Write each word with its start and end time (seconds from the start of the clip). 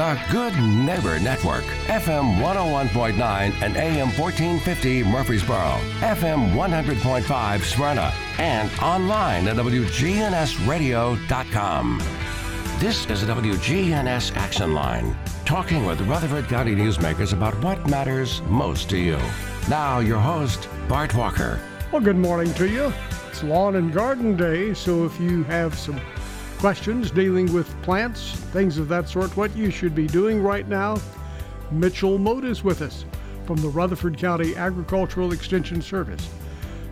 the 0.00 0.16
Good 0.30 0.56
Neighbor 0.58 1.20
Network, 1.20 1.64
FM 1.84 2.40
101.9 2.40 3.20
and 3.60 3.76
AM 3.76 4.08
1450 4.16 5.04
Murfreesboro, 5.04 5.78
FM 6.00 6.54
100.5 6.54 7.60
Smyrna, 7.60 8.10
and 8.38 8.70
online 8.80 9.46
at 9.46 9.56
WGNSradio.com. 9.56 11.98
This 12.78 13.04
is 13.10 13.26
the 13.26 13.34
WGNS 13.34 14.34
Action 14.36 14.72
Line, 14.72 15.14
talking 15.44 15.84
with 15.84 16.00
Rutherford 16.08 16.48
County 16.48 16.74
newsmakers 16.74 17.34
about 17.34 17.62
what 17.62 17.86
matters 17.90 18.40
most 18.48 18.88
to 18.88 18.96
you. 18.96 19.18
Now, 19.68 19.98
your 19.98 20.18
host, 20.18 20.66
Bart 20.88 21.14
Walker. 21.14 21.60
Well, 21.92 22.00
good 22.00 22.16
morning 22.16 22.54
to 22.54 22.66
you. 22.66 22.90
It's 23.28 23.42
Lawn 23.42 23.76
and 23.76 23.92
Garden 23.92 24.34
Day, 24.34 24.72
so 24.72 25.04
if 25.04 25.20
you 25.20 25.44
have 25.44 25.78
some 25.78 26.00
questions 26.60 27.10
dealing 27.10 27.50
with 27.54 27.66
plants, 27.80 28.32
things 28.52 28.76
of 28.76 28.86
that 28.86 29.08
sort, 29.08 29.34
what 29.34 29.56
you 29.56 29.70
should 29.70 29.94
be 29.94 30.06
doing 30.06 30.42
right 30.42 30.68
now, 30.68 30.98
Mitchell 31.70 32.18
Mote 32.18 32.44
is 32.44 32.62
with 32.62 32.82
us 32.82 33.06
from 33.46 33.56
the 33.56 33.68
Rutherford 33.68 34.18
County 34.18 34.54
Agricultural 34.54 35.32
Extension 35.32 35.80
Service. 35.80 36.28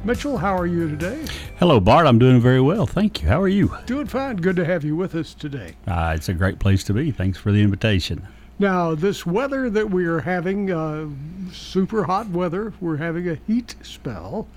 Mitchell, 0.04 0.38
how 0.38 0.56
are 0.56 0.64
you 0.64 0.88
today? 0.88 1.22
Hello, 1.58 1.80
Bart. 1.80 2.06
I'm 2.06 2.18
doing 2.18 2.40
very 2.40 2.62
well. 2.62 2.86
Thank 2.86 3.20
you. 3.20 3.28
How 3.28 3.42
are 3.42 3.48
you? 3.48 3.76
Doing 3.84 4.06
fine. 4.06 4.36
Good 4.36 4.56
to 4.56 4.64
have 4.64 4.84
you 4.84 4.96
with 4.96 5.14
us 5.14 5.34
today. 5.34 5.74
Uh, 5.86 6.14
it's 6.16 6.30
a 6.30 6.34
great 6.34 6.58
place 6.58 6.82
to 6.84 6.94
be. 6.94 7.10
Thanks 7.10 7.36
for 7.36 7.52
the 7.52 7.60
invitation. 7.60 8.26
Now, 8.58 8.94
this 8.94 9.26
weather 9.26 9.68
that 9.68 9.90
we 9.90 10.06
are 10.06 10.20
having, 10.20 10.70
uh, 10.72 11.08
super 11.52 12.04
hot 12.04 12.30
weather, 12.30 12.72
we're 12.80 12.96
having 12.96 13.28
a 13.28 13.36
heat 13.46 13.74
spell, 13.82 14.48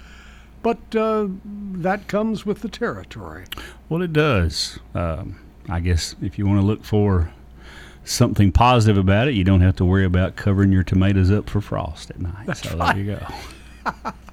but 0.63 0.77
uh, 0.95 1.27
that 1.45 2.07
comes 2.07 2.45
with 2.45 2.61
the 2.61 2.69
territory. 2.69 3.45
Well, 3.89 4.01
it 4.01 4.13
does. 4.13 4.79
Um, 4.95 5.39
I 5.69 5.79
guess 5.79 6.15
if 6.21 6.37
you 6.37 6.45
want 6.45 6.59
to 6.59 6.65
look 6.65 6.83
for 6.83 7.31
something 8.03 8.51
positive 8.51 8.97
about 8.97 9.27
it, 9.27 9.33
you 9.35 9.43
don't 9.43 9.61
have 9.61 9.75
to 9.77 9.85
worry 9.85 10.05
about 10.05 10.35
covering 10.35 10.71
your 10.71 10.83
tomatoes 10.83 11.29
up 11.31 11.49
for 11.49 11.61
frost 11.61 12.09
at 12.09 12.19
night. 12.19 12.45
That's 12.47 12.63
so 12.67 12.75
right. 12.77 12.95
there 12.95 13.03
you 13.03 13.15
go. 13.95 14.11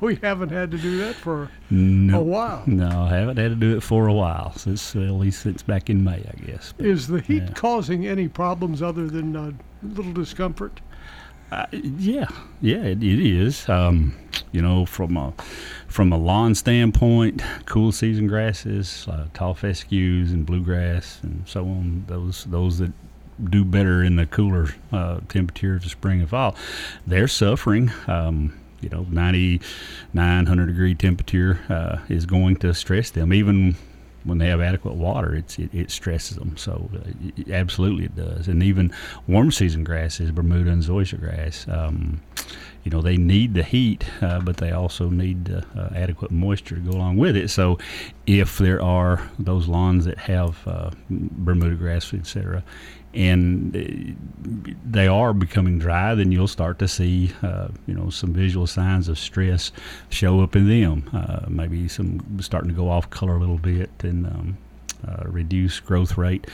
We 0.00 0.14
haven't 0.16 0.50
had 0.50 0.70
to 0.70 0.78
do 0.78 0.98
that 0.98 1.16
for 1.16 1.50
No, 1.68 2.20
a 2.20 2.22
while. 2.22 2.62
no, 2.66 3.02
I 3.02 3.16
haven't 3.16 3.36
had 3.36 3.48
to 3.48 3.56
do 3.56 3.76
it 3.76 3.82
for 3.82 4.06
a 4.06 4.12
while. 4.12 4.52
Since 4.56 4.94
uh, 4.94 5.00
at 5.00 5.10
least 5.10 5.42
since 5.42 5.60
back 5.64 5.90
in 5.90 6.04
May, 6.04 6.18
I 6.24 6.46
guess. 6.46 6.72
But, 6.76 6.86
Is 6.86 7.08
the 7.08 7.20
heat 7.20 7.42
Yeah. 7.42 7.52
causing 7.54 8.06
any 8.06 8.28
problems 8.28 8.80
other 8.80 9.08
than 9.08 9.34
a 9.34 9.52
little 9.82 10.12
discomfort? 10.12 10.80
Uh, 11.52 11.66
yeah, 11.72 12.28
yeah, 12.62 12.82
it, 12.82 13.02
it 13.02 13.20
is. 13.20 13.68
Um, 13.68 14.14
you 14.52 14.62
know, 14.62 14.86
from 14.86 15.18
a 15.18 15.34
from 15.86 16.10
a 16.10 16.16
lawn 16.16 16.54
standpoint, 16.54 17.42
cool 17.66 17.92
season 17.92 18.26
grasses, 18.26 19.06
uh, 19.06 19.26
tall 19.34 19.52
fescues 19.52 20.32
and 20.32 20.46
bluegrass 20.46 21.20
and 21.22 21.46
so 21.46 21.64
on. 21.64 22.04
Those 22.08 22.44
those 22.44 22.78
that 22.78 22.92
do 23.50 23.66
better 23.66 24.02
in 24.02 24.16
the 24.16 24.24
cooler 24.24 24.68
uh, 24.92 25.20
temperatures 25.28 25.84
of 25.84 25.90
spring 25.90 26.20
and 26.20 26.30
fall, 26.30 26.56
they're 27.06 27.28
suffering. 27.28 27.92
Um, 28.06 28.58
you 28.80 28.88
know, 28.88 29.06
99, 29.10 29.60
100 30.14 30.66
degree 30.66 30.94
temperature 30.94 31.60
uh, 31.68 31.98
is 32.08 32.24
going 32.24 32.56
to 32.56 32.72
stress 32.72 33.10
them. 33.10 33.32
Even 33.34 33.76
when 34.24 34.38
they 34.38 34.48
have 34.48 34.60
adequate 34.60 34.94
water, 34.94 35.34
it's 35.34 35.58
it, 35.58 35.72
it 35.74 35.90
stresses 35.90 36.36
them. 36.36 36.56
So 36.56 36.90
uh, 36.94 37.10
y- 37.20 37.52
absolutely 37.52 38.04
it 38.04 38.16
does. 38.16 38.48
And 38.48 38.62
even 38.62 38.92
warm 39.26 39.50
season 39.50 39.84
grasses, 39.84 40.30
Bermuda 40.30 40.70
and 40.70 40.82
zoysia 40.82 41.20
grass, 41.20 41.66
um, 41.68 42.20
you 42.84 42.90
know, 42.90 43.00
they 43.00 43.16
need 43.16 43.54
the 43.54 43.62
heat, 43.62 44.04
uh, 44.20 44.40
but 44.40 44.56
they 44.56 44.72
also 44.72 45.08
need 45.08 45.52
uh, 45.52 45.62
uh, 45.78 45.90
adequate 45.94 46.30
moisture 46.30 46.74
to 46.76 46.80
go 46.80 46.90
along 46.90 47.16
with 47.16 47.36
it. 47.36 47.48
So 47.48 47.78
if 48.26 48.58
there 48.58 48.82
are 48.82 49.30
those 49.38 49.68
lawns 49.68 50.04
that 50.04 50.18
have 50.18 50.66
uh, 50.66 50.90
Bermuda 51.08 51.76
grass, 51.76 52.12
etc., 52.12 52.64
and 53.14 53.76
uh, 53.76 54.72
they 54.84 55.06
are 55.06 55.32
becoming 55.32 55.78
dry, 55.78 56.14
then 56.14 56.32
you'll 56.32 56.48
start 56.48 56.78
to 56.78 56.88
see, 56.88 57.32
uh, 57.42 57.68
you 57.86 57.94
know, 57.94 58.10
some 58.10 58.32
visual 58.32 58.66
signs 58.66 59.08
of 59.08 59.18
stress 59.18 59.72
show 60.08 60.40
up 60.40 60.56
in 60.56 60.68
them. 60.68 61.08
Uh, 61.12 61.46
maybe 61.48 61.88
some 61.88 62.38
starting 62.40 62.68
to 62.68 62.74
go 62.74 62.88
off 62.88 63.10
color 63.10 63.36
a 63.36 63.40
little 63.40 63.58
bit 63.58 63.90
and 64.02 64.26
um, 64.26 64.58
uh, 65.06 65.24
reduce 65.26 65.80
growth 65.80 66.16
rate. 66.16 66.46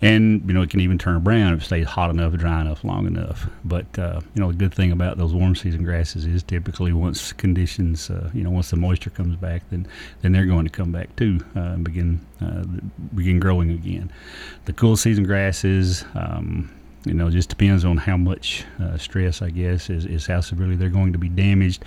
And 0.00 0.42
you 0.48 0.52
know, 0.52 0.62
it 0.62 0.70
can 0.70 0.80
even 0.80 0.98
turn 0.98 1.20
brown 1.20 1.54
if 1.54 1.62
it 1.62 1.64
stays 1.64 1.86
hot 1.86 2.10
enough, 2.10 2.32
dry 2.34 2.60
enough, 2.60 2.82
long 2.82 3.06
enough. 3.06 3.48
But 3.64 3.96
uh, 3.96 4.20
you 4.34 4.40
know, 4.40 4.50
the 4.50 4.58
good 4.58 4.74
thing 4.74 4.90
about 4.90 5.16
those 5.16 5.32
warm 5.32 5.54
season 5.54 5.84
grasses 5.84 6.26
is 6.26 6.42
typically 6.42 6.92
once 6.92 7.32
conditions, 7.32 8.10
uh, 8.10 8.28
you 8.34 8.42
know, 8.42 8.50
once 8.50 8.70
the 8.70 8.76
moisture 8.76 9.10
comes 9.10 9.36
back, 9.36 9.62
then 9.70 9.86
then 10.20 10.32
they're 10.32 10.46
going 10.46 10.64
to 10.64 10.70
come 10.70 10.90
back 10.90 11.14
too 11.14 11.38
uh, 11.54 11.60
and 11.60 11.84
begin 11.84 12.20
uh, 12.40 12.64
begin 13.14 13.38
growing 13.38 13.70
again. 13.70 14.12
The 14.64 14.72
cool 14.72 14.96
season 14.96 15.24
grasses. 15.24 16.04
Um, 16.14 16.70
you 17.04 17.14
know, 17.14 17.30
just 17.30 17.48
depends 17.48 17.84
on 17.84 17.96
how 17.96 18.16
much 18.16 18.64
uh, 18.80 18.96
stress, 18.96 19.42
I 19.42 19.50
guess, 19.50 19.90
is, 19.90 20.06
is 20.06 20.26
how 20.26 20.40
severely 20.40 20.76
they're 20.76 20.88
going 20.88 21.12
to 21.12 21.18
be 21.18 21.28
damaged. 21.28 21.84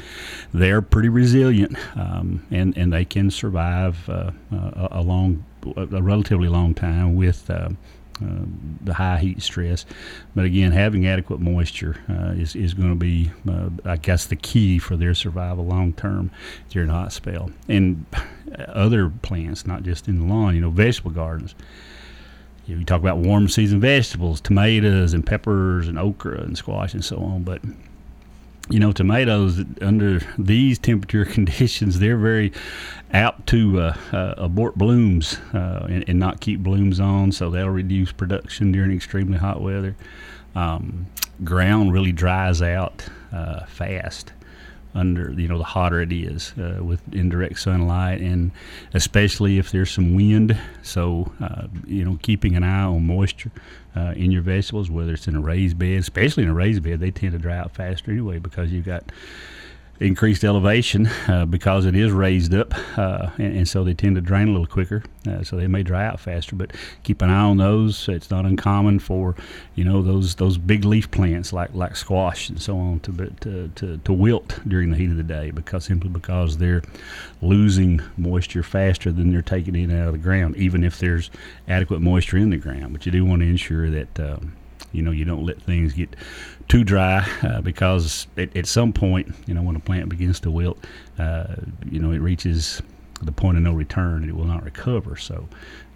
They're 0.54 0.82
pretty 0.82 1.10
resilient, 1.10 1.78
um, 1.96 2.46
and 2.52 2.78
and 2.78 2.92
they 2.92 3.06
can 3.06 3.32
survive 3.32 4.10
uh, 4.10 4.32
uh, 4.52 4.88
a 4.92 5.02
long, 5.02 5.46
a 5.76 6.02
relatively 6.02 6.48
long 6.48 6.74
time 6.74 7.16
with. 7.16 7.50
Uh, 7.50 7.70
uh, 8.24 8.46
the 8.82 8.94
high 8.94 9.20
heat 9.20 9.42
stress, 9.42 9.86
but 10.36 10.46
again, 10.46 10.72
having 10.72 11.06
adequate 11.06 11.42
moisture 11.42 11.98
uh, 12.10 12.32
is, 12.32 12.56
is 12.56 12.74
going 12.74 12.92
to 12.92 12.96
be, 12.96 13.30
uh, 13.46 13.68
I 13.84 13.98
guess, 13.98 14.26
the 14.26 14.38
key 14.38 14.80
for 14.80 14.96
their 14.96 15.14
survival 15.14 15.66
long 15.66 15.92
term 15.92 16.32
during 16.70 16.90
a 16.90 16.94
hot 16.94 17.12
spell. 17.12 17.52
And 17.68 18.06
other 18.70 19.10
plants, 19.10 19.68
not 19.68 19.84
just 19.84 20.08
in 20.08 20.20
the 20.20 20.34
lawn, 20.34 20.56
you 20.56 20.62
know, 20.62 20.70
vegetable 20.70 21.12
gardens. 21.12 21.56
You 22.68 22.86
talk 22.86 23.02
about 23.02 23.18
warm 23.18 23.50
season 23.50 23.82
vegetables, 23.82 24.40
tomatoes 24.40 25.14
and 25.14 25.26
peppers 25.26 25.90
and 25.90 26.00
okra 26.00 26.40
and 26.40 26.58
squash 26.58 26.94
and 26.94 27.04
so 27.04 27.18
on, 27.18 27.44
but 27.44 27.62
you 28.70 28.80
know, 28.80 28.92
tomatoes 28.92 29.64
under 29.82 30.22
these 30.38 30.80
temperature 30.80 31.26
conditions, 31.34 32.00
they're 32.00 32.18
very 32.18 32.52
apt 33.12 33.48
to 33.48 33.80
uh, 33.80 33.98
uh, 34.12 34.34
abort 34.38 34.76
blooms 34.76 35.38
uh, 35.54 35.86
and, 35.90 36.08
and 36.08 36.20
not 36.20 36.40
keep 36.40 36.62
blooms 36.62 37.00
on, 37.00 37.32
so 37.32 37.50
that'll 37.50 37.70
reduce 37.70 38.12
production 38.12 38.72
during 38.72 38.92
extremely 38.92 39.38
hot 39.38 39.62
weather. 39.62 39.96
Um, 40.56 41.08
ground 41.44 41.92
really 41.94 42.12
dries 42.12 42.62
out 42.62 43.06
uh, 43.32 43.66
fast 43.66 44.32
under 44.96 45.30
you 45.34 45.48
know 45.48 45.58
the 45.58 45.64
hotter 45.66 46.02
it 46.02 46.14
is 46.14 46.54
uh, 46.58 46.82
with 46.82 47.02
indirect 47.14 47.60
sunlight 47.60 48.22
and 48.22 48.52
especially 48.94 49.58
if 49.58 49.72
there's 49.72 49.92
some 49.92 50.16
wind 50.16 50.58
so 50.82 51.30
uh, 51.42 51.68
you 51.86 52.06
know 52.06 52.18
keeping 52.22 52.56
an 52.56 52.64
eye 52.64 52.84
on 52.84 53.06
moisture 53.06 53.52
uh, 53.96 54.14
in 54.16 54.32
your 54.32 54.42
vegetables 54.42 54.90
whether 54.90 55.14
it's 55.14 55.28
in 55.28 55.36
a 55.36 55.42
raised 55.42 55.78
bed 55.78 56.00
especially 56.00 56.44
in 56.44 56.50
a 56.50 56.54
raised 56.54 56.84
bed 56.84 57.00
they 57.00 57.12
tend 57.12 57.32
to 57.32 57.40
dry 57.40 57.58
out 57.58 57.72
faster 57.72 58.12
anyway 58.12 58.40
because 58.40 58.72
you've 58.72 58.86
got 58.86 59.04
increased 60.00 60.44
elevation 60.44 61.08
uh, 61.28 61.46
because 61.46 61.86
it 61.86 61.96
is 61.96 62.12
raised 62.12 62.54
up, 62.54 62.74
uh, 62.98 63.30
and, 63.38 63.58
and 63.58 63.68
so 63.68 63.84
they 63.84 63.94
tend 63.94 64.16
to 64.16 64.22
drain 64.22 64.48
a 64.48 64.52
little 64.52 64.68
quicker. 64.68 65.04
Uh, 65.28 65.44
so 65.44 65.56
they 65.56 65.68
may 65.68 65.84
dry 65.84 66.06
out 66.06 66.20
faster. 66.20 66.56
But 66.56 66.72
keep 67.04 67.22
an 67.22 67.30
eye 67.30 67.44
on 67.44 67.58
those. 67.58 68.08
It's 68.10 68.30
not 68.30 68.46
uncommon 68.46 69.00
for 69.00 69.36
you 69.76 69.84
know 69.84 70.02
those 70.02 70.36
those 70.36 70.58
big 70.58 70.86
leaf 70.86 71.10
plants 71.12 71.54
like 71.54 71.74
like 71.74 71.96
squash 71.96 72.50
and 72.50 72.62
so 72.62 72.78
on 72.78 73.00
to 73.02 73.12
to 73.42 73.68
to, 73.70 73.98
to 73.98 74.14
wilt 74.14 74.60
during 74.68 74.90
the 74.90 74.98
heat 74.98 75.10
of 75.10 75.18
the 75.18 75.24
day 75.24 75.52
because 75.52 75.86
simply 75.86 76.10
because 76.10 76.58
they're 76.58 76.84
losing 77.42 78.02
moisture 78.18 78.64
faster 78.64 79.12
than 79.12 79.32
they're 79.32 79.42
taking 79.42 79.76
it 79.76 79.94
out 79.94 80.08
of 80.08 80.14
the 80.14 80.20
ground, 80.20 80.56
even 80.58 80.84
if 80.84 81.00
there's 81.00 81.32
adequate 81.68 82.02
moisture 82.02 82.38
in 82.38 82.50
the 82.50 82.58
ground. 82.58 82.94
But 82.94 83.06
you 83.06 83.12
do 83.12 83.26
want 83.26 83.42
to 83.42 83.48
ensure 83.48 83.90
that. 83.90 84.20
Um, 84.20 84.54
you 84.96 85.02
know, 85.02 85.12
you 85.12 85.26
don't 85.26 85.46
let 85.46 85.62
things 85.62 85.94
get 85.94 86.16
too 86.68 86.84
dry 86.84 87.28
uh, 87.44 87.62
because 87.62 88.28
at, 88.38 88.56
at 88.56 88.66
some 88.66 88.94
point, 88.94 89.34
you 89.46 89.54
know, 89.54 89.62
when 89.62 89.76
a 89.76 89.80
plant 89.80 90.10
begins 90.10 90.40
to 90.42 90.52
wilt, 90.52 90.84
uh, 91.20 91.56
you 91.90 92.00
know, 92.00 92.12
it 92.12 92.20
reaches 92.20 92.82
the 93.26 93.32
point 93.32 93.58
of 93.58 93.64
no 93.64 93.74
return 93.74 94.22
and 94.22 94.30
it 94.30 94.36
will 94.36 94.46
not 94.46 94.64
recover. 94.64 95.16
So, 95.16 95.48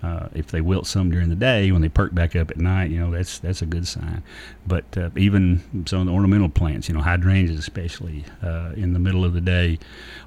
uh, 0.01 0.29
if 0.33 0.47
they 0.47 0.61
wilt 0.61 0.87
some 0.87 1.11
during 1.11 1.27
the 1.27 1.35
day, 1.35 1.71
when 1.71 1.81
they 1.81 1.89
perk 1.89 2.13
back 2.13 2.35
up 2.35 2.49
at 2.51 2.57
night, 2.57 2.89
you 2.89 2.99
know, 2.99 3.11
that's 3.11 3.39
that's 3.39 3.61
a 3.61 3.65
good 3.65 3.85
sign. 3.85 4.23
But 4.65 4.97
uh, 4.97 5.09
even 5.17 5.85
some 5.85 6.01
of 6.01 6.05
the 6.07 6.13
ornamental 6.13 6.47
plants, 6.47 6.87
you 6.87 6.95
know, 6.95 7.01
hydrangeas 7.01 7.59
especially, 7.59 8.23
uh, 8.41 8.71
in 8.77 8.93
the 8.93 8.99
middle 8.99 9.25
of 9.25 9.33
the 9.33 9.41
day 9.41 9.77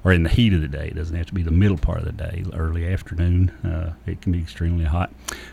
or 0.03 0.13
in 0.13 0.23
the 0.23 0.29
heat 0.29 0.53
of 0.53 0.61
the 0.61 0.67
day, 0.67 0.87
it 0.87 0.95
doesn't 0.95 1.15
have 1.15 1.25
to 1.27 1.33
be 1.33 1.41
the 1.41 1.51
middle 1.51 1.77
part 1.77 1.99
of 1.99 2.05
the 2.05 2.11
day, 2.11 2.43
early 2.53 2.87
afternoon, 2.87 3.49
uh, 3.63 3.93
it 4.05 4.21
can 4.21 4.31
be 4.31 4.39
extremely 4.39 4.85
hot. 4.85 5.11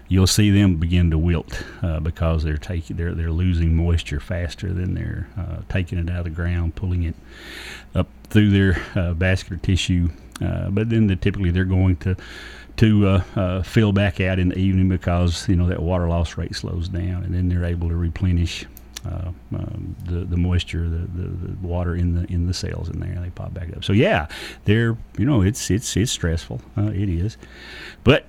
You'll 0.08 0.26
see 0.26 0.50
them 0.50 0.76
begin 0.76 1.10
to 1.12 1.18
wilt 1.18 1.64
uh, 1.82 2.00
because 2.00 2.44
they're 2.44 2.58
taking 2.58 2.96
they're 2.96 3.14
they're 3.14 3.32
losing 3.32 3.74
moisture 3.74 4.20
faster 4.20 4.72
than 4.72 4.94
they're 4.94 5.28
uh, 5.38 5.62
taking 5.70 5.98
it 5.98 6.10
out 6.10 6.18
of 6.18 6.24
the 6.24 6.30
ground, 6.30 6.74
pulling 6.74 7.04
it 7.04 7.14
up 7.94 8.08
through 8.24 8.50
their 8.50 9.14
vascular 9.14 9.58
tissue. 9.58 10.10
Uh, 10.40 10.70
but 10.70 10.88
then 10.90 11.08
typically 11.18 11.50
they're 11.50 11.64
going 11.64 11.96
to 11.96 12.16
to 12.76 13.06
uh, 13.06 13.22
uh, 13.36 13.62
fill 13.62 13.92
back 13.92 14.20
out 14.20 14.38
in 14.38 14.48
the 14.48 14.58
evening 14.58 14.88
because 14.88 15.48
you 15.48 15.56
know 15.56 15.66
that 15.66 15.82
water 15.82 16.08
loss 16.08 16.36
rate 16.36 16.54
slows 16.54 16.88
down, 16.88 17.22
and 17.24 17.34
then 17.34 17.48
they're 17.48 17.64
able 17.64 17.88
to 17.88 17.96
replenish 17.96 18.64
uh, 19.06 19.30
um, 19.54 19.96
the 20.04 20.24
the 20.24 20.36
moisture, 20.36 20.88
the, 20.88 20.98
the, 20.98 21.28
the 21.28 21.66
water 21.66 21.94
in 21.94 22.14
the 22.14 22.32
in 22.32 22.46
the 22.46 22.54
cells 22.54 22.88
in 22.88 23.00
there, 23.00 23.10
and 23.10 23.24
they 23.24 23.30
pop 23.30 23.52
back 23.52 23.74
up. 23.76 23.84
So 23.84 23.92
yeah, 23.92 24.28
they're 24.64 24.96
you 25.18 25.26
know 25.26 25.42
it's 25.42 25.70
it's 25.70 25.96
it's 25.96 26.12
stressful. 26.12 26.60
Uh, 26.76 26.86
it 26.86 27.08
is, 27.08 27.36
but 28.04 28.26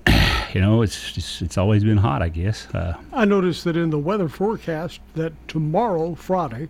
you 0.54 0.62
know, 0.62 0.82
it's 0.82 1.14
just, 1.14 1.42
it's 1.42 1.58
always 1.58 1.84
been 1.84 1.98
hot, 1.98 2.22
I 2.22 2.30
guess. 2.30 2.68
Uh, 2.74 2.98
I 3.14 3.26
noticed 3.26 3.64
that 3.64 3.78
in 3.78 3.90
the 3.90 4.00
weather 4.00 4.28
forecast 4.28 5.00
that 5.16 5.34
tomorrow, 5.48 6.16
Friday, 6.16 6.70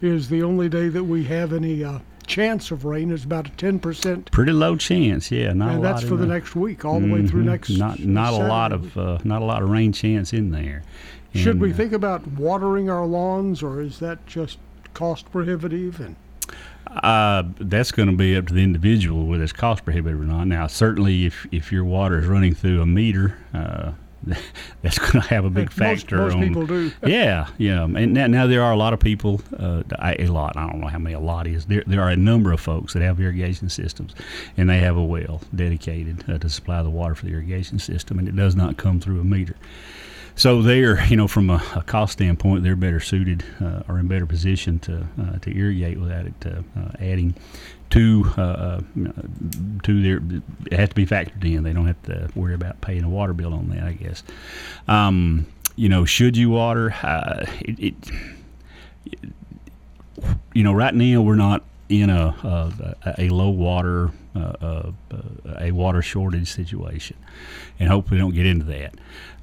is 0.00 0.28
the 0.28 0.42
only 0.42 0.68
day 0.68 0.88
that 0.88 1.04
we 1.04 1.24
have 1.24 1.52
any 1.52 1.84
chance 2.26 2.70
of 2.70 2.84
rain. 2.84 3.10
is 3.10 3.24
about 3.24 3.46
a 3.48 3.50
ten 3.52 3.78
percent, 3.78 4.30
pretty 4.30 4.52
low 4.52 4.76
chance. 4.76 5.30
Yeah, 5.30 5.52
not 5.52 5.74
and 5.74 5.84
that's 5.84 6.02
for 6.02 6.16
the 6.16 6.26
next 6.26 6.54
week, 6.56 6.84
all 6.84 7.00
the 7.00 7.12
way 7.12 7.26
through 7.26 7.42
Mhm. 7.42 7.46
next. 7.46 7.70
Not 7.70 8.00
not 8.00 8.32
a 8.32 8.36
lot 8.36 8.72
of 8.72 8.96
uh, 8.96 9.18
not 9.24 9.42
a 9.42 9.44
lot 9.44 9.62
of 9.62 9.70
rain 9.70 9.92
chance 9.92 10.32
in 10.32 10.50
there. 10.50 10.82
Should 11.34 11.60
we 11.60 11.72
uh, 11.72 11.74
think 11.76 11.92
about 11.92 12.26
watering 12.26 12.88
our 12.88 13.04
lawns, 13.06 13.62
or 13.62 13.80
is 13.80 13.98
that 13.98 14.26
just 14.26 14.58
cost 14.94 15.30
prohibitive? 15.30 16.00
And 16.00 16.16
Uh, 17.02 17.42
that's 17.60 17.92
going 17.92 18.08
to 18.08 18.16
be 18.16 18.34
up 18.36 18.46
to 18.46 18.54
the 18.54 18.62
individual 18.62 19.26
whether 19.26 19.42
it's 19.42 19.52
cost 19.52 19.84
prohibitive 19.84 20.20
or 20.20 20.24
not. 20.24 20.46
Now, 20.46 20.66
certainly, 20.66 21.26
if 21.26 21.46
if 21.52 21.70
your 21.72 21.84
water 21.84 22.18
is 22.20 22.26
running 22.26 22.54
through 22.54 22.80
a 22.80 22.86
meter, 22.86 23.34
uh, 23.52 23.92
that's 24.82 24.98
going 24.98 25.12
to 25.22 25.28
have 25.28 25.44
a 25.44 25.50
big 25.50 25.66
most, 25.66 25.78
factor 25.78 26.16
most 26.18 26.34
on. 26.34 26.42
people 26.42 26.66
do. 26.66 26.92
yeah, 27.06 27.48
yeah, 27.58 27.84
and 27.84 28.12
now, 28.12 28.26
now 28.26 28.46
there 28.46 28.62
are 28.62 28.72
a 28.72 28.76
lot 28.76 28.92
of 28.92 29.00
people. 29.00 29.40
Uh, 29.58 29.82
I- 29.98 30.16
a 30.16 30.26
lot. 30.28 30.56
I 30.56 30.66
don't 30.66 30.80
know 30.80 30.88
how 30.88 30.98
many 30.98 31.14
a 31.14 31.20
lot 31.20 31.46
is. 31.46 31.66
There 31.66 31.84
there 31.86 32.00
are 32.00 32.10
a 32.10 32.16
number 32.16 32.52
of 32.52 32.60
folks 32.60 32.94
that 32.94 33.02
have 33.02 33.20
irrigation 33.20 33.68
systems, 33.68 34.14
and 34.56 34.68
they 34.68 34.78
have 34.78 34.96
a 34.96 35.04
well 35.04 35.40
dedicated 35.54 36.24
uh, 36.28 36.38
to 36.38 36.48
supply 36.48 36.82
the 36.82 36.90
water 36.90 37.14
for 37.14 37.26
the 37.26 37.32
irrigation 37.32 37.78
system, 37.78 38.18
and 38.18 38.26
it 38.28 38.34
does 38.34 38.56
not 38.56 38.76
come 38.76 38.98
through 39.00 39.20
a 39.20 39.24
meter. 39.24 39.56
So 40.38 40.60
they're, 40.60 41.02
you 41.06 41.16
know, 41.16 41.28
from 41.28 41.48
a, 41.48 41.62
a 41.74 41.82
cost 41.82 42.12
standpoint, 42.12 42.62
they're 42.62 42.76
better 42.76 43.00
suited 43.00 43.42
uh, 43.58 43.84
or 43.88 43.98
in 43.98 44.06
better 44.06 44.26
position 44.26 44.78
to 44.80 45.06
uh, 45.20 45.38
to 45.38 45.50
irrigate 45.56 45.98
without 45.98 46.26
it 46.26 46.34
uh, 46.44 46.62
uh, 46.78 46.90
adding 47.00 47.34
to 47.90 48.32
uh, 48.36 48.40
uh, 48.40 48.80
to 49.82 50.02
their. 50.02 50.20
It 50.70 50.78
has 50.78 50.88
to 50.90 50.94
be 50.94 51.06
factored 51.06 51.44
in. 51.44 51.62
They 51.62 51.72
don't 51.72 51.86
have 51.86 52.02
to 52.04 52.30
worry 52.34 52.54
about 52.54 52.80
paying 52.80 53.04
a 53.04 53.08
water 53.08 53.32
bill 53.32 53.54
on 53.54 53.70
that. 53.70 53.84
I 53.84 53.92
guess. 53.92 54.22
Um, 54.88 55.46
you 55.76 55.88
know, 55.88 56.04
should 56.04 56.36
you 56.36 56.50
water? 56.50 56.92
Uh, 57.02 57.46
it, 57.60 57.78
it 57.78 57.94
you 60.54 60.62
know, 60.62 60.72
right 60.72 60.94
now 60.94 61.20
we're 61.20 61.36
not 61.36 61.62
in 61.88 62.10
a 62.10 62.34
a, 63.04 63.14
a 63.18 63.28
low 63.28 63.50
water 63.50 64.10
uh, 64.34 64.56
uh, 64.60 64.92
a 65.58 65.70
water 65.70 66.02
shortage 66.02 66.50
situation, 66.50 67.16
and 67.78 67.88
hopefully 67.88 68.18
don't 68.18 68.34
get 68.34 68.46
into 68.46 68.64
that. 68.66 68.94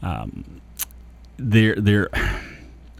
Um, 0.01 0.61
there, 1.37 1.75
there. 1.75 2.09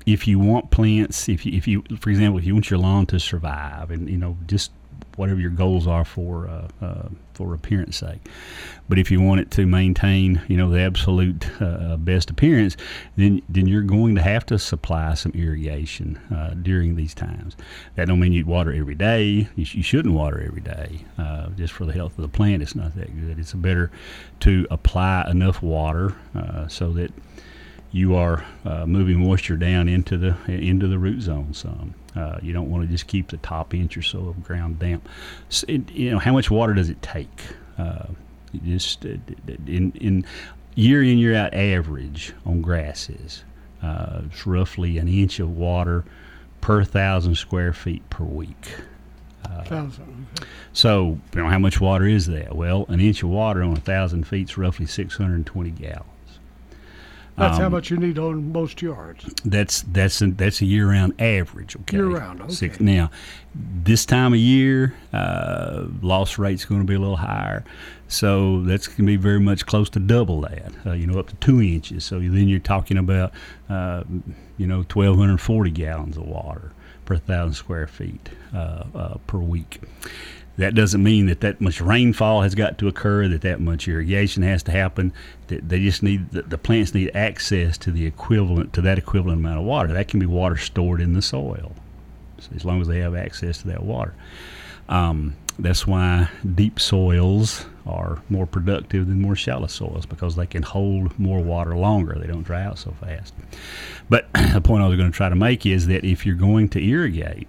If 0.06 0.28
you 0.28 0.38
want 0.38 0.70
plants, 0.70 1.30
if 1.30 1.46
you, 1.46 1.54
if 1.54 1.66
you, 1.66 1.82
for 1.98 2.10
example, 2.10 2.38
if 2.38 2.44
you 2.44 2.54
want 2.54 2.70
your 2.70 2.78
lawn 2.78 3.06
to 3.06 3.22
survive, 3.22 3.90
and 3.90 4.10
you 4.10 4.18
know, 4.18 4.36
just 4.48 4.72
whatever 5.16 5.40
your 5.40 5.52
goals 5.52 5.88
are 5.88 6.06
for 6.06 6.48
uh, 6.48 6.68
uh, 6.86 7.10
for 7.34 7.54
appearance 7.54 7.98
sake, 7.98 8.20
but 8.88 9.00
if 9.00 9.10
you 9.10 9.20
want 9.22 9.42
it 9.42 9.52
to 9.52 9.66
maintain, 9.66 10.42
you 10.48 10.58
know, 10.58 10.70
the 10.70 10.80
absolute 10.80 11.50
uh, 11.62 11.98
best 11.98 12.30
appearance, 12.30 12.78
then 13.16 13.42
then 13.50 13.68
you're 13.68 13.82
going 13.82 14.16
to 14.16 14.22
have 14.22 14.46
to 14.46 14.60
supply 14.60 15.14
some 15.14 15.32
irrigation 15.34 16.18
uh, 16.34 16.54
during 16.62 16.96
these 16.96 17.14
times. 17.14 17.56
That 17.96 18.08
don't 18.08 18.20
mean 18.20 18.34
you'd 18.34 18.48
water 18.48 18.74
every 18.74 18.96
day. 18.96 19.48
You, 19.56 19.66
sh- 19.66 19.76
you 19.76 19.84
shouldn't 19.84 20.14
water 20.14 20.42
every 20.42 20.62
day, 20.62 21.06
uh, 21.18 21.50
just 21.50 21.74
for 21.74 21.86
the 21.86 21.94
health 21.94 22.18
of 22.18 22.22
the 22.22 22.28
plant. 22.28 22.62
It's 22.62 22.76
not 22.76 22.96
that 22.96 23.20
good. 23.20 23.40
It's 23.40 23.54
better 23.54 23.92
to 24.42 24.68
apply 24.70 25.30
enough 25.30 25.62
water 25.62 26.16
uh, 26.36 26.68
so 26.68 26.92
that 26.94 27.12
you 27.92 28.16
are 28.16 28.46
uh, 28.66 28.86
moving 28.86 29.20
moisture 29.20 29.56
down 29.56 29.88
into 29.88 30.18
the 30.18 30.36
into 30.48 30.88
the 30.88 30.98
root 30.98 31.22
zone 31.22 31.54
some. 31.54 31.94
Uh, 32.16 32.38
you 32.42 32.54
don't 32.54 32.70
want 32.70 32.84
to 32.84 32.92
just 32.92 33.08
keep 33.08 33.30
the 33.30 33.38
top 33.38 33.74
inch 33.74 33.98
or 33.98 34.02
so 34.02 34.20
of 34.28 34.44
ground 34.44 34.80
damp. 34.80 35.08
S 35.50 35.64
it, 35.68 35.90
you 35.92 36.12
know, 36.12 36.20
how 36.20 36.32
much 36.32 36.52
water 36.52 36.74
does 36.74 36.90
it 36.90 37.02
take? 37.02 37.42
Uh, 37.78 38.06
just 38.64 39.06
uh, 39.06 39.18
in 39.66 39.92
in 39.94 40.26
year 40.76 41.04
in 41.04 41.18
year 41.18 41.36
out 41.36 41.54
average 41.54 42.34
on 42.46 42.62
grasses, 42.62 43.44
uh, 43.82 44.22
it's 44.26 44.46
roughly 44.46 44.98
an 44.98 45.08
inch 45.08 45.40
of 45.40 45.58
water 45.58 46.06
per 46.62 46.84
thousand 46.84 47.36
square 47.36 47.74
feet 47.74 48.08
per 48.10 48.24
week. 48.24 48.76
Thousand. 49.66 50.28
So, 50.72 51.20
you 51.34 51.42
know, 51.42 51.50
how 51.50 51.60
much 51.60 51.82
water 51.82 52.06
is 52.06 52.28
that? 52.28 52.56
Well, 52.56 52.86
an 52.90 53.00
inch 53.00 53.24
of 53.24 53.30
water 53.30 53.62
on 53.64 53.74
a 53.74 53.82
thousand 53.82 54.26
feet 54.26 54.50
is 54.50 54.58
roughly 54.58 54.86
620 54.86 55.72
gallons. 55.72 56.06
That's 57.36 57.58
how 57.58 57.66
Um, 57.66 57.72
much 57.72 57.90
you 57.90 57.98
need 57.98 58.20
on 58.20 58.52
most 58.52 58.82
yards. 58.82 59.26
That's 59.44 59.82
that's 59.82 60.22
a, 60.22 60.28
that's 60.28 60.62
a 60.62 60.66
year-round 60.66 61.20
average. 61.20 61.76
Okay, 61.76 61.98
Year-round, 61.98 62.42
okay. 62.42 62.54
Six, 62.54 62.80
now, 62.80 63.10
this 63.56 64.06
time 64.06 64.34
of 64.34 64.40
year, 64.40 64.94
uh, 65.12 65.86
loss 66.02 66.38
rate's 66.38 66.64
going 66.66 66.82
to 66.82 66.88
be 66.88 66.94
a 66.94 67.00
little 67.00 67.18
higher, 67.18 67.64
so 68.08 68.62
that's 68.62 68.86
going 68.88 68.98
to 68.98 69.04
be 69.04 69.16
very 69.16 69.40
much 69.40 69.66
close 69.66 69.90
to 69.92 70.00
double 70.00 70.42
that. 70.42 70.72
Uh, 70.86 70.92
you 70.92 71.08
know, 71.08 71.20
up 71.20 71.28
to 71.30 71.36
two 71.38 71.60
inches. 71.62 72.06
So 72.06 72.20
then 72.20 72.48
you're 72.48 72.60
talking 72.60 72.98
about, 73.00 73.32
uh, 73.68 74.04
you 74.58 74.68
know, 74.68 74.78
1,240 74.84 75.72
gallons 75.72 76.18
of 76.18 76.28
water 76.28 76.72
per 77.06 77.18
thousand 77.18 77.54
square 77.56 77.88
feet 77.88 78.30
uh, 78.54 78.84
uh, 78.94 79.18
per 79.26 79.40
week. 79.40 79.82
That 80.58 80.76
doesn't 80.76 81.02
mean 81.02 81.26
that 81.28 81.42
that 81.42 81.62
much 81.62 81.82
rainfall 81.82 82.42
has 82.42 82.54
got 82.54 82.78
to 82.78 82.88
occur, 82.88 83.28
that 83.28 83.42
that 83.42 83.60
much 83.60 83.88
irrigation 83.88 84.44
has 84.44 84.62
to 84.64 84.72
happen. 84.72 85.12
That 85.48 85.68
they 85.68 85.80
just 85.80 86.04
need 86.04 86.30
the, 86.30 86.44
the 86.44 86.58
plants 86.60 86.94
need 86.94 87.12
access 87.16 87.78
to 87.80 87.92
the 87.92 88.06
equivalent 88.06 88.74
to 88.74 88.82
that 88.82 89.00
equivalent 89.00 89.40
amount 89.40 89.60
of 89.60 89.66
water. 89.66 89.92
That 89.92 90.08
can 90.08 90.20
be 90.20 90.28
water 90.28 90.58
stored 90.58 91.02
in 91.02 91.14
the 91.14 91.24
soil, 91.24 91.74
so 92.40 92.50
as 92.56 92.66
long 92.66 92.82
as 92.82 92.88
they 92.88 93.00
have 93.00 93.16
access 93.16 93.60
to 93.60 93.68
that 93.70 93.84
water. 93.84 94.14
Um, 94.90 95.36
that's 95.58 95.86
why 95.86 96.30
deep 96.56 96.80
soils 96.80 97.66
are 97.86 98.22
more 98.30 98.46
productive 98.46 99.08
than 99.08 99.22
more 99.22 99.36
shallow 99.36 99.68
soils 99.68 100.06
because 100.06 100.36
they 100.36 100.46
can 100.46 100.64
hold 100.64 101.18
more 101.20 101.42
water 101.42 101.76
longer. 101.76 102.16
They 102.18 102.28
don't 102.28 102.44
dry 102.44 102.64
out 102.64 102.80
so 102.80 102.92
fast. 103.02 103.34
But 104.10 104.32
the 104.54 104.62
point 104.62 104.84
I 104.84 104.88
was 104.88 104.98
going 104.98 105.12
to 105.12 105.16
try 105.16 105.30
to 105.30 105.36
make 105.36 105.66
is 105.66 105.88
that 105.88 106.06
if 106.06 106.26
you're 106.26 106.36
going 106.36 106.70
to 106.70 106.84
irrigate, 106.84 107.48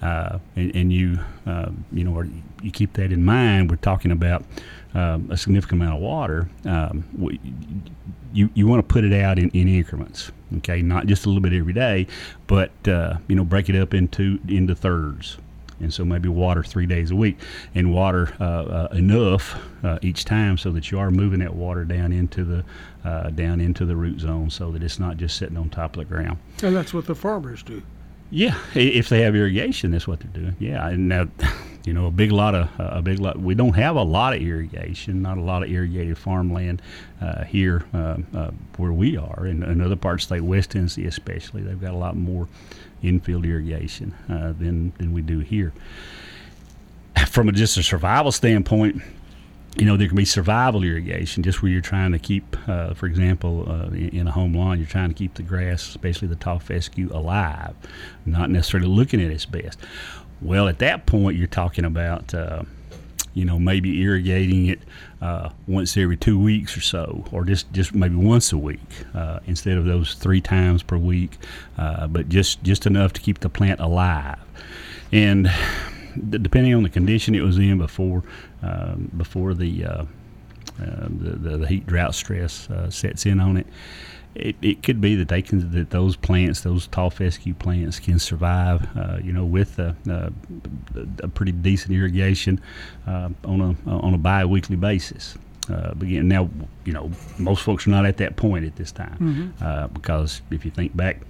uh, 0.00 0.38
and, 0.56 0.74
and 0.74 0.92
you 0.92 1.18
uh, 1.46 1.70
you 1.92 2.04
know 2.04 2.22
you 2.62 2.70
keep 2.70 2.92
that 2.94 3.12
in 3.12 3.24
mind, 3.24 3.70
we're 3.70 3.76
talking 3.76 4.12
about 4.12 4.44
um, 4.94 5.28
a 5.30 5.36
significant 5.36 5.80
amount 5.82 5.96
of 5.96 6.00
water. 6.02 6.48
Um, 6.64 7.04
we, 7.16 7.40
you 8.32 8.50
you 8.54 8.66
want 8.66 8.86
to 8.86 8.92
put 8.92 9.04
it 9.04 9.12
out 9.12 9.38
in, 9.38 9.50
in 9.50 9.68
increments, 9.68 10.32
okay? 10.58 10.82
Not 10.82 11.06
just 11.06 11.26
a 11.26 11.28
little 11.28 11.42
bit 11.42 11.52
every 11.52 11.72
day, 11.72 12.06
but 12.46 12.70
uh, 12.88 13.18
you 13.28 13.36
know 13.36 13.44
break 13.44 13.68
it 13.68 13.76
up 13.76 13.94
into 13.94 14.38
into 14.48 14.74
thirds. 14.74 15.38
And 15.80 15.92
so 15.92 16.04
maybe 16.04 16.28
water 16.28 16.62
three 16.62 16.86
days 16.86 17.10
a 17.10 17.16
week, 17.16 17.38
and 17.74 17.92
water 17.92 18.32
uh, 18.38 18.44
uh, 18.44 18.88
enough 18.92 19.56
uh, 19.82 19.98
each 20.00 20.24
time 20.24 20.56
so 20.56 20.70
that 20.70 20.92
you 20.92 20.98
are 21.00 21.10
moving 21.10 21.40
that 21.40 21.56
water 21.56 21.84
down 21.84 22.12
into 22.12 22.44
the 22.44 22.64
uh, 23.04 23.30
down 23.30 23.60
into 23.60 23.84
the 23.84 23.96
root 23.96 24.20
zone, 24.20 24.48
so 24.48 24.70
that 24.70 24.82
it's 24.82 25.00
not 25.00 25.16
just 25.16 25.36
sitting 25.36 25.56
on 25.56 25.68
top 25.70 25.96
of 25.96 25.98
the 25.98 26.04
ground. 26.04 26.38
And 26.62 26.76
that's 26.76 26.94
what 26.94 27.06
the 27.06 27.16
farmers 27.16 27.64
do. 27.64 27.82
Yeah, 28.34 28.56
if 28.74 29.10
they 29.10 29.20
have 29.20 29.36
irrigation, 29.36 29.90
that's 29.90 30.08
what 30.08 30.20
they're 30.20 30.42
doing. 30.42 30.56
Yeah, 30.58 30.88
and 30.88 31.06
now, 31.06 31.28
you 31.84 31.92
know, 31.92 32.06
a 32.06 32.10
big 32.10 32.32
lot 32.32 32.54
of 32.54 32.70
a 32.78 33.02
big 33.02 33.18
lot. 33.18 33.38
We 33.38 33.54
don't 33.54 33.74
have 33.74 33.94
a 33.94 34.02
lot 34.02 34.32
of 34.32 34.40
irrigation, 34.40 35.20
not 35.20 35.36
a 35.36 35.42
lot 35.42 35.62
of 35.62 35.70
irrigated 35.70 36.16
farmland 36.16 36.80
uh, 37.20 37.44
here 37.44 37.84
uh, 37.92 38.16
uh, 38.34 38.50
where 38.78 38.92
we 38.92 39.18
are, 39.18 39.46
in, 39.46 39.62
in 39.62 39.82
other 39.82 39.96
parts 39.96 40.24
of 40.24 40.30
the 40.30 40.36
state, 40.36 40.44
West 40.44 40.70
Tennessee 40.70 41.04
especially. 41.04 41.60
They've 41.60 41.78
got 41.78 41.92
a 41.92 41.98
lot 41.98 42.16
more 42.16 42.48
infield 43.02 43.44
irrigation 43.44 44.14
uh, 44.30 44.52
than 44.52 44.94
than 44.96 45.12
we 45.12 45.20
do 45.20 45.40
here. 45.40 45.74
From 47.28 47.50
a, 47.50 47.52
just 47.52 47.76
a 47.76 47.82
survival 47.82 48.32
standpoint, 48.32 49.02
you 49.76 49.86
know, 49.86 49.96
there 49.96 50.06
can 50.06 50.16
be 50.16 50.24
survival 50.24 50.84
irrigation, 50.84 51.42
just 51.42 51.62
where 51.62 51.72
you're 51.72 51.80
trying 51.80 52.12
to 52.12 52.18
keep, 52.18 52.56
uh, 52.68 52.92
for 52.94 53.06
example, 53.06 53.64
uh, 53.68 53.88
in, 53.94 54.28
a 54.28 54.30
home 54.30 54.54
lawn, 54.54 54.78
you're 54.78 54.86
trying 54.86 55.08
to 55.08 55.14
keep 55.14 55.34
the 55.34 55.42
grass, 55.42 55.88
especially 55.88 56.28
the 56.28 56.36
tall 56.36 56.58
fescue, 56.58 57.08
alive, 57.12 57.74
not 58.26 58.50
necessarily 58.50 58.88
looking 58.88 59.20
at 59.20 59.30
its 59.30 59.46
best. 59.46 59.78
Well, 60.42 60.68
at 60.68 60.78
that 60.80 61.06
point, 61.06 61.38
you're 61.38 61.46
talking 61.46 61.86
about, 61.86 62.34
uh, 62.34 62.64
you 63.32 63.46
know, 63.46 63.58
maybe 63.58 64.02
irrigating 64.02 64.66
it 64.66 64.80
uh, 65.22 65.50
once 65.66 65.96
every 65.96 66.18
two 66.18 66.38
weeks 66.38 66.76
or 66.76 66.82
so, 66.82 67.24
or 67.32 67.44
just, 67.44 67.72
just 67.72 67.94
maybe 67.94 68.16
once 68.16 68.52
a 68.52 68.58
week 68.58 68.80
uh, 69.14 69.38
instead 69.46 69.78
of 69.78 69.86
those 69.86 70.14
three 70.14 70.42
times 70.42 70.82
per 70.82 70.98
week, 70.98 71.38
uh, 71.78 72.06
but 72.08 72.28
just, 72.28 72.62
just 72.62 72.84
enough 72.84 73.14
to 73.14 73.22
keep 73.22 73.38
the 73.38 73.48
plant 73.48 73.80
alive. 73.80 74.38
And 75.12 75.50
depending 76.30 76.74
on 76.74 76.82
the 76.82 76.88
condition 76.88 77.34
it 77.34 77.42
was 77.42 77.58
in 77.58 77.78
before 77.78 78.22
um, 78.62 79.10
before 79.16 79.54
the, 79.54 79.84
uh, 79.84 79.90
uh, 79.90 80.06
the, 81.08 81.30
the 81.36 81.56
the 81.58 81.66
heat 81.66 81.86
drought 81.86 82.14
stress 82.14 82.68
uh, 82.70 82.90
sets 82.90 83.26
in 83.26 83.40
on 83.40 83.56
it. 83.56 83.66
It, 84.34 84.56
it 84.62 84.82
could 84.82 84.98
be 85.00 85.14
that 85.16 85.28
they 85.28 85.42
can 85.42 85.70
that 85.72 85.90
those 85.90 86.16
plants, 86.16 86.62
those 86.62 86.86
tall 86.86 87.10
fescue 87.10 87.52
plants, 87.52 87.98
can 87.98 88.18
survive, 88.18 88.88
uh, 88.96 89.18
you 89.22 89.30
know, 89.30 89.44
with 89.44 89.78
a, 89.78 89.94
uh, 90.08 90.30
a 91.22 91.28
pretty 91.28 91.52
decent 91.52 91.92
irrigation 91.92 92.58
uh, 93.06 93.28
on 93.44 93.60
a 93.60 93.90
on 93.90 94.14
a 94.14 94.18
bi-weekly 94.18 94.76
basis. 94.76 95.36
Uh, 95.70 95.94
begin 95.94 96.28
now, 96.28 96.48
you 96.84 96.92
know, 96.92 97.10
most 97.38 97.62
folks 97.62 97.86
are 97.86 97.90
not 97.90 98.04
at 98.04 98.16
that 98.16 98.36
point 98.36 98.64
at 98.64 98.74
this 98.76 98.90
time 98.90 99.54
uh, 99.60 99.86
because 99.88 100.42
if 100.50 100.64
you 100.64 100.70
think 100.70 100.96
back 100.96 101.20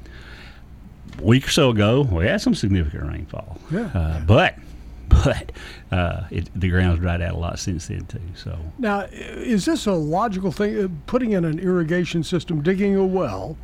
a 1.18 1.22
week 1.22 1.46
or 1.46 1.50
so 1.50 1.70
ago, 1.70 2.02
we 2.02 2.24
had 2.26 2.40
some 2.40 2.54
significant 2.54 3.02
rainfall. 3.02 3.58
Yeah. 3.70 3.90
Uh, 3.94 4.20
but 4.20 4.54
but 5.25 5.52
uh, 5.90 6.25
it, 6.30 6.49
the 6.59 6.68
ground's 6.68 7.00
dried 7.00 7.21
out 7.23 7.35
a 7.35 7.38
lot 7.38 7.59
since 7.59 7.88
then 7.88 8.06
too. 8.06 8.21
So 8.35 8.59
Now, 8.78 9.00
is 9.11 9.64
this 9.64 9.87
a 9.87 9.92
logical 9.92 10.52
thing? 10.52 10.85
Uh, 10.85 10.88
Putting 11.06 11.32
in 11.32 11.44
an 11.44 11.59
irrigation 11.59 12.25
system, 12.25 12.62
digging 12.62 12.97
a 12.97 13.04
well, 13.04 13.56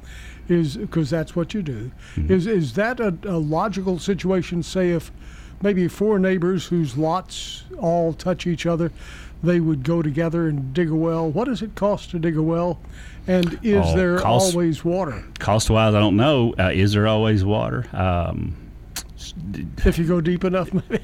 is 0.49 0.77
because 0.77 1.11
that's 1.11 1.35
what 1.37 1.55
you 1.55 1.63
do. 1.63 1.91
Is 2.17 2.47
is 2.47 2.73
that 2.75 3.01
a, 3.01 3.17
a 3.25 3.39
logical 3.39 3.99
situation? 3.99 4.63
Say 4.63 4.91
if 4.91 5.11
maybe 5.63 5.89
four 5.89 6.19
neighbors 6.19 6.67
whose 6.67 6.97
lots 6.97 7.65
all 7.79 8.13
touch 8.13 8.47
each 8.47 8.65
other, 8.67 8.91
they 9.43 9.61
would 9.61 9.83
go 9.85 10.03
together 10.03 10.49
and 10.49 10.73
dig 10.73 10.91
a 10.91 10.95
well. 10.97 11.31
What 11.31 11.47
does 11.47 11.63
it 11.63 11.75
cost 11.75 12.11
to 12.11 12.19
dig 12.19 12.37
a 12.37 12.43
well? 12.43 12.79
And 13.27 13.59
is 13.63 13.85
Oh, 13.87 13.97
there 13.97 14.19
cost- 14.19 14.55
always 14.55 14.85
water 14.85 15.23
cost 15.39 15.69
wise, 15.71 15.95
I 15.95 16.01
don't 16.01 16.17
know. 16.17 16.55
Uh, 16.59 16.71
is 16.73 16.93
there 16.93 17.07
always 17.07 17.45
water? 17.45 17.85
Um, 17.93 18.57
if 19.85 19.99
you 19.99 20.07
go 20.07 20.21
deep 20.21 20.45
enough? 20.45 20.73
Maybe? 20.73 21.01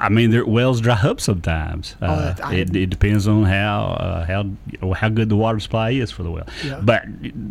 I 0.00 0.08
mean, 0.08 0.30
their 0.30 0.44
wells 0.46 0.80
dry 0.80 0.94
up 1.02 1.20
sometimes. 1.20 1.96
Uh, 2.00 2.34
that- 2.34 2.44
I- 2.44 2.54
it, 2.56 2.74
it 2.76 2.90
depends 2.90 3.26
on 3.28 3.44
how 3.44 3.82
uh, 3.98 4.24
how 4.26 4.46
how 4.94 5.08
good 5.08 5.28
the 5.28 5.36
water 5.36 5.60
supply 5.60 5.90
is 5.90 6.10
for 6.10 6.22
the 6.22 6.30
well. 6.30 6.46
Yeah. 6.64 6.80
But 6.82 7.04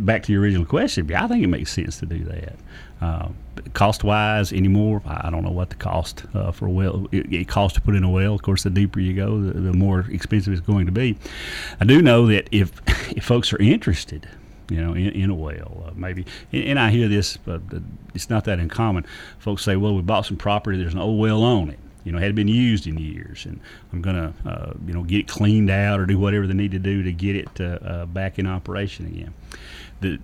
back 0.05 0.23
to 0.23 0.31
your 0.31 0.41
original 0.41 0.65
question, 0.65 1.11
I 1.13 1.27
think 1.27 1.43
it 1.43 1.47
makes 1.47 1.71
sense 1.71 1.99
to 1.99 2.05
do 2.05 2.23
that. 2.25 2.55
Uh, 3.01 3.29
cost 3.73 4.03
wise, 4.03 4.53
anymore, 4.53 5.01
I 5.05 5.27
I 5.27 5.29
don't 5.31 5.43
know 5.43 5.51
what 5.51 5.69
the 5.69 5.75
cost 5.75 6.23
uh, 6.35 6.51
for 6.51 6.67
a 6.67 6.69
well. 6.71 7.07
It, 7.11 7.31
it 7.33 7.47
costs 7.47 7.75
to 7.75 7.81
put 7.81 7.95
in 7.95 8.03
a 8.03 8.09
well. 8.09 8.35
Of 8.35 8.43
course, 8.43 8.63
the 8.63 8.69
deeper 8.69 8.99
you 8.99 9.13
go, 9.15 9.41
the, 9.41 9.53
the 9.59 9.73
more 9.73 10.01
expensive 10.09 10.53
it's 10.53 10.61
going 10.61 10.85
to 10.85 10.91
be. 10.91 11.17
I 11.79 11.85
do 11.85 12.01
know 12.01 12.27
that 12.27 12.47
if 12.51 12.71
if 13.17 13.23
folks 13.25 13.51
are 13.53 13.57
interested, 13.59 14.27
you 14.71 14.81
know, 14.81 14.93
in, 14.93 15.09
in 15.09 15.29
a 15.29 15.35
well, 15.35 15.85
uh, 15.87 15.91
maybe. 15.95 16.25
And, 16.51 16.63
and 16.63 16.79
I 16.79 16.89
hear 16.91 17.07
this, 17.07 17.37
but 17.37 17.61
it's 18.13 18.29
not 18.29 18.45
that 18.45 18.59
uncommon. 18.59 19.05
Folks 19.39 19.63
say, 19.63 19.75
"Well, 19.75 19.95
we 19.95 20.01
bought 20.01 20.25
some 20.25 20.37
property. 20.37 20.77
There's 20.77 20.93
an 20.93 20.99
old 20.99 21.19
well 21.19 21.43
on 21.43 21.69
it. 21.69 21.79
You 22.03 22.11
know, 22.11 22.17
it 22.17 22.21
hadn't 22.21 22.35
been 22.35 22.47
used 22.47 22.87
in 22.87 22.97
years, 22.97 23.45
and 23.45 23.59
I'm 23.93 24.01
gonna, 24.01 24.33
uh, 24.45 24.73
you 24.87 24.93
know, 24.93 25.03
get 25.03 25.19
it 25.19 25.27
cleaned 25.27 25.69
out 25.69 25.99
or 25.99 26.05
do 26.05 26.17
whatever 26.17 26.47
they 26.47 26.53
need 26.53 26.71
to 26.71 26.79
do 26.79 27.03
to 27.03 27.11
get 27.11 27.35
it 27.35 27.49
uh, 27.59 27.63
uh, 27.85 28.05
back 28.05 28.39
in 28.39 28.47
operation 28.47 29.05
again." 29.05 29.33
The, 29.99 30.19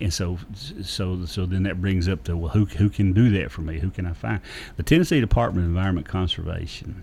and 0.00 0.14
so, 0.14 0.38
so, 0.54 1.26
so 1.26 1.44
then 1.44 1.64
that 1.64 1.80
brings 1.82 2.08
up 2.08 2.24
the 2.24 2.36
well, 2.36 2.52
who 2.52 2.64
who 2.64 2.88
can 2.88 3.12
do 3.12 3.30
that 3.30 3.50
for 3.50 3.60
me? 3.62 3.80
Who 3.80 3.90
can 3.90 4.06
I 4.06 4.12
find? 4.12 4.40
The 4.76 4.82
Tennessee 4.82 5.20
Department 5.20 5.64
of 5.64 5.70
Environment 5.70 6.06
Conservation, 6.06 7.02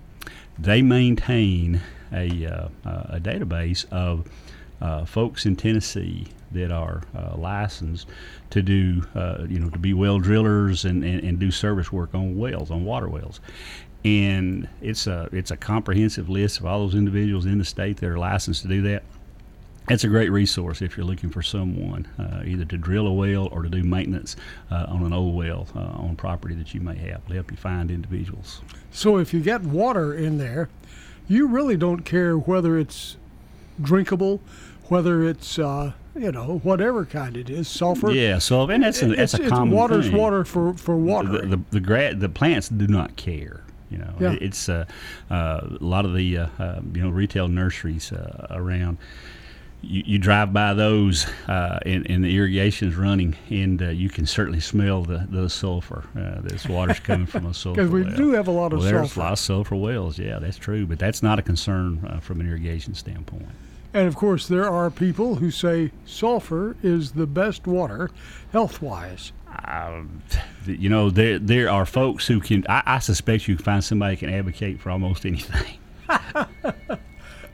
they 0.58 0.82
maintain 0.82 1.82
a 2.12 2.46
uh, 2.46 2.70
a 2.84 3.20
database 3.20 3.86
of 3.92 4.28
uh, 4.82 5.06
folks 5.06 5.46
in 5.46 5.56
Tennessee 5.56 6.28
that 6.56 6.72
are 6.72 7.04
uh, 7.16 7.36
licensed 7.38 8.08
to 8.50 8.62
do, 8.62 9.04
uh, 9.16 9.46
you 9.48 9.60
know, 9.60 9.70
to 9.70 9.80
be 9.80 9.94
well 9.94 10.20
drillers 10.20 10.86
and, 10.86 11.04
and, 11.04 11.24
and 11.24 11.40
do 11.40 11.52
service 11.52 11.92
work 11.92 12.14
on 12.14 12.38
wells, 12.38 12.72
on 12.72 12.84
water 12.84 13.08
wells. 13.08 13.40
And 14.04 14.68
it's 14.82 15.08
a 15.08 15.30
it's 15.32 15.52
a 15.52 15.58
comprehensive 15.58 16.30
list 16.30 16.60
of 16.60 16.66
all 16.66 16.80
those 16.80 16.96
individuals 16.96 17.46
in 17.46 17.58
the 17.58 17.66
state 17.66 17.98
that 17.98 18.08
are 18.08 18.20
licensed 18.20 18.62
to 18.64 18.68
do 18.68 18.82
that. 18.84 19.04
That's 19.88 20.04
a 20.04 20.08
great 20.08 20.32
resource 20.32 20.82
if 20.82 20.98
you're 20.98 21.06
looking 21.06 21.30
for 21.30 21.44
someone 21.44 22.08
uh, 22.18 22.42
either 22.44 22.66
to 22.66 22.78
drill 22.78 23.06
a 23.06 23.14
well 23.14 23.48
or 23.52 23.62
to 23.62 23.70
do 23.70 23.84
maintenance 23.84 24.36
uh, 24.72 24.86
on 24.88 25.04
an 25.04 25.14
old 25.14 25.36
well 25.36 25.68
uh, 25.76 25.80
on 25.80 26.16
property 26.16 26.56
that 26.56 26.74
you 26.74 26.82
may 26.82 26.98
have. 26.98 27.22
It'll 27.26 27.36
help 27.36 27.52
you 27.52 27.58
find 27.58 27.92
individuals. 27.92 28.62
So 28.92 29.18
if 29.18 29.34
you 29.34 29.42
get 29.42 29.62
water 29.62 30.14
in 30.14 30.40
there, 30.40 30.70
you 31.28 31.48
really 31.48 31.78
don't 31.78 32.02
care 32.02 32.36
whether 32.36 32.78
it's 32.80 33.18
drinkable, 33.82 34.42
whether 34.88 35.24
it's 35.24 35.60
uh, 35.60 35.94
you 36.16 36.32
know 36.32 36.60
whatever 36.64 37.06
kind 37.06 37.36
it 37.38 37.50
is, 37.50 37.68
sulfur. 37.68 38.12
Yeah, 38.12 38.40
so 38.40 38.70
and 38.70 38.84
that's 38.84 39.02
a, 39.02 39.08
it's, 39.12 39.18
that's 39.18 39.34
a 39.36 39.42
it's 39.44 39.50
common 39.52 39.74
water's 39.76 40.08
thing. 40.08 40.18
water 40.18 40.44
for 40.46 40.74
for 40.74 40.96
water. 40.98 41.30
the 41.30 41.58
the 41.58 41.62
the, 41.72 41.80
gra- 41.80 42.16
the 42.16 42.30
plants 42.30 42.70
do 42.70 42.88
not 42.88 43.16
care. 43.16 43.62
You 43.92 44.00
know, 44.00 44.14
Yeah. 44.20 44.32
It- 44.34 44.42
it's 44.42 44.68
uh, 44.70 44.86
uh, 45.30 45.62
a 45.64 45.84
lot 45.84 46.06
of 46.06 46.16
the 46.16 46.38
uh, 46.38 46.48
uh, 46.58 46.82
you 46.94 47.02
know 47.04 47.10
retail 47.10 47.48
nurseries 47.48 48.12
uh, 48.12 48.48
around. 48.50 48.98
You, 49.82 50.02
you 50.06 50.18
drive 50.18 50.52
by 50.52 50.74
those, 50.74 51.28
uh, 51.48 51.78
and, 51.86 52.10
and 52.10 52.24
the 52.24 52.36
irrigation's 52.36 52.96
running, 52.96 53.36
and 53.52 53.80
uh, 53.84 53.90
you 53.90 54.10
can 54.10 54.26
certainly 54.26 54.60
smell 54.60 55.04
the, 55.04 55.28
the 55.30 55.48
sulfur. 55.48 56.06
Uh, 56.18 56.42
this 56.42 56.66
water's 56.68 57.00
coming 57.00 57.28
from 57.28 57.46
a 57.46 57.54
sulfur. 57.54 57.84
Because 57.84 57.92
we 57.92 58.02
well. 58.04 58.16
do 58.16 58.32
have 58.32 58.48
a 58.48 58.52
lot 58.52 58.74
of 58.74 58.80
well, 58.80 58.88
there's 58.88 59.10
sulfur. 59.12 59.20
a 59.20 59.24
lot 59.24 59.34
of 59.34 59.40
sulfur 59.40 59.76
wells. 59.76 60.18
Yeah, 60.18 60.40
that's 60.40 60.58
true, 60.58 60.88
but 60.88 60.98
that's 60.98 61.22
not 61.22 61.38
a 61.38 61.44
concern 61.44 62.04
uh, 62.10 62.20
from 62.20 62.40
an 62.40 62.48
irrigation 62.48 62.96
standpoint. 62.96 63.46
And 63.96 64.10
of 64.10 64.16
course, 64.18 64.50
there 64.50 64.70
are 64.70 64.92
people 64.92 65.36
who 65.36 65.50
say 65.50 65.90
sulfur 66.06 66.76
is 66.84 67.14
the 67.14 67.26
best 67.26 67.66
water 67.66 68.12
health 68.52 68.82
wise. 68.82 69.32
Um, 69.64 70.22
th- 70.66 70.78
you 70.78 70.90
know, 70.90 71.10
there 71.10 71.40
there 71.40 71.70
are 71.70 71.86
folks 71.86 72.28
who 72.28 72.42
can. 72.42 72.66
I, 72.68 72.84
I 72.86 73.00
suspect 73.00 73.48
you 73.48 73.56
can 73.56 73.64
find 73.64 73.82
somebody 73.82 74.16
who 74.16 74.20
can 74.28 74.30
advocate 74.36 74.82
for 74.82 74.92
almost 74.92 75.26
anything. 75.26 75.78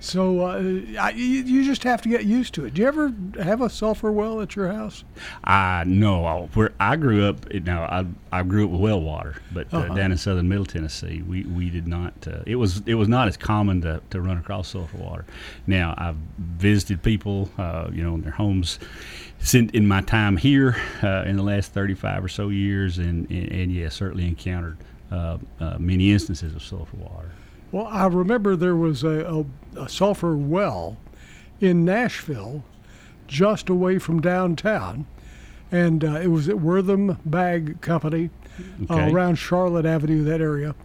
So 0.03 0.41
uh, 0.41 0.57
I, 0.99 1.11
you, 1.11 1.63
just 1.63 1.83
have 1.83 2.01
to 2.01 2.09
get 2.09 2.25
used 2.25 2.55
to 2.55 2.65
it. 2.65 2.73
Do 2.73 2.81
you 2.81 2.87
ever 2.87 3.13
have 3.39 3.61
a 3.61 3.69
sulfur 3.69 4.11
well 4.11 4.41
at 4.41 4.55
your 4.55 4.73
house? 4.73 5.03
I 5.43 5.83
know 5.85 6.49
where 6.55 6.71
I 6.79 6.95
grew 6.95 7.23
up. 7.29 7.53
Now 7.53 7.83
I 7.83 8.05
I 8.31 8.41
grew 8.41 8.65
up 8.65 8.71
with 8.71 8.81
well 8.81 8.99
water, 8.99 9.35
but 9.53 9.71
uh, 9.71 9.77
Uh-huh. 9.77 9.93
down 9.93 10.11
in 10.11 10.17
southern 10.17 10.49
Middle 10.49 10.65
Tennessee, 10.65 11.21
we, 11.21 11.43
we 11.43 11.69
did 11.69 11.87
not. 11.87 12.13
Uh, 12.25 12.39
it 12.47 12.55
was 12.55 12.81
it 12.87 12.95
was 12.95 13.07
not 13.07 13.27
as 13.27 13.37
common 13.37 13.81
to, 13.81 14.01
to 14.09 14.19
run 14.21 14.37
across 14.39 14.69
sulfur 14.69 14.97
water. 14.97 15.23
Now 15.67 15.93
I've 15.99 16.17
visited 16.39 17.03
people, 17.03 17.51
uh, 17.59 17.89
you 17.93 18.03
know, 18.03 18.15
in 18.15 18.21
their 18.21 18.31
homes. 18.31 18.79
Since 19.39 19.71
in 19.71 19.87
my 19.87 20.01
time 20.01 20.35
here 20.37 20.75
uh, 21.03 21.23
in 21.27 21.35
the 21.37 21.43
last 21.43 21.73
thirty 21.73 21.93
five 21.93 22.23
or 22.23 22.27
so 22.27 22.49
years, 22.49 22.97
and 22.97 23.29
and, 23.29 23.51
and 23.51 23.71
yeah, 23.71 23.89
certainly 23.89 24.25
encountered 24.27 24.77
uh, 25.11 25.37
uh, 25.59 25.77
many 25.77 26.11
instances 26.11 26.55
of 26.55 26.63
sulfur 26.63 26.97
water. 26.97 27.29
Well, 27.71 27.87
I 27.87 28.07
remember 28.07 28.55
there 28.55 28.75
was 28.75 29.03
a, 29.03 29.45
a, 29.75 29.81
a 29.83 29.89
sulfur 29.89 30.35
well 30.35 30.97
in 31.59 31.85
Nashville, 31.85 32.63
just 33.27 33.69
away 33.69 33.97
from 33.97 34.19
downtown, 34.21 35.05
and 35.71 36.03
uh, 36.03 36.19
it 36.19 36.27
was 36.27 36.49
at 36.49 36.55
Werthan 36.57 37.17
Bag 37.25 37.79
Company, 37.81 38.29
uh, 38.89 39.09
around 39.11 39.35
Charlotte 39.35 39.85
Avenue, 39.85 40.23
that 40.25 40.41
area. 40.41 40.75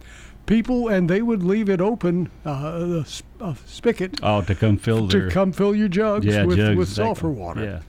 People 0.45 0.87
and 0.87 1.09
they 1.09 1.21
would 1.21 1.43
leave 1.43 1.67
it 1.69 1.81
open, 1.81 2.29
uh, 2.45 2.79
the 2.79 3.03
sp- 3.03 3.27
uh, 3.41 3.53
spigot, 3.65 4.17
Oh, 4.23 4.41
to 4.43 4.55
come 4.55 4.77
fill 4.77 5.09
to 5.09 5.29
come 5.29 5.51
fill 5.51 5.75
your 5.75 5.89
jugs 5.89 6.25
yeah 6.25 6.45
with, 6.45 6.55
jugs, 6.57 6.77
with 6.77 6.87
sulfur 6.87 7.29
water. 7.29 7.63
Yeah. 7.65 7.81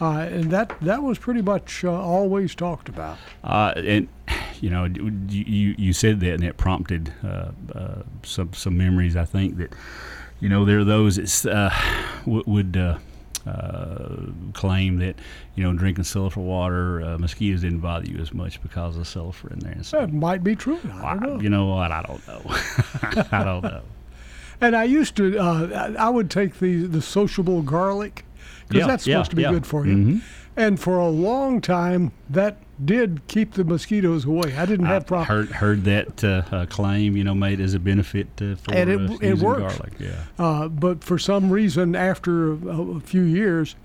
Uh, 0.00 0.28
and 0.30 0.50
that 0.52 0.72
that 0.80 1.02
was 1.02 1.18
pretty 1.18 1.42
much 1.42 1.84
uh, 1.84 1.90
always 1.92 2.54
talked 2.54 2.88
about. 2.88 3.18
Uh, 3.42 3.72
and 3.76 4.08
you 4.60 4.70
know, 4.70 4.84
you 5.28 5.74
you- 5.76 5.92
said 5.92 6.20
that, 6.20 6.34
and 6.34 6.44
it 6.44 6.56
prompted 6.56 7.12
uh, 7.24 7.50
uh, 7.74 8.02
some 8.22 8.52
some 8.52 8.76
memories. 8.78 9.16
I 9.16 9.24
think 9.24 9.56
that 9.56 9.72
you 10.40 10.48
know 10.48 10.64
there 10.64 10.78
are 10.78 10.84
those 10.84 11.16
that 11.16 11.52
uh, 11.52 11.70
w- 12.24 12.44
would 12.46 12.76
uh, 12.76 12.98
uh, 13.46 14.16
claim 14.52 14.98
that 14.98 15.16
you 15.56 15.64
know 15.64 15.72
drinking 15.72 16.04
sulfur 16.04 16.40
water, 16.40 17.02
uh, 17.02 17.18
mosquitoes 17.18 17.62
didn't 17.62 17.80
bother 17.80 18.06
you 18.06 18.18
as 18.18 18.32
much 18.32 18.62
because 18.62 18.96
of 18.96 19.06
sulfur 19.06 19.52
in 19.52 19.58
there. 19.60 19.72
And 19.72 19.84
so, 19.86 20.00
That 20.00 20.12
might 20.12 20.44
be 20.44 20.54
true. 20.54 20.78
I 20.94 21.06
I- 21.06 21.14
don't 21.14 21.22
know. 21.22 21.40
you 21.40 21.48
know 21.50 21.66
what? 21.66 21.90
I 21.90 22.02
don't 22.02 22.26
know. 22.28 22.42
I 23.32 23.44
don't 23.44 23.62
know. 23.64 23.82
And 24.60 24.74
I 24.74 24.82
used 24.84 25.14
to, 25.18 25.38
uh, 25.38 25.92
I 25.98 26.06
I 26.06 26.08
would 26.08 26.30
take 26.30 26.58
the 26.58 26.86
the 26.86 27.00
sociable 27.00 27.62
garlic 27.62 28.24
because 28.68 28.80
Yeah, 28.82 28.86
that's 28.86 29.06
yeah, 29.06 29.14
supposed 29.16 29.30
to 29.30 29.36
be 29.36 29.42
yeah. 29.42 29.50
good 29.52 29.66
for 29.66 29.86
you. 29.86 29.96
Mhm. 29.96 30.20
And 30.56 30.80
for 30.80 30.98
a 30.98 31.08
long 31.08 31.60
time, 31.60 32.10
that 32.30 32.56
did 32.84 33.20
keep 33.28 33.54
the 33.54 33.62
mosquitoes 33.64 34.24
away. 34.24 34.56
I 34.56 34.66
didn't 34.66 34.86
have 34.86 35.06
problems. 35.06 35.28
heard 35.28 35.50
heard 35.52 35.84
that 35.84 36.24
uh, 36.24 36.42
uh, 36.50 36.66
claim 36.66 37.16
you 37.16 37.22
know 37.24 37.34
made 37.34 37.60
as 37.60 37.74
a 37.74 37.78
benefit 37.78 38.26
uh, 38.42 38.56
for 38.56 38.74
And 38.74 38.90
it- 38.90 39.10
uh, 39.10 39.16
it 39.20 39.38
worked. 39.38 39.60
garlic. 39.78 39.92
Yeah. 40.00 40.10
Uh, 40.38 40.66
but 40.68 41.04
for 41.04 41.18
some 41.18 41.50
reason, 41.50 41.94
after 41.94 42.52
a, 42.52 42.56
a 42.96 43.00
few 43.00 43.22
years, 43.22 43.76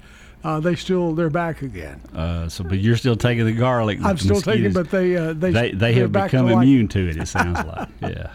uh, 0.44 0.60
they 0.60 0.75
still 0.75 1.13
they're 1.13 1.30
back 1.30 1.62
again. 1.62 2.02
Uh, 2.16 2.50
so, 2.50 2.63
but 2.63 2.80
you're 2.80 2.98
still 2.98 3.16
taking 3.16 3.46
the 3.46 3.52
garlic. 3.54 4.00
I'm 4.04 4.18
still 4.18 4.42
taking, 4.42 4.74
but 4.74 4.90
they 4.90 5.16
uh, 5.16 5.34
they 5.34 5.52
they 5.52 5.72
they 5.72 5.94
have 5.94 6.12
to 6.12 6.24
become 6.24 6.48
like- 6.48 6.56
immune 6.63 6.88
to 6.90 7.08
it. 7.08 7.18
It 7.18 7.28
sounds 7.28 7.63
like, 7.66 7.88
yeah. 8.02 8.32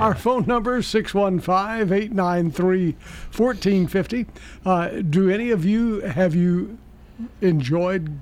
Our 0.00 0.14
phone 0.14 0.46
number 0.46 0.78
is 0.78 0.86
615 0.86 1.92
893 1.92 2.92
1450. 3.36 4.26
Uh, 4.64 4.88
Do 5.02 5.30
any 5.30 5.50
of 5.50 5.64
you, 5.64 6.00
have 6.00 6.34
you 6.34 6.78
enjoyed 7.40 8.18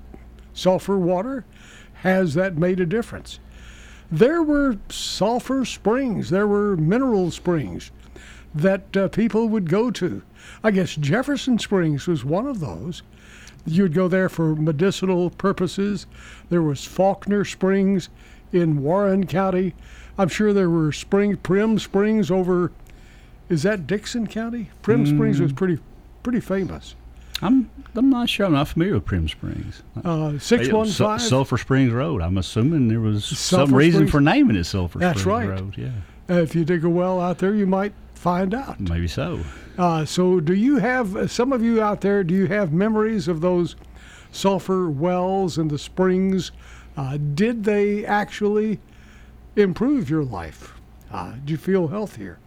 sulfur 0.53 0.99
water? 0.99 1.45
Has 1.95 2.35
that 2.35 2.57
made 2.57 2.81
a 2.81 2.87
difference? 2.87 3.39
There 4.11 4.43
were 4.43 4.79
sulfur 4.89 5.65
springs, 5.65 6.31
there 6.31 6.47
were 6.49 6.77
mineral 6.77 7.31
springs 7.31 7.93
that 8.53 8.97
uh, 8.97 9.09
people 9.09 9.49
would 9.49 9.71
go 9.71 9.93
to. 9.93 10.23
I 10.65 10.73
guess 10.73 10.97
Jefferson 10.97 11.59
Springs 11.61 12.09
was 12.09 12.25
one 12.25 12.47
of 12.49 12.59
those. 12.59 13.03
You'd 13.65 13.95
go 13.95 14.09
there 14.09 14.29
for 14.29 14.57
medicinal 14.57 15.31
purposes. 15.31 16.07
There 16.49 16.63
was 16.63 16.85
Faulkner 16.85 17.45
Springs 17.45 18.09
in 18.53 18.83
Warren 18.83 19.27
County. 19.27 19.75
I'm 20.21 20.29
sure 20.29 20.53
there 20.53 20.71
were 20.71 20.93
spring 20.93 21.37
Primm 21.37 21.79
Springs 21.81 22.31
over. 22.31 22.73
Is 23.49 23.63
that 23.65 23.87
Dickson 23.87 24.27
County? 24.27 24.71
Primm 24.83 25.07
Springs 25.07 25.41
was 25.41 25.53
pretty 25.53 25.79
pretty 26.23 26.41
famous. 26.41 26.95
I'm 27.43 27.71
I'm 27.95 28.11
not 28.11 28.29
sure. 28.29 28.47
I'm 28.47 28.53
not 28.53 28.69
familiar 28.69 28.95
with 28.95 29.07
Primm 29.07 29.29
Springs. 29.31 29.83
Uh, 30.05 30.39
Six 30.39 30.67
Hey, 30.67 30.73
one 30.73 30.89
five. 30.89 31.23
Sulphur 31.23 31.57
Springs 31.57 31.93
Road. 31.93 32.21
I'm 32.23 32.37
assuming 32.39 32.89
there 32.89 33.01
was 33.01 33.25
Sulphur 33.25 33.67
some 33.69 33.75
reason 33.75 34.01
Springs? 34.01 34.11
for 34.11 34.21
naming 34.21 34.57
it 34.57 34.65
Sulphur 34.65 34.99
That's 34.99 35.21
Springs 35.23 35.49
right. 35.49 35.61
Road. 35.61 35.75
Yeah, 35.79 35.91
Uh, 36.29 36.41
if 36.43 36.55
you 36.55 36.65
dig 36.65 36.85
a 36.85 36.91
well 36.91 37.21
out 37.21 37.39
there, 37.39 37.55
you 37.55 37.67
might 37.67 37.93
find 38.15 38.53
out. 38.55 38.79
maybe 38.79 39.09
so. 39.09 39.41
Uh, 39.79 40.05
so, 40.05 40.39
do 40.41 40.53
you 40.53 40.77
have 40.77 41.31
some 41.33 41.53
of 41.55 41.63
you 41.63 41.81
out 41.83 42.03
there? 42.03 42.23
Do 42.23 42.35
you 42.35 42.47
have 42.49 42.71
memories 42.75 43.27
of 43.27 43.41
those 43.41 43.75
sulfur 44.31 44.91
wells 44.91 45.57
and 45.57 45.71
the 45.71 45.79
springs? 45.79 46.53
Uh, 46.97 47.17
did 47.35 47.65
they 47.65 48.05
actually 48.05 48.79
improve 49.57 50.09
your 50.11 50.25
life? 50.25 50.75
Uh, 51.13 51.33
did 51.33 51.51
you 51.51 51.57
feel 51.57 51.89
healthier? 51.89 52.39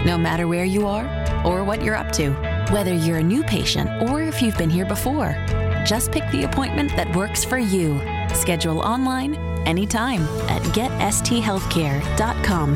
No 0.06 0.16
matter 0.16 0.48
where 0.48 0.64
you 0.64 0.86
are 0.86 1.04
or 1.44 1.64
what 1.64 1.82
you're 1.82 1.96
up 1.96 2.12
to, 2.12 2.53
whether 2.70 2.94
you're 2.94 3.18
a 3.18 3.22
new 3.22 3.42
patient 3.42 3.90
or 4.08 4.22
if 4.22 4.40
you've 4.42 4.58
been 4.58 4.70
here 4.70 4.86
before, 4.86 5.36
just 5.84 6.12
pick 6.12 6.30
the 6.30 6.44
appointment 6.44 6.94
that 6.96 7.14
works 7.14 7.44
for 7.44 7.58
you. 7.58 8.00
Schedule 8.34 8.80
online 8.80 9.34
anytime 9.66 10.22
at 10.48 10.62
getsthealthcare.com. 10.72 12.74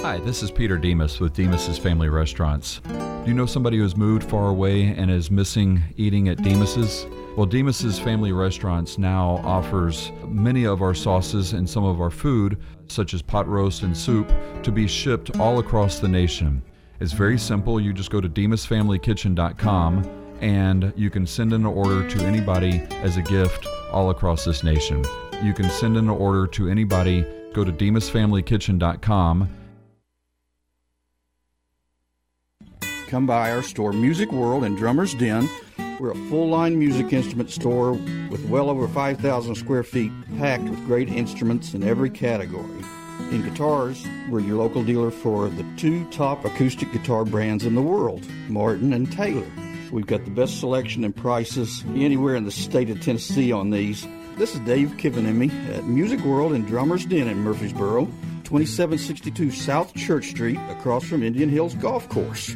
Hi, 0.00 0.18
this 0.18 0.42
is 0.42 0.50
Peter 0.52 0.78
Demos 0.78 1.18
with 1.18 1.34
Demos's 1.34 1.78
Family 1.78 2.08
Restaurants. 2.08 2.80
Do 2.86 3.24
you 3.26 3.34
know 3.34 3.46
somebody 3.46 3.78
who's 3.78 3.96
moved 3.96 4.22
far 4.22 4.50
away 4.50 4.84
and 4.84 5.10
is 5.10 5.32
missing 5.32 5.82
eating 5.96 6.28
at 6.28 6.40
Demos's? 6.42 7.06
Well, 7.36 7.46
Demos's 7.46 7.98
Family 7.98 8.32
Restaurants 8.32 8.96
now 8.96 9.42
offers 9.44 10.10
many 10.26 10.64
of 10.64 10.80
our 10.80 10.94
sauces 10.94 11.52
and 11.52 11.68
some 11.68 11.84
of 11.84 12.00
our 12.00 12.10
food, 12.10 12.58
such 12.88 13.12
as 13.12 13.20
pot 13.20 13.46
roast 13.46 13.82
and 13.82 13.94
soup, 13.94 14.32
to 14.62 14.72
be 14.72 14.86
shipped 14.86 15.38
all 15.38 15.58
across 15.58 15.98
the 15.98 16.08
nation. 16.08 16.62
It's 16.98 17.12
very 17.12 17.38
simple. 17.38 17.78
You 17.78 17.92
just 17.92 18.10
go 18.10 18.22
to 18.22 18.28
demosfamilykitchen.com 18.28 20.38
and 20.40 20.92
you 20.96 21.10
can 21.10 21.26
send 21.26 21.52
an 21.52 21.66
order 21.66 22.08
to 22.08 22.24
anybody 22.24 22.80
as 23.02 23.18
a 23.18 23.22
gift 23.22 23.66
all 23.92 24.08
across 24.08 24.46
this 24.46 24.64
nation. 24.64 25.04
You 25.42 25.52
can 25.52 25.68
send 25.68 25.98
an 25.98 26.08
order 26.08 26.46
to 26.46 26.68
anybody. 26.68 27.26
Go 27.52 27.64
to 27.64 27.72
demosfamilykitchen.com 27.72 29.50
Come 33.08 33.24
by 33.24 33.52
our 33.52 33.62
store, 33.62 33.92
Music 33.92 34.32
World 34.32 34.64
and 34.64 34.76
Drummer's 34.76 35.14
Den. 35.14 35.48
We're 35.98 36.10
a 36.10 36.28
full 36.28 36.48
line 36.48 36.78
music 36.78 37.14
instrument 37.14 37.50
store 37.50 37.92
with 37.92 38.46
well 38.50 38.68
over 38.68 38.86
5,000 38.86 39.54
square 39.54 39.82
feet 39.82 40.12
packed 40.36 40.64
with 40.64 40.84
great 40.84 41.08
instruments 41.08 41.72
in 41.72 41.82
every 41.82 42.10
category. 42.10 42.84
In 43.30 43.42
guitars, 43.42 44.06
we're 44.28 44.40
your 44.40 44.56
local 44.56 44.84
dealer 44.84 45.10
for 45.10 45.48
the 45.48 45.64
two 45.78 46.04
top 46.10 46.44
acoustic 46.44 46.92
guitar 46.92 47.24
brands 47.24 47.64
in 47.64 47.74
the 47.74 47.82
world, 47.82 48.26
Martin 48.48 48.92
and 48.92 49.10
Taylor. 49.10 49.46
We've 49.90 50.06
got 50.06 50.26
the 50.26 50.30
best 50.30 50.60
selection 50.60 51.02
and 51.02 51.16
prices 51.16 51.82
anywhere 51.94 52.36
in 52.36 52.44
the 52.44 52.50
state 52.50 52.90
of 52.90 53.00
Tennessee 53.00 53.50
on 53.50 53.70
these. 53.70 54.06
This 54.36 54.54
is 54.54 54.60
Dave 54.60 54.90
Kivenemy 54.98 55.50
at 55.74 55.86
Music 55.86 56.20
World 56.20 56.52
and 56.52 56.66
Drummer's 56.66 57.06
Den 57.06 57.26
in 57.26 57.38
Murfreesboro, 57.38 58.04
2762 58.44 59.50
South 59.50 59.94
Church 59.94 60.26
Street, 60.26 60.58
across 60.68 61.04
from 61.04 61.22
Indian 61.22 61.48
Hills 61.48 61.74
Golf 61.76 62.06
Course. 62.10 62.54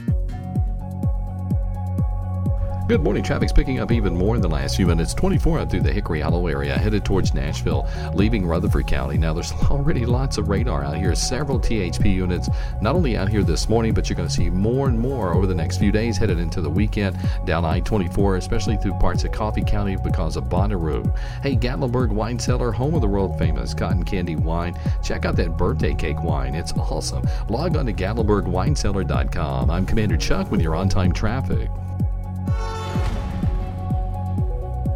Good 2.91 3.05
morning. 3.05 3.23
Traffic's 3.23 3.53
picking 3.53 3.79
up 3.79 3.93
even 3.93 4.17
more 4.17 4.35
in 4.35 4.43
the 4.43 4.49
last 4.49 4.75
few 4.75 4.85
minutes. 4.85 5.15
24 5.15 5.61
out 5.61 5.71
through 5.71 5.83
the 5.83 5.93
Hickory 5.93 6.23
Hollow 6.23 6.49
area, 6.49 6.77
headed 6.77 7.05
towards 7.05 7.33
Nashville, 7.33 7.87
leaving 8.15 8.45
Rutherford 8.45 8.89
County. 8.89 9.17
Now, 9.17 9.33
there's 9.33 9.53
already 9.71 10.05
lots 10.05 10.39
of 10.39 10.49
radar 10.49 10.83
out 10.83 10.97
here, 10.97 11.15
several 11.15 11.61
THP 11.61 12.13
units, 12.13 12.49
not 12.83 12.97
only 12.97 13.17
out 13.17 13.29
here 13.29 13.45
this 13.45 13.69
morning, 13.69 13.95
but 13.95 14.09
you're 14.09 14.17
going 14.17 14.29
to 14.29 14.35
see 14.35 14.51
more 14.51 14.89
and 14.89 14.99
more 14.99 15.33
over 15.33 15.47
the 15.47 15.55
next 15.55 15.79
few 15.79 15.93
days 15.93 16.19
headed 16.19 16.41
into 16.41 16.61
the 16.61 16.69
weekend 16.69 17.17
down 17.45 17.65
I 17.65 17.79
24, 17.79 18.39
especially 18.39 18.77
through 18.77 18.95
parts 18.95 19.23
of 19.23 19.31
Coffee 19.31 19.63
County 19.63 19.97
because 20.03 20.37
of 20.37 20.47
Bonnaroo. 20.47 21.17
Hey, 21.45 21.55
Gatlinburg 21.55 22.09
Wine 22.09 22.41
Cellar, 22.41 22.73
home 22.73 22.97
of 22.97 23.03
the 23.03 23.07
world 23.07 23.39
famous 23.39 23.73
cotton 23.73 24.03
candy 24.03 24.35
wine. 24.35 24.77
Check 25.01 25.25
out 25.25 25.37
that 25.37 25.57
birthday 25.57 25.95
cake 25.95 26.21
wine. 26.25 26.57
It's 26.57 26.73
awesome. 26.73 27.23
Log 27.49 27.77
on 27.77 27.87
to 27.87 27.93
GatlinburgWineCellar.com. 27.93 29.71
I'm 29.71 29.87
Commander 29.87 30.17
Chuck 30.17 30.51
with 30.51 30.61
your 30.61 30.75
on 30.75 30.89
time 30.89 31.13
traffic. 31.13 31.71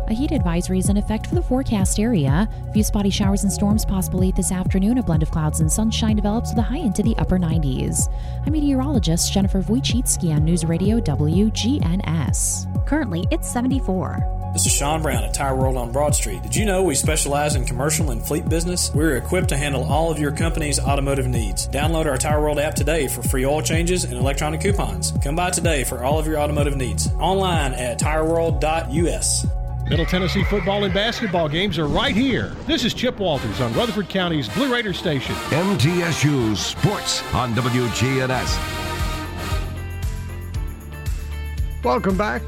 A 0.06 0.16
heat 0.16 0.32
advisory 0.32 0.78
is 0.78 0.90
in 0.90 0.96
effect 0.96 1.26
for 1.26 1.34
the 1.34 1.42
forecast 1.42 1.98
area. 1.98 2.48
A 2.68 2.72
few 2.72 2.84
spotty 2.84 3.10
showers 3.10 3.42
and 3.42 3.52
storms 3.52 3.84
possible 3.84 4.20
this 4.32 4.52
afternoon. 4.52 4.98
A 4.98 5.02
blend 5.02 5.22
of 5.24 5.30
clouds 5.30 5.60
and 5.60 5.70
sunshine 5.70 6.14
develops 6.14 6.50
with 6.50 6.58
a 6.58 6.62
high 6.62 6.78
into 6.78 7.02
the 7.02 7.16
upper 7.16 7.38
90s. 7.38 8.08
I'm 8.46 8.52
meteorologist 8.52 9.32
Jennifer 9.32 9.62
Wojcicki 9.62 10.34
on 10.34 10.44
News 10.44 10.64
Radio 10.64 11.00
WGNS. 11.00 12.86
Currently, 12.86 13.26
it's 13.30 13.50
74. 13.50 14.33
This 14.54 14.66
is 14.66 14.72
Sean 14.72 15.02
Brown 15.02 15.24
at 15.24 15.34
Tire 15.34 15.56
World 15.56 15.76
on 15.76 15.90
Broad 15.90 16.14
Street. 16.14 16.40
Did 16.44 16.54
you 16.54 16.64
know 16.64 16.84
we 16.84 16.94
specialize 16.94 17.56
in 17.56 17.64
commercial 17.64 18.12
and 18.12 18.24
fleet 18.24 18.48
business? 18.48 18.94
We're 18.94 19.16
equipped 19.16 19.48
to 19.48 19.56
handle 19.56 19.82
all 19.82 20.12
of 20.12 20.20
your 20.20 20.30
company's 20.30 20.78
automotive 20.78 21.26
needs. 21.26 21.66
Download 21.66 22.06
our 22.06 22.16
Tire 22.16 22.40
World 22.40 22.60
app 22.60 22.76
today 22.76 23.08
for 23.08 23.20
free 23.20 23.44
oil 23.44 23.62
changes 23.62 24.04
and 24.04 24.14
electronic 24.14 24.60
coupons. 24.60 25.12
Come 25.24 25.34
by 25.34 25.50
today 25.50 25.82
for 25.82 26.04
all 26.04 26.20
of 26.20 26.28
your 26.28 26.38
automotive 26.38 26.76
needs. 26.76 27.08
Online 27.14 27.74
at 27.74 27.98
tireworld.us. 27.98 29.46
Middle 29.88 30.06
Tennessee 30.06 30.44
football 30.44 30.84
and 30.84 30.94
basketball 30.94 31.48
games 31.48 31.76
are 31.76 31.88
right 31.88 32.14
here. 32.14 32.54
This 32.68 32.84
is 32.84 32.94
Chip 32.94 33.18
Walters 33.18 33.60
on 33.60 33.74
Rutherford 33.74 34.08
County's 34.08 34.48
Blue 34.50 34.72
Raider 34.72 34.92
Station. 34.92 35.34
MTSU 35.34 36.56
Sports 36.56 37.24
on 37.34 37.54
WGNS. 37.54 38.56
Welcome 41.82 42.16
back. 42.16 42.42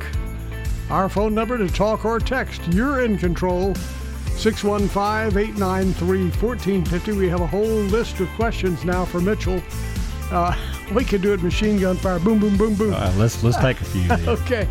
Our 0.90 1.08
phone 1.08 1.34
number 1.34 1.58
to 1.58 1.68
talk 1.68 2.04
or 2.04 2.20
text. 2.20 2.62
You're 2.68 3.04
in 3.04 3.18
control. 3.18 3.74
615-893-1450. 4.36 7.16
We 7.16 7.28
have 7.28 7.40
a 7.40 7.46
whole 7.46 7.64
list 7.64 8.20
of 8.20 8.28
questions 8.30 8.84
now 8.84 9.04
for 9.04 9.20
Mitchell. 9.20 9.60
Uh, 10.30 10.56
we 10.94 11.04
could 11.04 11.22
do 11.22 11.32
it 11.32 11.42
machine 11.42 11.80
gun 11.80 11.96
fire. 11.96 12.20
Boom, 12.20 12.38
boom, 12.38 12.56
boom, 12.56 12.74
boom. 12.74 12.94
Uh, 12.94 13.12
let's 13.16 13.42
let's 13.42 13.56
take 13.56 13.80
a 13.80 13.84
few. 13.84 14.08
Okay. 14.28 14.68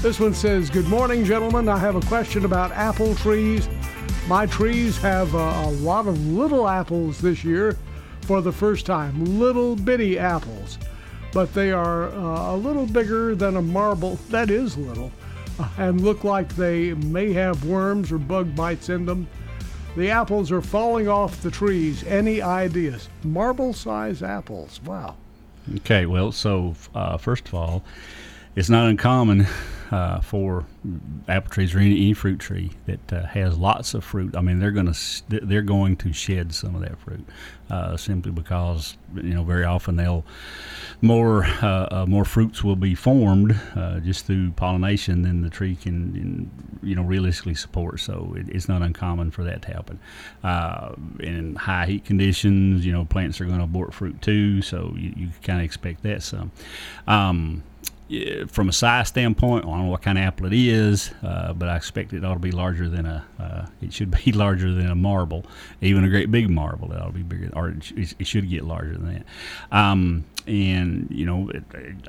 This 0.00 0.20
one 0.20 0.32
says, 0.32 0.70
Good 0.70 0.86
morning, 0.86 1.24
gentlemen. 1.24 1.68
I 1.68 1.76
have 1.76 1.96
a 1.96 2.00
question 2.02 2.44
about 2.44 2.70
apple 2.70 3.16
trees. 3.16 3.68
My 4.28 4.46
trees 4.46 4.96
have 4.98 5.34
uh, 5.34 5.64
a 5.64 5.70
lot 5.70 6.06
of 6.06 6.24
little 6.28 6.68
apples 6.68 7.20
this 7.20 7.42
year 7.42 7.76
for 8.20 8.40
the 8.40 8.52
first 8.52 8.86
time. 8.86 9.40
Little 9.40 9.74
bitty 9.74 10.16
apples. 10.18 10.78
But 11.32 11.52
they 11.52 11.72
are 11.72 12.10
uh, 12.10 12.54
a 12.54 12.56
little 12.56 12.86
bigger 12.86 13.34
than 13.34 13.56
a 13.56 13.62
marble. 13.62 14.20
That 14.30 14.50
is 14.50 14.78
little. 14.78 15.10
And 15.76 16.00
look 16.00 16.24
like 16.24 16.54
they 16.56 16.94
may 16.94 17.32
have 17.32 17.64
worms 17.64 18.12
or 18.12 18.18
bug 18.18 18.54
bites 18.54 18.88
in 18.88 19.06
them. 19.06 19.28
The 19.96 20.10
apples 20.10 20.52
are 20.52 20.62
falling 20.62 21.08
off 21.08 21.42
the 21.42 21.50
trees. 21.50 22.04
Any 22.04 22.40
ideas? 22.40 23.08
Marble 23.24 23.72
size 23.72 24.22
apples. 24.22 24.80
Wow. 24.84 25.16
Okay, 25.76 26.06
well, 26.06 26.32
so 26.32 26.74
uh, 26.94 27.16
first 27.16 27.48
of 27.48 27.54
all, 27.54 27.84
it's 28.58 28.68
not 28.68 28.88
uncommon 28.88 29.46
uh, 29.92 30.20
for 30.20 30.66
apple 31.28 31.48
trees 31.48 31.72
or 31.76 31.78
any, 31.78 31.92
any 31.92 32.12
fruit 32.12 32.40
tree 32.40 32.72
that 32.86 33.12
uh, 33.12 33.24
has 33.26 33.56
lots 33.56 33.94
of 33.94 34.02
fruit. 34.02 34.34
I 34.36 34.40
mean, 34.40 34.58
they're 34.58 34.72
going 34.72 34.92
to 34.92 35.22
they're 35.28 35.62
going 35.62 35.96
to 35.98 36.12
shed 36.12 36.52
some 36.52 36.74
of 36.74 36.80
that 36.80 36.98
fruit 36.98 37.24
uh, 37.70 37.96
simply 37.96 38.32
because 38.32 38.96
you 39.14 39.32
know 39.32 39.44
very 39.44 39.64
often 39.64 39.94
they'll 39.94 40.24
more 41.00 41.44
uh, 41.44 41.88
uh, 41.90 42.06
more 42.08 42.24
fruits 42.24 42.64
will 42.64 42.74
be 42.74 42.96
formed 42.96 43.58
uh, 43.76 44.00
just 44.00 44.26
through 44.26 44.50
pollination 44.50 45.22
than 45.22 45.42
the 45.42 45.50
tree 45.50 45.76
can, 45.76 46.50
you 46.82 46.96
know 46.96 47.02
realistically 47.02 47.54
support. 47.54 48.00
So 48.00 48.34
it, 48.36 48.48
it's 48.48 48.68
not 48.68 48.82
uncommon 48.82 49.30
for 49.30 49.44
that 49.44 49.62
to 49.62 49.68
happen. 49.68 50.00
in 51.20 51.54
high 51.54 51.86
heat 51.86 52.04
conditions, 52.04 52.84
you 52.84 52.90
know, 52.90 53.04
plants 53.04 53.40
are 53.40 53.44
going 53.44 53.58
to 53.58 53.64
abort 53.64 53.94
fruit 53.94 54.20
too. 54.20 54.62
So 54.62 54.92
you, 54.96 55.14
you 55.16 55.28
kind 55.44 55.60
of 55.60 55.64
expect 55.64 56.02
that 56.02 56.24
some. 56.24 56.50
Um, 57.06 57.62
from 58.48 58.68
a 58.68 58.72
size 58.72 59.08
standpoint, 59.08 59.64
I 59.64 59.68
don't 59.68 59.84
know 59.84 59.90
what 59.90 60.02
kind 60.02 60.18
of 60.18 60.24
apple 60.24 60.46
it 60.46 60.52
is, 60.52 61.10
uh, 61.22 61.52
but 61.52 61.68
I 61.68 61.76
expect 61.76 62.12
it 62.12 62.24
ought 62.24 62.34
to 62.34 62.40
be 62.40 62.50
larger 62.50 62.88
than 62.88 63.06
a. 63.06 63.24
Uh, 63.38 63.66
it 63.82 63.92
should 63.92 64.10
be 64.24 64.32
larger 64.32 64.72
than 64.72 64.90
a 64.90 64.94
marble, 64.94 65.44
even 65.80 66.04
a 66.04 66.08
great 66.08 66.30
big 66.30 66.48
marble. 66.50 66.92
It 66.92 67.00
ought 67.00 67.08
to 67.08 67.12
be 67.12 67.22
bigger, 67.22 67.50
or 67.54 67.70
it, 67.70 68.14
it 68.18 68.26
should 68.26 68.48
get 68.48 68.64
larger 68.64 68.94
than 68.94 69.14
that. 69.14 69.24
Um, 69.76 70.24
and 70.48 71.06
you 71.10 71.26
know 71.26 71.50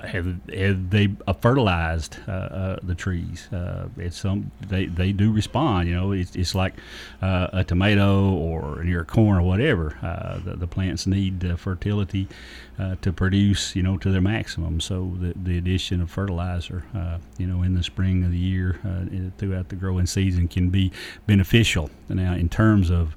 have, 0.03 0.25
have 0.49 0.89
they 0.89 1.09
fertilized 1.41 2.17
uh, 2.27 2.31
uh, 2.31 2.79
the 2.81 2.95
trees? 2.95 3.51
Uh, 3.51 3.89
it's 3.97 4.17
some 4.17 4.51
they, 4.67 4.85
they 4.85 5.11
do 5.11 5.31
respond 5.31 5.87
you 5.87 5.95
know 5.95 6.13
it's, 6.13 6.35
it's 6.35 6.55
like 6.55 6.73
uh, 7.21 7.47
a 7.51 7.63
tomato 7.63 8.31
or 8.31 8.83
near 8.83 9.03
corn 9.03 9.37
or 9.37 9.41
whatever 9.41 9.97
uh, 10.01 10.39
the, 10.39 10.55
the, 10.55 10.67
plants 10.67 11.05
need 11.05 11.59
fertility 11.59 12.27
to 13.01 13.11
produce 13.11 13.75
you 13.75 13.83
know 13.83 13.97
to 13.97 14.09
their 14.09 14.21
maximum. 14.21 14.79
So 14.79 15.13
the, 15.19 15.33
the 15.35 15.57
addition 15.57 16.01
of 16.01 16.09
fertilizer 16.09 16.85
you 17.37 17.45
know 17.45 17.63
in 17.63 17.73
the 17.73 17.83
spring 17.83 18.23
of 18.23 18.31
the 18.31 18.37
year 18.37 18.79
throughout 19.37 19.69
the 19.69 19.75
growing 19.75 20.05
season 20.05 20.47
can 20.47 20.69
be 20.69 20.91
beneficial. 21.27 21.89
Now 22.07 22.33
in 22.33 22.47
terms 22.47 22.89
of 22.89 23.15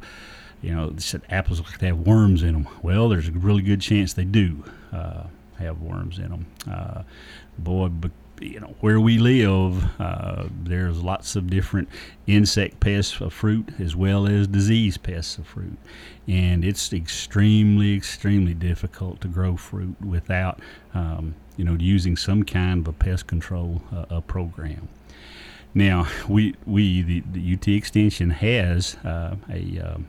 you 0.62 0.74
know, 0.74 0.90
they 0.90 1.00
said 1.00 1.22
apples 1.28 1.58
look 1.58 1.70
like 1.70 1.80
they 1.80 1.88
have 1.88 2.00
worms 2.00 2.42
in 2.42 2.52
them. 2.52 2.68
Well, 2.82 3.08
there's 3.08 3.28
a 3.28 3.32
really 3.32 3.62
good 3.62 3.80
chance 3.80 4.12
they 4.12 4.24
do 4.24 4.64
uh, 4.92 5.24
have 5.58 5.80
worms 5.82 6.18
in 6.18 6.28
them. 6.28 6.46
Uh, 6.70 7.02
boy, 7.58 7.88
but 7.88 8.12
you 8.40 8.60
know 8.60 8.74
where 8.80 9.00
we 9.00 9.18
live, 9.18 9.84
uh, 10.00 10.46
there's 10.62 11.02
lots 11.02 11.36
of 11.36 11.48
different 11.48 11.88
insect 12.26 12.80
pests 12.80 13.20
of 13.20 13.32
fruit 13.32 13.68
as 13.78 13.94
well 13.94 14.26
as 14.26 14.46
disease 14.46 14.96
pests 14.96 15.38
of 15.38 15.46
fruit, 15.46 15.78
and 16.26 16.64
it's 16.64 16.92
extremely, 16.92 17.94
extremely 17.94 18.54
difficult 18.54 19.20
to 19.20 19.28
grow 19.28 19.56
fruit 19.56 20.00
without, 20.00 20.60
um, 20.94 21.34
you 21.56 21.64
know, 21.64 21.76
using 21.78 22.16
some 22.16 22.42
kind 22.42 22.80
of 22.80 22.88
a 22.88 22.92
pest 22.92 23.26
control 23.26 23.82
uh, 23.92 24.20
program. 24.22 24.88
Now, 25.74 26.08
we 26.28 26.54
we 26.66 27.02
the, 27.02 27.22
the 27.32 27.54
UT 27.54 27.68
Extension 27.68 28.30
has 28.30 28.96
uh, 29.04 29.36
a 29.50 29.80
um, 29.80 30.08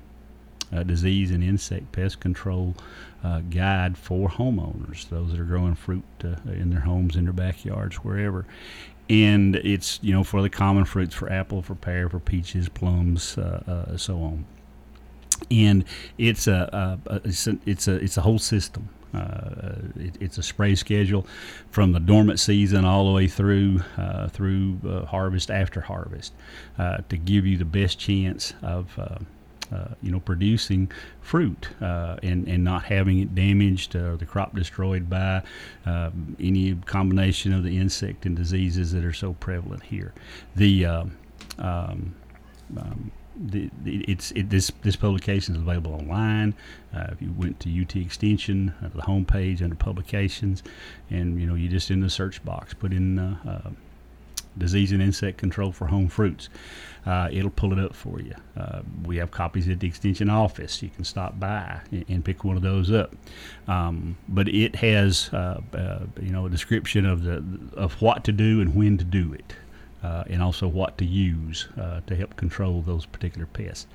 uh, 0.74 0.84
disease 0.84 1.32
and 1.32 1.44
insect 1.44 1.92
pest 1.92 2.20
control 2.20 2.76
uh, 3.24 3.40
guide 3.50 3.98
for 3.98 4.30
homeowners, 4.30 5.08
those 5.10 5.32
that 5.32 5.40
are 5.40 5.46
growing 5.46 5.76
fruit 5.76 6.04
uh, 6.24 6.36
in 6.52 6.70
their 6.70 6.82
homes, 6.82 7.16
in 7.16 7.24
their 7.24 7.34
backyards, 7.34 7.98
wherever. 7.98 8.46
And 9.10 9.56
it's 9.58 10.00
you 10.02 10.14
know 10.14 10.24
for 10.24 10.42
the 10.42 10.50
common 10.50 10.86
fruits, 10.86 11.14
for 11.14 11.32
apple, 11.32 11.62
for 11.62 11.76
pear, 11.76 12.10
for 12.10 12.20
peaches, 12.20 12.70
plums, 12.70 13.38
uh, 13.38 13.64
uh, 13.92 13.98
so 13.98 14.18
on. 14.22 14.46
And 15.52 15.86
it's 16.18 16.48
a, 16.48 17.00
a, 17.08 17.22
it's 17.26 17.48
a 17.48 17.58
it's 17.66 17.88
a 17.88 17.96
it's 17.96 18.18
a 18.18 18.22
whole 18.22 18.40
system. 18.40 18.90
Uh, 19.14 19.76
it, 19.96 20.18
it's 20.20 20.38
a 20.40 20.44
spray 20.44 20.74
schedule 20.74 21.28
from 21.70 21.92
the 21.92 22.00
dormant 22.00 22.40
season 22.40 22.84
all 22.84 23.06
the 23.06 23.14
way 23.14 23.28
through 23.28 23.82
uh, 23.96 24.28
through 24.30 24.80
uh, 24.88 25.06
harvest 25.06 25.52
after 25.52 25.82
harvest 25.82 26.34
to 26.78 27.18
give 27.18 27.46
you 27.46 27.58
the 27.58 27.66
best 27.66 28.00
chance 28.00 28.54
of 28.64 28.98
you 30.02 30.12
know, 30.12 30.20
producing 30.20 30.92
fruit 31.22 31.70
uh, 31.82 32.18
and, 32.24 32.48
and 32.48 32.64
not 32.64 32.84
having 32.84 33.20
it 33.20 33.36
damaged 33.36 33.96
or 33.96 34.18
the 34.18 34.26
crop 34.26 34.56
destroyed 34.56 35.10
by 35.10 35.42
um, 35.86 36.36
any 36.40 36.76
combination 36.86 37.54
of 37.54 37.64
the 37.64 37.78
insect 37.78 38.26
and 38.26 38.36
diseases 38.36 38.92
that 38.92 39.04
are 39.04 39.14
so 39.14 39.34
prevalent 39.34 39.84
here. 39.84 40.14
The 40.56 40.86
um, 40.86 41.18
um, 41.60 42.16
um 42.78 43.12
the, 43.36 43.70
the, 43.84 44.04
it's 44.08 44.32
it, 44.32 44.50
this 44.50 44.72
this 44.84 44.96
publication 44.96 45.56
is 45.56 45.62
available 45.62 45.94
online. 45.94 46.54
Uh, 46.96 47.08
if 47.12 47.22
you 47.22 47.34
went 47.36 47.60
to 47.62 47.82
UT 47.82 47.96
Extension, 47.96 48.74
uh, 48.84 48.90
the 48.90 49.02
homepage 49.02 49.62
under 49.62 49.76
publications, 49.76 50.62
and 51.10 51.40
you 51.40 51.48
know 51.48 51.56
you 51.56 51.68
just 51.68 51.90
in 51.90 52.02
the 52.02 52.10
search 52.10 52.44
box 52.46 52.74
put 52.74 52.94
in 52.94 53.18
uh, 53.18 53.38
uh 53.48 53.70
disease 54.58 54.92
and 54.92 55.02
insect 55.02 55.38
control 55.38 55.72
for 55.72 55.88
home 55.88 56.08
fruits 56.08 56.50
uh, 57.06 57.28
it'll 57.32 57.50
pull 57.50 57.74
it 57.74 57.80
up 57.80 57.94
for 57.94 58.20
you. 58.22 58.34
Uh, 58.56 58.82
we 59.04 59.18
have 59.18 59.32
copies 59.32 59.68
at 59.68 59.80
the 59.80 59.88
extension 59.88 60.30
office. 60.30 60.82
You 60.82 60.90
can 60.90 61.04
stop 61.04 61.40
by 61.40 61.82
and, 61.92 62.06
and 62.08 62.26
pick 62.26 62.44
one 62.44 62.56
of 62.56 62.64
those 62.64 62.92
up. 62.92 63.14
Um, 63.68 64.18
but 64.30 64.48
it 64.48 64.76
has, 64.78 65.30
uh, 65.34 65.62
uh 65.74 66.00
you 66.22 66.32
know, 66.32 66.46
a 66.46 66.50
description 66.50 67.06
of 67.06 67.24
the 67.24 67.44
of 67.76 68.02
what 68.02 68.24
to 68.26 68.32
do 68.32 68.62
and 68.62 68.76
when 68.76 68.98
to 68.98 69.04
do 69.04 69.34
it. 69.34 69.54
Uh, 70.02 70.22
and 70.30 70.44
also 70.44 70.68
what 70.68 70.98
to 70.98 71.06
use 71.06 71.70
uh, 71.80 72.02
to 72.08 72.14
help 72.14 72.36
control 72.36 72.82
those 72.82 73.06
particular 73.06 73.46
pests. 73.46 73.88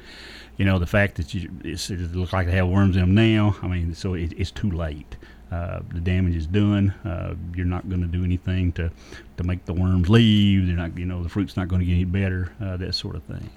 You 0.56 0.64
know, 0.64 0.78
the 0.78 0.86
fact 0.86 1.16
that 1.16 1.34
you, 1.34 1.50
it 1.62 1.90
looks 2.14 2.32
like 2.32 2.46
they 2.46 2.56
have 2.56 2.68
worms 2.68 2.96
in 2.96 3.02
them 3.02 3.14
now, 3.14 3.56
I 3.60 3.66
mean, 3.66 3.94
so 3.94 4.14
it, 4.14 4.32
it's 4.34 4.50
too 4.50 4.70
late. 4.70 5.18
Uh, 5.50 5.80
the 5.94 6.00
damage 6.00 6.36
is 6.36 6.46
done. 6.46 6.90
Uh, 7.04 7.34
you're 7.54 7.66
not 7.66 7.88
going 7.88 8.02
to 8.02 8.06
do 8.06 8.22
anything 8.22 8.70
to, 8.72 8.90
to 9.36 9.44
make 9.44 9.64
the 9.64 9.72
worms 9.72 10.08
leave. 10.08 10.66
They're 10.66 10.76
not, 10.76 10.96
you 10.98 11.06
know, 11.06 11.22
the 11.22 11.28
fruit's 11.28 11.56
not 11.56 11.68
going 11.68 11.80
to 11.80 11.86
get 11.86 11.94
any 11.94 12.04
better. 12.04 12.52
Uh, 12.60 12.76
that 12.76 12.94
sort 12.94 13.16
of 13.16 13.22
thing, 13.24 13.48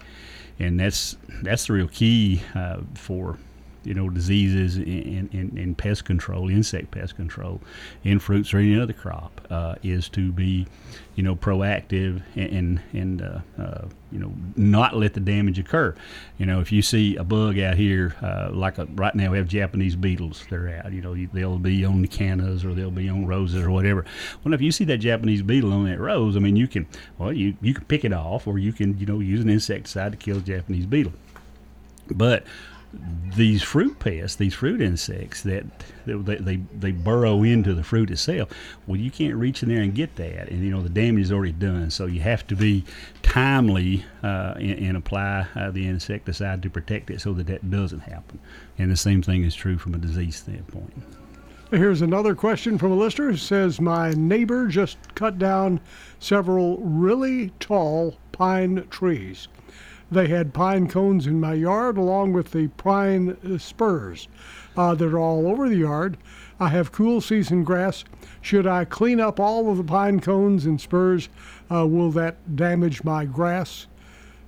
and 0.60 0.80
that's 0.80 1.18
that's 1.42 1.68
the 1.68 1.74
real 1.74 1.88
key 1.88 2.42
uh, 2.56 2.82
for 2.94 3.38
you 3.84 3.94
know 3.94 4.10
diseases 4.10 4.78
and, 4.78 5.34
and, 5.34 5.58
and 5.58 5.78
pest 5.78 6.06
control, 6.06 6.50
insect 6.50 6.92
pest 6.92 7.16
control 7.16 7.62
in 8.04 8.20
fruits 8.20 8.54
or 8.54 8.58
any 8.58 8.80
other 8.80 8.94
crop 8.94 9.42
uh, 9.50 9.76
is 9.84 10.10
to 10.10 10.32
be 10.32 10.68
you 11.16 11.24
know 11.24 11.36
proactive 11.36 12.22
and 12.36 12.82
and 12.94 13.22
uh, 13.22 13.40
uh, 13.60 13.88
you 14.12 14.20
know 14.20 14.32
not 14.56 14.96
let 14.96 15.14
the 15.14 15.20
damage 15.20 15.58
occur. 15.58 15.96
You 16.38 16.46
know 16.46 16.60
if 16.60 16.72
you 16.72 16.82
see 16.82 17.16
a 17.16 17.24
bug 17.24 17.58
out 17.60 17.76
here 17.76 18.16
uh, 18.22 18.50
like 18.54 18.78
a, 18.78 18.86
right 18.86 19.16
now 19.16 19.32
we 19.32 19.38
have 19.38 19.48
Japanese 19.48 19.96
beetles 19.96 20.46
they're 20.50 20.82
out. 20.84 20.92
You 20.92 21.02
know 21.02 21.16
they'll 21.34 21.58
be 21.58 21.84
on 21.84 22.02
the 22.02 22.08
cannas 22.08 22.64
or 22.64 22.74
they'll 22.74 22.92
be 22.92 23.10
on 23.10 23.26
roses 23.26 23.64
or 23.64 23.72
whatever. 23.72 24.06
Well 24.44 24.54
if 24.54 24.62
you 24.62 24.72
see 24.72 24.86
that 24.86 24.98
Japanese 24.98 25.42
beetle 25.42 25.74
on 25.74 25.86
that 25.86 26.00
rose, 26.00 26.36
I 26.36 26.40
mean 26.40 26.56
you 26.56 26.68
can 26.68 26.88
well 27.18 27.34
you 27.34 27.56
you 27.62 27.74
can 27.74 27.86
pick 27.86 28.06
it 28.06 28.14
off 28.14 28.48
or 28.48 28.60
you 28.60 28.74
can 28.74 28.98
you 29.00 29.06
know 29.06 29.20
use 29.20 29.42
an 29.42 29.50
insecticide 29.50 30.12
to 30.12 30.18
kill 30.18 30.36
the 30.36 30.42
Japanese 30.42 30.86
beetle. 30.86 31.14
But 32.14 32.46
these 33.36 33.64
fruit 33.64 34.00
pests, 34.00 34.36
these 34.36 34.54
fruit 34.54 34.82
insects 34.82 35.42
that 35.44 35.66
they, 36.06 36.36
they, 36.36 36.56
they 36.58 36.92
burrow 36.92 37.44
into 37.44 37.74
the 37.74 37.84
fruit 37.84 38.12
itself. 38.12 38.50
Well, 38.86 38.98
you 38.98 39.10
can't 39.10 39.36
reach 39.36 39.64
in 39.64 39.70
there 39.70 39.82
and 39.82 39.96
get 39.96 40.16
that, 40.18 40.50
and 40.50 40.64
you 40.64 40.72
know 40.72 40.82
the 40.82 40.90
damage 40.90 41.24
is 41.24 41.32
already 41.32 41.54
done. 41.54 41.90
So 41.92 42.06
you 42.06 42.20
have 42.22 42.46
to 42.48 42.56
be 42.56 42.84
timely 43.22 44.06
uh, 44.24 44.56
and, 44.58 44.80
and, 44.80 44.98
apply 44.98 45.48
uh, 45.56 45.72
the 45.72 45.88
insecticide 45.88 46.62
to 46.64 46.70
protect 46.70 47.10
it 47.10 47.22
so 47.22 47.34
that 47.34 47.48
that 47.48 47.70
doesn't 47.70 48.02
happen. 48.02 48.40
And 48.78 48.92
the 48.92 48.98
same 48.98 49.22
thing 49.22 49.44
is 49.44 49.56
true 49.56 49.78
from 49.78 49.94
a 49.94 49.98
disease 49.98 50.36
standpoint. 50.36 50.94
Here's 51.72 52.02
another 52.02 52.36
question 52.36 52.78
from 52.78 52.92
a 52.92 52.96
listener 52.96 53.32
who 53.32 53.38
says, 53.38 53.80
My 53.80 54.12
neighbor 54.12 54.68
just 54.68 54.98
cut 55.16 55.40
down 55.40 55.80
several 56.20 56.78
really 56.80 57.52
tall 57.62 58.18
pine 58.34 58.86
trees. 58.90 59.48
They 60.12 60.28
had 60.28 60.54
pine 60.54 60.88
cones 60.88 61.26
in 61.26 61.40
my 61.40 61.54
yard 61.54 61.98
along 61.98 62.34
with 62.34 62.52
the 62.52 62.68
pine 62.68 63.60
spurs 63.60 64.28
uh, 64.76 64.94
that 64.96 65.14
are 65.14 65.20
all 65.20 65.48
over 65.48 65.70
the 65.70 65.78
yard. 65.78 66.18
I 66.60 66.68
have 66.70 66.92
cool 66.92 67.22
season 67.22 67.64
grass. 67.64 68.04
Should 68.42 68.68
I 68.68 68.86
clean 68.86 69.20
up 69.20 69.40
all 69.40 69.72
of 69.72 69.78
the 69.78 69.84
pine 69.84 70.20
cones 70.20 70.66
and 70.66 70.80
spurs? 70.82 71.30
Uh, 71.72 71.88
will 71.88 72.12
that 72.12 72.56
damage 72.56 73.04
my 73.04 73.26
grass? 73.26 73.88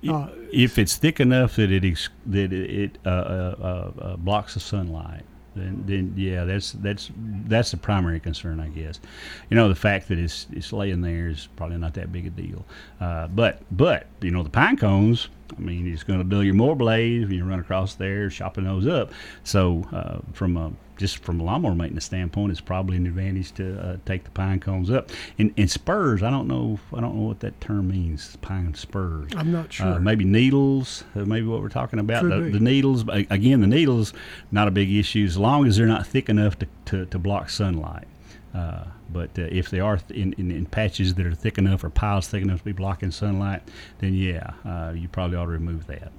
Uh, 0.06 0.28
if 0.52 0.78
it's 0.78 0.96
thick 0.96 1.18
enough 1.18 1.56
that 1.56 1.72
it 1.72 1.82
ex- 1.82 2.10
that 2.26 2.52
it 2.52 2.98
uh, 3.06 3.08
uh, 3.08 3.92
uh, 3.98 4.16
blocks 4.16 4.52
the 4.52 4.60
sunlight, 4.60 5.22
then, 5.56 5.82
then 5.86 6.12
yeah, 6.16 6.44
that's 6.44 6.72
that's 6.72 7.10
that's 7.16 7.70
the 7.70 7.76
primary 7.76 8.20
concern, 8.20 8.60
I 8.60 8.68
guess. 8.68 9.00
You 9.48 9.56
know, 9.56 9.68
the 9.68 9.74
fact 9.74 10.08
that 10.08 10.18
it's 10.18 10.46
it's 10.52 10.72
laying 10.72 11.00
there 11.00 11.28
is 11.28 11.48
probably 11.56 11.78
not 11.78 11.94
that 11.94 12.12
big 12.12 12.26
a 12.26 12.30
deal. 12.30 12.64
Uh, 13.00 13.28
but 13.28 13.62
but 13.70 14.06
you 14.20 14.30
know, 14.30 14.42
the 14.42 14.50
pine 14.50 14.76
cones, 14.76 15.28
I 15.56 15.60
mean, 15.60 15.92
it's 15.92 16.02
going 16.02 16.18
to 16.18 16.24
dull 16.24 16.42
your 16.42 16.54
mower 16.54 16.74
blades 16.74 17.26
when 17.26 17.36
you 17.36 17.44
run 17.44 17.60
across 17.60 17.94
there, 17.94 18.28
chopping 18.28 18.64
those 18.64 18.86
up. 18.86 19.12
So, 19.42 19.86
uh, 19.92 20.18
from 20.32 20.56
a 20.56 20.72
just 20.96 21.18
from 21.18 21.40
a 21.40 21.42
lawnmower 21.42 21.74
maintenance 21.74 22.04
standpoint, 22.04 22.52
it's 22.52 22.60
probably 22.60 22.96
an 22.96 23.06
advantage 23.06 23.52
to 23.54 23.80
uh, 23.80 23.96
take 24.06 24.24
the 24.24 24.30
pine 24.30 24.60
cones 24.60 24.90
up. 24.90 25.10
And, 25.38 25.52
and 25.56 25.70
spurs, 25.70 26.22
I 26.22 26.30
don't 26.30 26.46
know, 26.46 26.78
I 26.92 27.00
don't 27.00 27.16
know 27.16 27.26
what 27.26 27.40
that 27.40 27.60
term 27.60 27.88
means. 27.88 28.36
Pine 28.42 28.74
spurs. 28.74 29.32
I'm 29.36 29.50
not 29.50 29.72
sure. 29.72 29.94
Uh, 29.94 29.98
maybe 29.98 30.24
needles, 30.24 31.04
uh, 31.16 31.24
maybe 31.24 31.46
what 31.46 31.60
we're 31.60 31.68
talking 31.68 31.98
about. 31.98 32.22
The, 32.24 32.50
the 32.50 32.60
needles, 32.60 33.04
again, 33.08 33.60
the 33.60 33.66
needles, 33.66 34.12
not 34.52 34.68
a 34.68 34.70
big 34.70 34.92
issue 34.92 35.24
as 35.24 35.36
long 35.36 35.66
as 35.66 35.76
they're 35.76 35.86
not 35.86 36.06
thick 36.06 36.28
enough 36.28 36.58
to, 36.60 36.68
to, 36.86 37.06
to 37.06 37.18
block 37.18 37.50
sunlight. 37.50 38.06
Uh, 38.54 38.84
but 39.12 39.30
uh, 39.38 39.42
if 39.50 39.68
they 39.70 39.80
are 39.80 39.96
th- 39.96 40.18
in, 40.18 40.32
in, 40.34 40.50
in 40.50 40.64
patches 40.66 41.14
that 41.14 41.26
are 41.26 41.34
thick 41.34 41.58
enough 41.58 41.82
or 41.82 41.90
piles 41.90 42.28
thick 42.28 42.42
enough 42.42 42.60
to 42.60 42.64
be 42.64 42.72
blocking 42.72 43.10
sunlight, 43.10 43.62
then 43.98 44.14
yeah, 44.14 44.52
uh, 44.64 44.92
you 44.94 45.08
probably 45.08 45.36
ought 45.36 45.46
to 45.46 45.50
remove 45.50 45.86
that. 45.88 46.12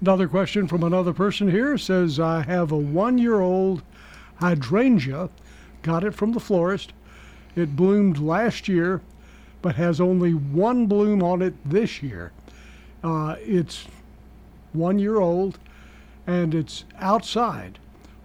Another 0.00 0.26
question 0.26 0.66
from 0.66 0.82
another 0.82 1.12
person 1.12 1.50
here 1.50 1.76
says, 1.76 2.18
I 2.18 2.42
have 2.42 2.72
a 2.72 2.76
one 2.76 3.18
year 3.18 3.40
old 3.40 3.82
hydrangea, 4.36 5.28
got 5.82 6.04
it 6.04 6.14
from 6.14 6.32
the 6.32 6.40
florist. 6.40 6.94
It 7.54 7.76
bloomed 7.76 8.18
last 8.18 8.66
year, 8.66 9.02
but 9.60 9.74
has 9.74 10.00
only 10.00 10.32
one 10.32 10.86
bloom 10.86 11.22
on 11.22 11.42
it 11.42 11.54
this 11.68 12.02
year. 12.02 12.32
Uh, 13.04 13.36
it's 13.40 13.86
one 14.72 14.98
year 14.98 15.18
old 15.18 15.58
and 16.26 16.54
it's 16.54 16.84
outside. 16.98 17.78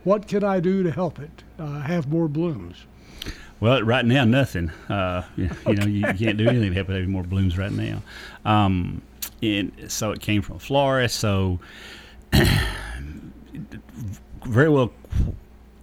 What 0.06 0.28
can 0.28 0.44
I 0.44 0.60
do 0.60 0.84
to 0.84 0.92
help 0.92 1.20
it 1.20 1.44
uh, 1.60 1.82
have 1.82 2.08
more 2.08 2.28
blooms? 2.30 2.86
Well, 3.60 3.82
right 3.84 4.06
now, 4.06 4.26
nothing. 4.26 4.70
Uh, 4.90 5.24
you, 5.38 5.50
you 5.68 5.74
know, 5.76 5.86
you, 5.86 6.08
you 6.08 6.14
can't 6.14 6.38
do 6.38 6.48
anything 6.48 6.70
to 6.70 6.76
help 6.76 6.90
it 6.90 7.00
have 7.00 7.08
more 7.08 7.24
blooms 7.24 7.58
right 7.58 7.72
now. 7.72 8.02
Um, 8.44 9.02
and 9.42 9.72
so 9.88 10.12
it 10.12 10.20
came 10.20 10.42
from 10.42 10.58
a 10.58 10.60
florist. 10.60 11.18
So 11.20 11.60
very 14.46 14.70
well, 14.70 14.92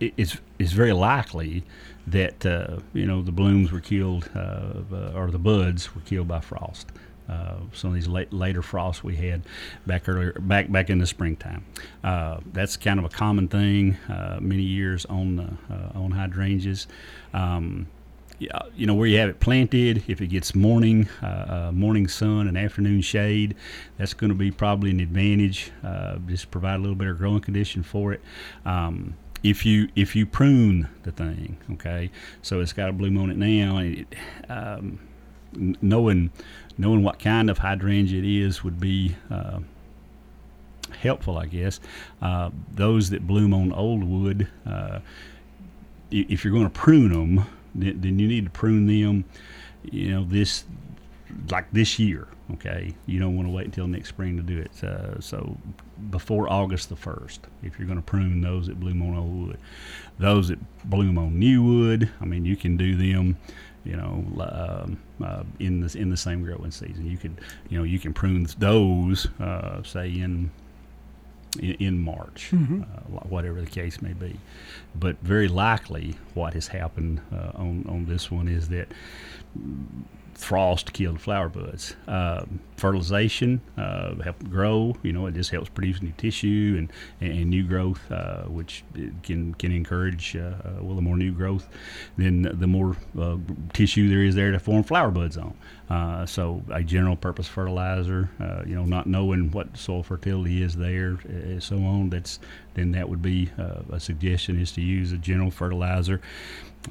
it's 0.01 0.37
it's 0.59 0.73
very 0.73 0.93
likely 0.93 1.65
that 2.07 2.45
uh, 2.45 2.79
you 2.93 3.07
know 3.07 3.23
the 3.23 3.33
blooms 3.33 3.73
were 3.73 3.81
killed 3.81 4.29
uh, 4.35 4.83
uh, 4.93 5.13
or 5.15 5.31
the 5.31 5.39
buds 5.39 5.95
were 5.95 6.03
killed 6.03 6.29
by 6.29 6.41
frost. 6.41 6.92
Uh, 7.33 7.61
some 7.73 7.91
of 7.91 7.95
these 7.95 8.09
late, 8.09 8.33
later 8.33 8.63
frosts 8.63 9.03
we 9.03 9.17
had 9.17 9.43
back 9.87 10.09
earlier, 10.09 10.33
back 10.41 10.71
back 10.71 10.91
in 10.91 10.99
the 10.99 11.07
springtime. 11.07 11.65
Uh, 12.05 12.39
that's 12.53 12.77
kind 12.77 12.99
of 12.99 13.05
a 13.05 13.09
common 13.09 13.49
thing 13.49 13.95
uh, 14.09 14.39
many 14.41 14.63
years 14.63 15.07
on 15.07 15.37
the, 15.37 15.75
uh, 15.75 15.99
on 15.99 16.11
hydrangeas. 16.11 16.87
Um, 17.33 17.87
you 18.75 18.87
know 18.87 18.95
where 18.95 19.07
you 19.07 19.19
have 19.19 19.29
it 19.29 19.41
planted. 19.41 20.05
If 20.09 20.21
it 20.21 20.29
gets 20.29 20.55
morning 20.55 21.09
uh, 21.23 21.27
uh, 21.69 21.73
morning 21.73 22.09
sun 22.09 22.49
and 22.49 22.59
afternoon 22.59 23.01
shade, 23.01 23.55
that's 23.99 24.15
going 24.15 24.31
to 24.31 24.37
be 24.37 24.51
probably 24.51 24.91
an 24.91 25.01
advantage. 25.01 25.71
Uh, 25.85 26.17
just 26.27 26.51
provide 26.51 26.77
a 26.77 26.79
little 26.79 26.97
better 26.97 27.15
growing 27.15 27.41
condition 27.41 27.83
for 27.83 28.13
it. 28.13 28.21
Um, 28.65 29.15
if 29.43 29.67
you 29.67 29.89
if 29.95 30.17
you 30.17 30.27
prune 30.27 30.89
the 31.03 31.13
thing, 31.13 31.59
okay, 31.73 32.11
so 32.43 32.61
it's 32.61 32.73
got 32.73 32.89
a 32.89 32.93
bloom 32.93 33.19
on 33.19 33.31
it 33.31 33.37
now, 33.37 33.79
it, 33.79 34.07
um, 34.49 34.99
knowing 35.53 36.31
knowing 36.79 37.03
what 37.03 37.19
kind 37.19 37.51
of 37.51 37.59
hydrangea 37.59 38.19
it 38.19 38.25
is 38.25 38.65
would 38.65 38.81
be 38.81 39.15
uh, 39.31 39.61
helpful, 41.01 41.39
I 41.39 41.47
guess. 41.47 41.81
Uh, 42.21 42.51
those 42.73 43.11
that 43.11 43.27
bloom 43.27 43.53
on 43.53 43.73
old 43.73 44.05
wood, 44.05 44.49
uh, 44.67 45.01
if 46.11 46.45
you're 46.45 46.53
going 46.53 46.65
to 46.65 46.71
prune 46.71 47.13
them, 47.13 47.47
then, 47.75 48.01
then 48.01 48.19
you 48.19 48.29
need 48.29 48.45
to 48.45 48.51
prune 48.51 48.87
them. 48.87 49.25
You 49.85 50.13
know 50.13 50.25
this 50.25 50.65
like 51.51 51.71
this 51.73 51.99
year. 51.99 52.29
Okay, 52.55 52.95
you 53.07 53.19
don't 53.19 53.35
want 53.35 53.49
to 53.49 53.53
wait 53.53 53.67
until 53.67 53.87
next 53.87 54.11
spring 54.11 54.37
to 54.37 54.43
do 54.43 54.59
it. 54.59 54.85
Uh, 54.85 55.19
so 55.21 55.57
before 56.11 56.53
August 56.53 56.89
the 56.89 56.97
first, 56.97 57.47
if 57.63 57.79
you're 57.79 57.87
going 57.87 57.99
to 57.99 58.05
prune 58.05 58.41
those 58.41 58.67
that 58.67 58.79
bloom 58.79 59.03
on 59.03 59.17
old 59.17 59.49
wood, 59.49 59.59
those 60.19 60.49
that 60.49 60.59
bloom 60.85 61.17
on 61.17 61.39
new 61.39 61.63
wood, 61.63 62.11
I 62.21 62.25
mean, 62.27 62.45
you 62.45 62.57
can 62.57 62.77
do 62.77 62.95
them. 62.97 63.39
You 63.85 63.97
know, 63.97 64.25
um, 64.41 64.99
uh, 65.25 65.43
in 65.59 65.81
the 65.81 65.99
in 65.99 66.09
the 66.11 66.17
same 66.17 66.43
growing 66.45 66.71
season, 66.71 67.05
you 67.11 67.17
could, 67.19 67.41
you 67.69 67.79
know, 67.79 67.85
you 67.85 67.99
can 67.99 68.13
prune 68.15 68.47
those, 68.59 69.27
uh, 69.41 69.83
say 69.83 70.09
in 70.09 70.51
in, 71.59 71.73
in 71.81 71.99
March, 71.99 72.51
Mhm. 72.53 72.83
uh, 72.83 73.27
whatever 73.29 73.61
the 73.61 73.67
case 73.71 74.01
may 74.01 74.13
be. 74.13 74.37
But 74.95 75.17
very 75.23 75.49
likely, 75.49 76.15
what 76.35 76.55
has 76.55 76.69
happened 76.69 77.21
uh, 77.33 77.51
on 77.55 77.85
on 77.89 78.07
this 78.07 78.31
one 78.31 78.47
is 78.49 78.69
that 78.69 78.89
frost 80.35 80.93
kill 80.93 81.15
the 81.15 81.19
flower 81.19 81.49
buds. 81.49 81.97
Um 82.07 82.61
fertilization 82.83 83.61
uh, 83.79 84.13
help 84.25 84.43
grow. 84.51 84.97
You 85.05 85.13
know, 85.13 85.27
it 85.27 85.35
just 85.35 85.51
helps 85.51 85.69
produce 85.69 86.03
new 86.03 86.13
tissue 86.17 86.75
and, 86.77 86.93
and, 87.21 87.39
and 87.39 87.49
new 87.49 87.63
growth, 87.63 88.11
uh, 88.11 88.43
which 88.43 88.83
can 89.23 89.55
can 89.55 89.71
encourage. 89.71 90.35
Uh, 90.35 90.55
uh, 90.65 90.83
well, 90.83 90.97
the 90.97 91.03
more 91.03 91.17
new 91.17 91.31
growth, 91.31 91.69
then 92.17 92.43
the 92.53 92.67
more 92.67 92.97
uh, 93.17 93.37
tissue 93.73 94.09
there 94.09 94.25
is 94.25 94.35
there 94.35 94.51
to 94.51 94.59
form 94.59 94.83
flower 94.83 95.13
buds 95.13 95.37
on. 95.37 95.55
Uh, 95.89 96.27
so, 96.27 96.61
a 96.73 96.83
general 96.83 97.15
purpose 97.15 97.47
fertilizer. 97.47 98.29
Uh, 98.41 98.63
you 98.67 98.75
know, 98.75 98.85
not 98.85 99.07
knowing 99.07 99.53
what 99.53 99.77
soil 99.77 100.03
fertility 100.03 100.61
is 100.65 100.75
there, 100.75 101.19
uh, 101.29 101.61
so 101.61 101.77
on. 101.77 102.11
That's 102.11 102.41
then 102.75 102.91
that 102.93 103.09
would 103.09 103.23
be 103.23 103.49
uh, 103.59 103.83
a 103.93 104.01
suggestion 104.01 104.61
is 104.61 104.73
to 104.73 104.81
use 104.81 105.13
a 105.13 105.19
general 105.19 105.53
fertilizer 105.53 106.21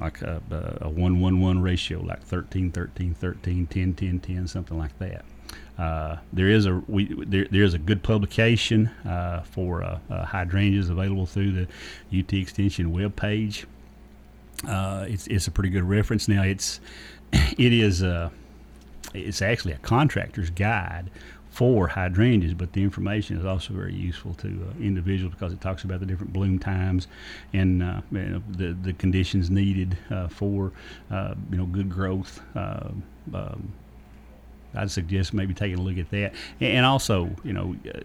like 0.00 0.22
a, 0.22 0.40
a 0.80 0.88
1 0.88 1.20
1 1.20 1.40
1 1.40 1.62
ratio, 1.62 2.00
like 2.00 2.22
13 2.22 2.70
13 2.72 3.14
13, 3.14 3.66
10 3.66 3.94
10 3.94 4.20
10, 4.20 4.46
something 4.48 4.78
like 4.78 4.98
that. 4.98 5.24
Uh, 5.78 6.18
there 6.32 6.48
is 6.48 6.66
a 6.66 6.82
we 6.86 7.12
there, 7.24 7.46
there 7.50 7.62
is 7.62 7.74
a 7.74 7.78
good 7.78 8.02
publication 8.02 8.88
uh, 9.06 9.42
for 9.42 9.82
uh, 9.82 9.98
uh, 10.10 10.24
hydrangeas 10.24 10.90
available 10.90 11.26
through 11.26 11.52
the 11.52 11.62
UT 12.16 12.32
Extension 12.32 12.92
webpage. 12.94 13.64
Uh, 14.68 15.06
it's 15.08 15.26
it's 15.28 15.46
a 15.46 15.50
pretty 15.50 15.70
good 15.70 15.84
reference. 15.84 16.28
Now 16.28 16.42
it's 16.42 16.80
it 17.32 17.72
is 17.72 18.02
a 18.02 18.30
it's 19.14 19.42
actually 19.42 19.72
a 19.72 19.78
contractor's 19.78 20.50
guide 20.50 21.10
for 21.52 21.86
hydrangeas, 21.86 22.54
but 22.54 22.72
the 22.72 22.82
information 22.82 23.36
is 23.36 23.44
also 23.44 23.74
very 23.74 23.92
useful 23.92 24.32
to 24.32 24.48
uh, 24.48 24.82
individuals 24.82 25.34
because 25.34 25.52
it 25.52 25.60
talks 25.60 25.84
about 25.84 26.00
the 26.00 26.06
different 26.06 26.32
bloom 26.32 26.58
times 26.58 27.06
and 27.52 27.82
uh, 27.82 28.00
know, 28.10 28.42
the 28.48 28.72
the 28.72 28.94
conditions 28.94 29.50
needed 29.50 29.98
uh, 30.10 30.28
for 30.28 30.72
uh, 31.10 31.34
you 31.50 31.58
know 31.58 31.66
good 31.66 31.90
growth. 31.90 32.40
Uh, 32.56 32.88
um, 33.34 33.72
I'd 34.74 34.90
suggest 34.90 35.34
maybe 35.34 35.52
taking 35.52 35.78
a 35.78 35.82
look 35.82 35.98
at 35.98 36.10
that, 36.12 36.32
and 36.58 36.72
and 36.78 36.86
also, 36.86 37.28
you 37.44 37.52
know, 37.52 37.76
uh, 37.86 38.00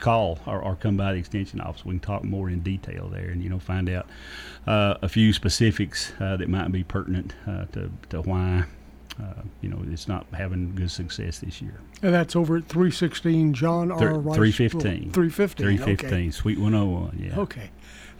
call 0.00 0.38
or, 0.46 0.62
or 0.62 0.76
come 0.76 0.98
by 0.98 1.14
the 1.14 1.18
extension 1.18 1.58
office. 1.58 1.86
We 1.86 1.94
can 1.94 2.00
talk 2.00 2.22
more 2.22 2.50
in 2.50 2.60
detail 2.60 3.08
there, 3.08 3.30
and 3.30 3.42
you 3.42 3.48
know, 3.48 3.60
find 3.60 3.88
out 3.88 4.06
a 4.66 5.08
few 5.08 5.32
specifics 5.32 6.12
that 6.18 6.46
might 6.50 6.70
be 6.70 6.84
pertinent 6.84 7.32
to 7.72 7.90
to 8.10 8.20
why 8.20 8.66
uh, 9.20 9.42
you 9.60 9.68
know 9.68 9.82
it's 9.90 10.08
not 10.08 10.26
having 10.32 10.74
good 10.74 10.90
success 10.90 11.40
this 11.40 11.60
year. 11.60 11.80
And 12.02 12.14
that's 12.14 12.34
over 12.36 12.56
at 12.56 12.66
316 12.68 13.54
John 13.54 13.92
R. 13.92 14.18
Rice. 14.18 14.36
Three 14.36 14.52
fifteen. 14.52 15.10
315. 15.12 15.66
Three 15.66 15.76
fifteen. 15.76 16.32
Suite 16.32 16.58
one 16.58 16.74
oh 16.74 16.86
one. 16.86 17.18
Yeah. 17.22 17.38
Okay. 17.40 17.70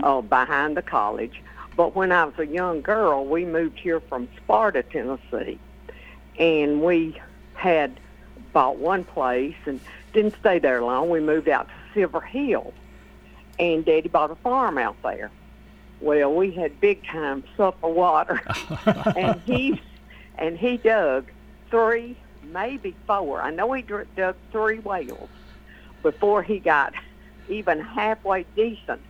uh, 0.04 0.22
behind 0.22 0.76
the 0.76 0.82
college. 0.82 1.42
But 1.76 1.96
when 1.96 2.12
I 2.12 2.26
was 2.26 2.34
a 2.40 2.46
young 2.48 2.82
girl, 2.82 3.26
we 3.26 3.46
moved 3.46 3.80
here 3.80 4.00
from 4.02 4.28
Sparta, 4.38 4.84
Tennessee, 4.84 5.60
and 6.40 6.82
we 6.82 7.20
had 7.54 8.00
bought 8.58 8.78
one 8.80 9.04
place 9.04 9.54
and 9.68 9.80
didn't 10.14 10.34
stay 10.40 10.58
there 10.58 10.82
long. 10.82 11.12
We 11.12 11.20
moved 11.20 11.48
out 11.48 11.68
to 11.68 11.74
Silver 11.94 12.22
Hill, 12.22 12.74
and 13.60 13.86
Daddy 13.86 14.10
bought 14.10 14.32
a 14.32 14.36
farm 14.38 14.80
out 14.80 14.96
there. 15.04 15.30
Well, 16.02 16.34
we 16.34 16.50
had 16.50 16.82
big 16.82 17.06
time 17.06 17.44
sulfur 17.56 17.88
water, 17.88 18.42
and 19.16 19.40
he 19.42 19.80
and 20.40 20.58
he 20.58 20.78
dug 20.78 21.28
three, 21.70 22.18
maybe 22.52 22.96
four. 23.06 23.44
I 23.44 23.52
know 23.52 23.72
he 23.74 23.84
dug 23.84 24.36
three 24.52 24.80
wells 24.80 25.30
before 26.02 26.42
he 26.42 26.58
got 26.58 26.96
even 27.50 27.80
halfway 27.80 28.44
decent 28.56 29.02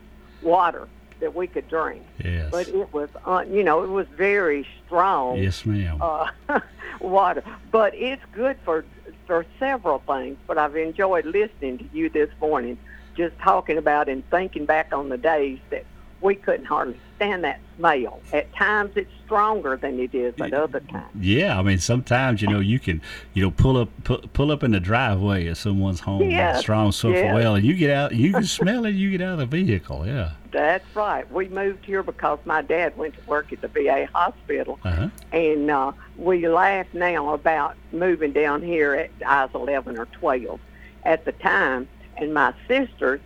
water 0.42 0.90
that 1.22 1.34
we 1.34 1.48
could 1.48 1.70
drink. 1.70 2.04
Yes. 2.22 2.50
But 2.52 2.68
it 2.68 2.92
was, 2.94 3.08
uh, 3.26 3.46
you 3.50 3.64
know, 3.64 3.82
it 3.86 3.90
was 3.90 4.08
very 4.08 4.68
strong 4.86 5.38
Yes, 5.42 5.66
ma'am. 5.66 6.00
uh, 6.02 6.32
water. 7.00 7.44
But 7.72 7.96
it's 7.96 8.22
good 8.34 8.58
for 8.66 8.84
for 9.28 9.46
several 9.60 10.00
things. 10.00 10.38
But 10.48 10.58
I've 10.58 10.76
enjoyed 10.76 11.26
listening 11.26 11.78
to 11.78 11.86
you 11.92 12.10
this 12.10 12.30
morning, 12.42 12.78
just 13.16 13.38
talking 13.40 13.78
about 13.78 14.10
and 14.10 14.28
thinking 14.30 14.66
back 14.66 14.92
on 14.94 15.10
the 15.10 15.18
days 15.18 15.60
that 15.70 15.86
we 16.22 16.34
couldn't 16.34 16.66
hardly 16.66 17.00
stand 17.18 17.44
that 17.44 17.60
smell. 17.78 18.22
At 18.32 18.54
times 18.56 18.92
it's 18.96 19.12
stronger 19.26 19.76
than 19.76 20.00
it 20.00 20.16
is 20.16 20.34
at 20.40 20.54
other 20.54 20.80
times. 20.80 21.10
Yeah, 21.20 21.60
I 21.60 21.62
mean 21.62 21.80
sometimes 21.80 22.42
you 22.42 22.48
know 22.48 22.60
you 22.62 22.80
can 22.80 23.02
you 23.34 23.44
know 23.44 23.52
pull 23.52 23.76
up 23.78 23.90
pull, 24.06 24.20
pull 24.34 24.52
up 24.52 24.64
in 24.64 24.72
the 24.72 24.80
driveway 24.80 25.48
of 25.48 25.58
someone's 25.58 26.00
home 26.00 26.20
with 26.20 26.30
a 26.30 26.32
Yes, 26.32 26.60
strong 26.62 26.92
sulfur 26.92 27.18
yes. 27.18 27.36
well, 27.36 27.56
and 27.56 27.66
you 27.66 27.74
get 27.74 27.90
out, 27.90 28.14
you 28.14 28.32
can 28.32 28.44
smell 28.60 28.86
it, 28.86 28.92
you 28.92 29.12
get 29.12 29.22
out 29.22 29.34
of 29.34 29.40
the 29.40 29.46
vehicle. 29.64 30.08
Yeah. 30.08 30.32
That's 30.52 30.86
right. 30.96 31.30
We 31.32 31.50
moved 31.50 31.84
here 31.86 32.02
because 32.04 32.40
my 32.46 32.62
dad 32.62 32.98
went 32.98 33.14
to 33.16 33.20
work 33.30 33.52
at 33.52 33.62
the 33.62 33.68
VA 33.68 34.08
hospital, 34.14 34.80
Uh-huh. 34.84 35.10
and 35.34 35.70
uh, 35.70 35.92
we 36.18 36.48
laugh 36.48 36.88
now 36.94 37.34
about 37.34 37.76
moving 37.92 38.32
down 38.32 38.62
here 38.64 38.94
at 38.96 39.12
I 39.26 39.46
was 39.46 39.54
11 39.54 39.98
or 40.00 40.06
12 40.06 40.60
at 41.04 41.26
the 41.26 41.34
time, 41.34 41.88
and 42.16 42.34
my 42.34 42.54
sisters, 42.68 43.20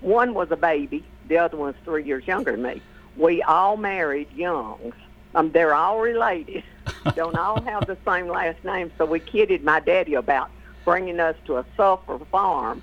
one 0.00 0.32
was 0.34 0.50
a 0.50 0.56
baby, 0.56 1.04
the 1.28 1.38
other 1.38 1.56
one's 1.56 1.76
three 1.84 2.04
years 2.04 2.26
younger 2.26 2.52
than 2.52 2.62
me. 2.62 2.82
We 3.16 3.42
all 3.42 3.76
married 3.76 4.28
Youngs. 4.34 4.94
Um, 5.34 5.50
they're 5.52 5.74
all 5.74 6.00
related. 6.00 6.64
Don't 7.14 7.36
all 7.36 7.60
have 7.62 7.86
the 7.86 7.96
same 8.06 8.28
last 8.28 8.62
name, 8.64 8.90
so 8.98 9.04
we 9.04 9.20
kidded 9.20 9.64
my 9.64 9.80
daddy 9.80 10.14
about 10.14 10.50
bringing 10.84 11.20
us 11.20 11.36
to 11.46 11.56
a 11.58 11.64
sulfur 11.76 12.18
farm. 12.30 12.82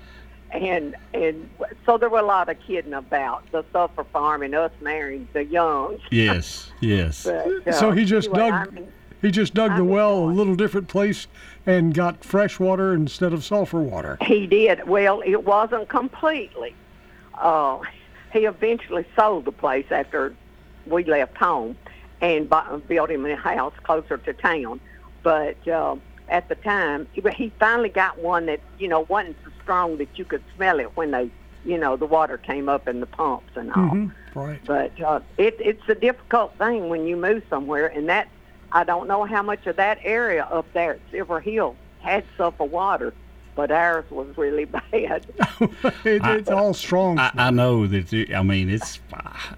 And 0.52 0.96
and 1.14 1.48
so 1.86 1.96
there 1.96 2.08
were 2.08 2.18
a 2.18 2.26
lot 2.26 2.48
of 2.48 2.58
kidding 2.66 2.94
about 2.94 3.44
the 3.52 3.64
sulfur 3.72 4.02
farm 4.04 4.42
and 4.42 4.52
us 4.54 4.72
marrying 4.80 5.28
the 5.32 5.44
Youngs. 5.44 6.00
Yes. 6.10 6.72
Yes. 6.80 7.24
But, 7.64 7.68
uh, 7.68 7.72
so 7.72 7.92
he 7.92 8.04
just 8.04 8.28
anyway, 8.28 8.50
dug. 8.50 8.52
I'm- 8.76 8.92
he 9.22 9.30
just 9.30 9.52
dug 9.52 9.72
the 9.72 9.82
I'm 9.82 9.88
well 9.88 10.24
a 10.24 10.32
little 10.32 10.54
different 10.54 10.88
place 10.88 11.26
and 11.66 11.92
got 11.92 12.24
fresh 12.24 12.58
water 12.58 12.94
instead 12.94 13.34
of 13.34 13.44
sulfur 13.44 13.82
water. 13.82 14.16
He 14.22 14.46
did. 14.46 14.88
Well, 14.88 15.22
it 15.26 15.44
wasn't 15.44 15.90
completely. 15.90 16.74
Uh, 17.34 17.80
he 18.32 18.40
eventually 18.46 19.04
sold 19.16 19.44
the 19.44 19.52
place 19.52 19.86
after 19.90 20.34
we 20.86 21.04
left 21.04 21.36
home 21.36 21.76
and 22.20 22.48
bought, 22.48 22.86
built 22.88 23.10
him 23.10 23.26
a 23.26 23.36
house 23.36 23.74
closer 23.82 24.18
to 24.18 24.32
town. 24.32 24.80
But 25.22 25.66
uh, 25.68 25.96
at 26.28 26.48
the 26.48 26.54
time, 26.54 27.06
he- 27.12 27.52
finally 27.58 27.88
got 27.88 28.18
one 28.18 28.46
that, 28.46 28.60
you 28.78 28.88
know, 28.88 29.00
wasn't 29.08 29.36
so 29.44 29.50
strong 29.62 29.98
that 29.98 30.18
you 30.18 30.24
could 30.24 30.42
smell 30.56 30.80
it 30.80 30.96
when 30.96 31.10
they, 31.10 31.30
you 31.64 31.76
know, 31.78 31.96
the 31.96 32.06
water 32.06 32.38
came 32.38 32.68
up 32.68 32.88
in 32.88 33.00
the 33.00 33.06
pumps 33.06 33.50
and 33.56 33.70
all. 33.72 33.90
Mhm, 33.90 34.12
Right. 34.34 34.60
But 34.64 35.00
uh, 35.00 35.20
it, 35.38 35.56
it's 35.58 35.88
a 35.88 35.94
difficult 35.94 36.56
thing 36.56 36.88
when 36.88 37.06
you 37.06 37.16
move 37.16 37.42
somewhere, 37.50 37.88
and 37.88 38.08
that 38.08 38.28
I 38.72 38.84
don't 38.84 39.08
know 39.08 39.24
how 39.24 39.42
much 39.42 39.66
of 39.66 39.76
that 39.76 39.98
area 40.04 40.44
up 40.50 40.72
there 40.72 40.92
at 40.92 41.00
Silver 41.10 41.40
Hill 41.40 41.74
had 42.00 42.24
sulfur 42.36 42.64
water, 42.64 43.12
but 43.60 43.70
ours 43.70 44.06
was 44.10 44.26
really 44.38 44.64
bad. 44.90 45.26
It, 46.02 46.22
it's 46.24 46.48
all 46.48 46.72
strong. 46.72 47.18
I, 47.18 47.30
I 47.36 47.50
know 47.50 47.86
that. 47.86 48.10
it- 48.14 48.34
I 48.34 48.42
mean, 48.42 48.70
it's. 48.70 49.00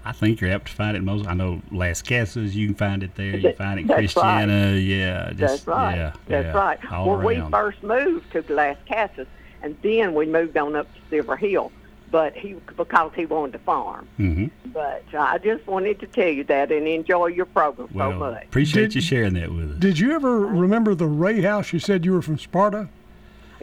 I 0.03 0.11
think 0.11 0.41
you're 0.41 0.51
apt 0.51 0.67
to 0.67 0.73
find 0.73 0.97
it 0.97 1.01
most. 1.03 1.25
I 1.25 1.33
know 1.33 1.61
Las 1.71 2.01
Casas. 2.01 2.53
You 2.53 2.67
can 2.67 2.75
find 2.75 3.01
it 3.03 3.15
there. 3.15 3.37
You 3.37 3.53
find 3.53 3.79
it 3.79 3.83
in 3.83 3.87
that's 3.87 3.99
Christiana. 3.99 4.71
Yeah. 4.73 5.29
Just, 5.29 5.39
That's 5.39 5.67
right. 5.67 5.95
Yeah. 5.95 6.13
That's 6.27 6.45
yeah, 6.47 6.51
right. 6.51 6.91
All 6.91 7.07
well, 7.07 7.19
we 7.25 7.41
first 7.49 7.81
moved 7.81 8.31
to 8.33 8.43
Las 8.49 8.75
Casas, 8.89 9.27
and 9.61 9.77
then 9.83 10.13
we 10.13 10.25
moved 10.25 10.57
on 10.57 10.75
up 10.75 10.93
to 10.93 10.99
Silver 11.09 11.37
Hill. 11.37 11.71
But 12.11 12.35
he 12.35 12.53
because 12.75 13.11
he 13.15 13.25
wanted 13.25 13.53
to 13.53 13.59
farm. 13.59 14.07
hmm 14.17 14.47
But 14.73 15.03
I 15.17 15.37
just 15.37 15.65
wanted 15.65 15.99
to 16.01 16.07
tell 16.07 16.27
you 16.27 16.43
that 16.45 16.71
and 16.73 16.87
enjoy 16.87 17.27
your 17.27 17.45
program 17.45 17.87
so 17.95 18.11
much. 18.11 18.43
appreciate 18.43 18.83
Did- 18.89 18.95
you 18.95 19.01
sharing 19.01 19.33
that 19.35 19.49
with 19.51 19.71
us. 19.71 19.79
Did 19.79 19.97
you 19.97 20.11
ever 20.11 20.39
remember 20.41 20.93
the 20.93 21.07
Ray 21.07 21.41
House? 21.41 21.71
You 21.73 21.79
said 21.79 22.03
you 22.05 22.11
were 22.11 22.21
from 22.21 22.37
Sparta. 22.37 22.89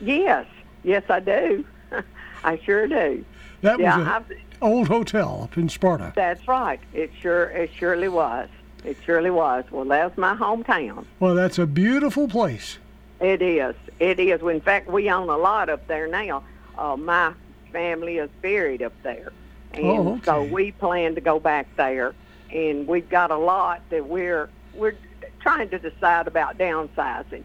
Yes, 0.01 0.47
yes, 0.83 1.03
I 1.09 1.21
do. 1.21 1.65
I 2.45 2.59
sure 2.59 2.87
do. 2.87 3.25
That 3.63 3.79
yeah, 3.79 3.99
was 3.99 4.25
an 4.31 4.37
old 4.63 4.89
hotel 4.89 5.43
up 5.45 5.59
in 5.59 5.69
Sparta. 5.69 6.13
That's 6.17 6.47
right. 6.49 6.81
It 6.95 7.11
sure 7.21 7.45
it 7.51 7.71
surely 7.77 8.09
was. 8.09 8.49
It 8.85 8.97
surely 9.05 9.31
was. 9.31 9.65
Well, 9.71 9.85
that's 9.85 10.17
my 10.17 10.35
hometown. 10.35 11.05
Well, 11.19 11.35
that's 11.35 11.59
a 11.59 11.67
beautiful 11.67 12.29
place. 12.29 12.79
It 13.21 13.43
is. 13.43 13.75
It 13.99 14.19
is. 14.19 14.41
In 14.41 14.63
fact, 14.63 14.89
we 14.89 15.11
own 15.11 15.29
a 15.29 15.37
lot 15.37 15.69
up 15.69 15.87
there 15.87 16.07
now. 16.09 16.43
Uh, 16.79 16.97
my 16.97 17.35
family 17.73 18.17
is 18.17 18.31
buried 18.41 18.81
up 18.83 18.95
there, 19.03 19.33
and 19.75 19.85
Oh, 19.85 20.13
okay. 20.15 20.25
so 20.25 20.43
we 20.45 20.73
plan 20.73 21.15
to 21.17 21.21
go 21.21 21.39
back 21.39 21.67
there. 21.77 22.15
And 22.51 22.87
we've 22.89 23.09
got 23.09 23.31
a 23.31 23.37
lot 23.37 23.83
that 23.91 24.09
we're 24.09 24.49
we're 24.75 24.97
trying 25.41 25.69
to 25.69 25.79
decide 25.79 26.27
about 26.27 26.57
downsizing 26.57 27.43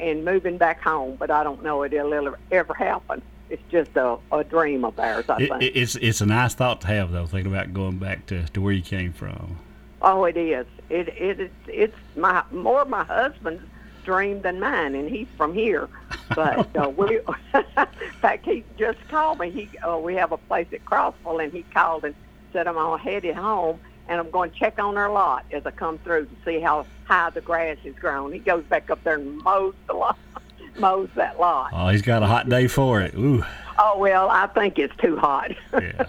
and 0.00 0.24
moving 0.24 0.58
back 0.58 0.80
home. 0.80 1.16
But 1.18 1.30
I 1.30 1.42
don't 1.44 1.62
know 1.62 1.82
it 1.82 1.92
will 1.92 2.12
ever, 2.14 2.38
ever 2.50 2.74
happen. 2.74 3.22
It's 3.48 3.62
just 3.70 3.90
a, 3.96 4.18
a 4.32 4.42
dream 4.44 4.84
of 4.84 4.98
ours. 4.98 5.24
I 5.28 5.36
It, 5.42 5.48
think. 5.50 5.76
it's 5.76 5.94
it's 5.96 6.20
a 6.20 6.26
nice 6.26 6.54
thought 6.54 6.80
to 6.82 6.86
have 6.88 7.12
though. 7.12 7.26
Thinking 7.26 7.52
about 7.52 7.72
going 7.72 7.98
back 7.98 8.26
to, 8.26 8.44
to 8.48 8.60
where 8.60 8.72
you 8.72 8.82
came 8.82 9.12
from. 9.12 9.58
Oh, 10.02 10.24
it 10.24 10.36
is. 10.36 10.66
It 10.90 11.08
it 11.08 11.40
is. 11.40 11.50
It's 11.68 11.96
my 12.16 12.42
more 12.50 12.84
my 12.84 13.04
husband's 13.04 13.62
dream 14.04 14.42
than 14.42 14.60
mine, 14.60 14.94
and 14.94 15.08
he's 15.08 15.28
from 15.36 15.54
here. 15.54 15.88
But 16.34 16.74
uh, 16.80 16.88
we, 16.90 17.20
in 17.54 18.12
fact, 18.20 18.44
he 18.44 18.64
just 18.78 18.98
called 19.08 19.38
me. 19.38 19.50
He 19.50 19.78
uh, 19.78 19.96
we 19.98 20.14
have 20.16 20.32
a 20.32 20.38
place 20.38 20.66
at 20.72 20.84
Crossville, 20.84 21.42
and 21.42 21.52
he 21.52 21.62
called 21.72 22.04
and 22.04 22.14
said 22.52 22.66
I'm 22.66 22.76
all 22.78 22.96
headed 22.96 23.36
home, 23.36 23.78
and 24.08 24.20
I'm 24.20 24.30
going 24.30 24.50
to 24.50 24.56
check 24.58 24.78
on 24.78 24.96
our 24.96 25.10
lot 25.10 25.44
as 25.52 25.64
I 25.66 25.70
come 25.70 25.98
through 25.98 26.26
to 26.26 26.30
see 26.44 26.60
how 26.60 26.86
high 27.04 27.30
the 27.30 27.40
grass 27.40 27.78
has 27.84 27.94
grown. 27.94 28.32
He 28.32 28.38
goes 28.38 28.64
back 28.64 28.90
up 28.90 29.02
there 29.04 29.14
and 29.16 29.38
mows 29.42 29.74
the 29.86 29.94
lot, 29.94 30.18
mows 30.78 31.08
that 31.16 31.38
lot. 31.40 31.70
Oh, 31.72 31.88
he's 31.88 32.02
got 32.02 32.22
a 32.22 32.26
hot 32.26 32.48
day 32.48 32.66
for 32.66 33.00
it. 33.02 33.14
Ooh. 33.14 33.44
Oh 33.78 33.98
well, 33.98 34.28
I 34.30 34.46
think 34.46 34.78
it's 34.78 34.96
too 34.96 35.16
hot. 35.16 35.50
Yeah. 35.72 36.04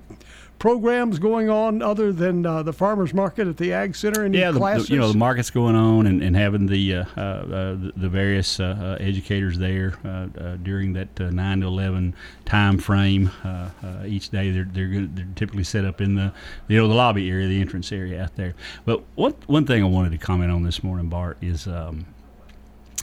programs 0.63 1.19
going 1.19 1.49
on 1.49 1.81
other 1.81 2.13
than 2.13 2.45
uh, 2.45 2.63
the 2.63 2.71
farmers 2.71 3.13
market 3.13 3.49
at 3.49 3.57
the 3.57 3.73
Ag 3.73 3.93
Center? 3.97 4.23
Any 4.23 4.37
yeah, 4.39 4.51
the, 4.51 4.59
the- 4.59 4.85
you 4.87 4.97
know 4.97 5.11
the 5.11 5.17
market's 5.17 5.49
going 5.49 5.75
on, 5.75 6.07
and, 6.07 6.23
and 6.23 6.37
having 6.37 6.67
the 6.67 6.95
uh, 6.95 7.05
uh, 7.17 7.19
uh, 7.19 7.75
the- 7.97 8.07
various 8.07 8.61
uh, 8.61 8.97
uh, 8.97 9.03
educators 9.03 9.57
there 9.57 9.95
uh, 10.05 10.27
uh, 10.39 10.55
during 10.63 10.93
that 10.93 11.19
uh, 11.19 11.29
nine 11.31 11.59
to 11.59 11.67
eleven 11.67 12.15
time 12.45 12.77
frame 12.77 13.29
uh, 13.43 13.67
uh, 13.83 14.03
each 14.05 14.29
day. 14.29 14.51
They're 14.51 14.63
they're, 14.63 14.87
gonna, 14.87 15.09
they're 15.13 15.27
typically 15.35 15.65
set 15.65 15.83
up 15.83 15.99
in 15.99 16.15
the 16.15 16.31
you 16.69 16.77
know 16.77 16.87
the 16.87 16.93
lobby 16.93 17.29
area, 17.29 17.49
the 17.49 17.59
entrance 17.59 17.91
area 17.91 18.23
out 18.23 18.37
there. 18.37 18.55
But 18.85 19.03
one 19.15 19.35
one 19.47 19.65
thing 19.65 19.83
I 19.83 19.87
wanted 19.87 20.13
to 20.13 20.17
comment 20.17 20.49
on 20.49 20.63
this 20.63 20.81
morning, 20.81 21.09
Bart, 21.09 21.37
is. 21.41 21.67
Um, 21.67 22.05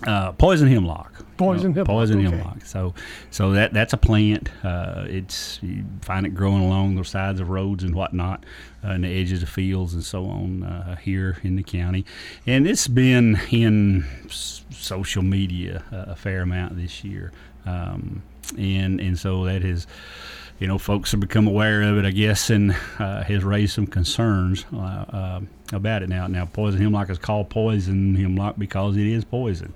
uh, 0.06 0.32
poison 0.32 0.68
hemlock. 0.68 1.24
Poison 1.36 1.70
Uh, 1.72 1.74
hemlock, 1.76 1.86
Poison 1.86 2.26
okay. 2.26 2.36
hemlock. 2.36 2.64
So, 2.66 2.94
so 3.30 3.52
that 3.52 3.72
that's 3.72 3.92
a 3.92 3.96
plant. 3.96 4.50
Uh, 4.62 5.04
it's 5.08 5.58
you 5.62 5.84
find 6.02 6.26
it 6.26 6.30
growing 6.34 6.62
along 6.62 6.96
the 6.96 7.04
sides 7.04 7.40
of 7.40 7.48
roads 7.48 7.82
and 7.82 7.94
whatnot, 7.94 8.44
uh, 8.84 8.90
in 8.92 9.02
the 9.02 9.08
edges 9.08 9.42
of 9.42 9.48
fields 9.48 9.94
and 9.94 10.04
so 10.04 10.26
on 10.26 10.62
uh, 10.62 10.96
here 10.96 11.38
in 11.42 11.56
the 11.56 11.62
county, 11.62 12.04
and 12.46 12.66
it's 12.66 12.88
been 12.88 13.38
in 13.50 14.04
s- 14.26 14.62
social 14.70 15.22
media 15.22 15.82
uh, 15.92 16.12
a 16.12 16.16
fair 16.16 16.42
amount 16.42 16.76
this 16.76 17.02
year, 17.04 17.32
um, 17.66 18.22
and 18.58 19.00
and 19.00 19.18
so 19.18 19.44
that 19.44 19.62
has. 19.62 19.86
You 20.58 20.66
know, 20.66 20.76
folks 20.76 21.10
have 21.12 21.20
become 21.20 21.46
aware 21.46 21.80
of 21.80 21.96
it, 21.96 22.04
I 22.04 22.10
guess, 22.10 22.50
and 22.50 22.72
uh, 22.98 23.22
has 23.22 23.42
raised 23.42 23.72
some 23.72 23.86
concerns 23.86 24.66
uh, 24.74 24.76
uh, 24.76 25.40
about 25.72 26.02
it 26.02 26.08
now. 26.08 26.26
Now, 26.26 26.46
poison 26.46 26.80
hemlock 26.80 27.10
is 27.10 27.18
called 27.18 27.48
poison 27.48 28.14
hemlock 28.14 28.56
because 28.58 28.96
it 28.96 29.06
is 29.06 29.24
poison. 29.24 29.72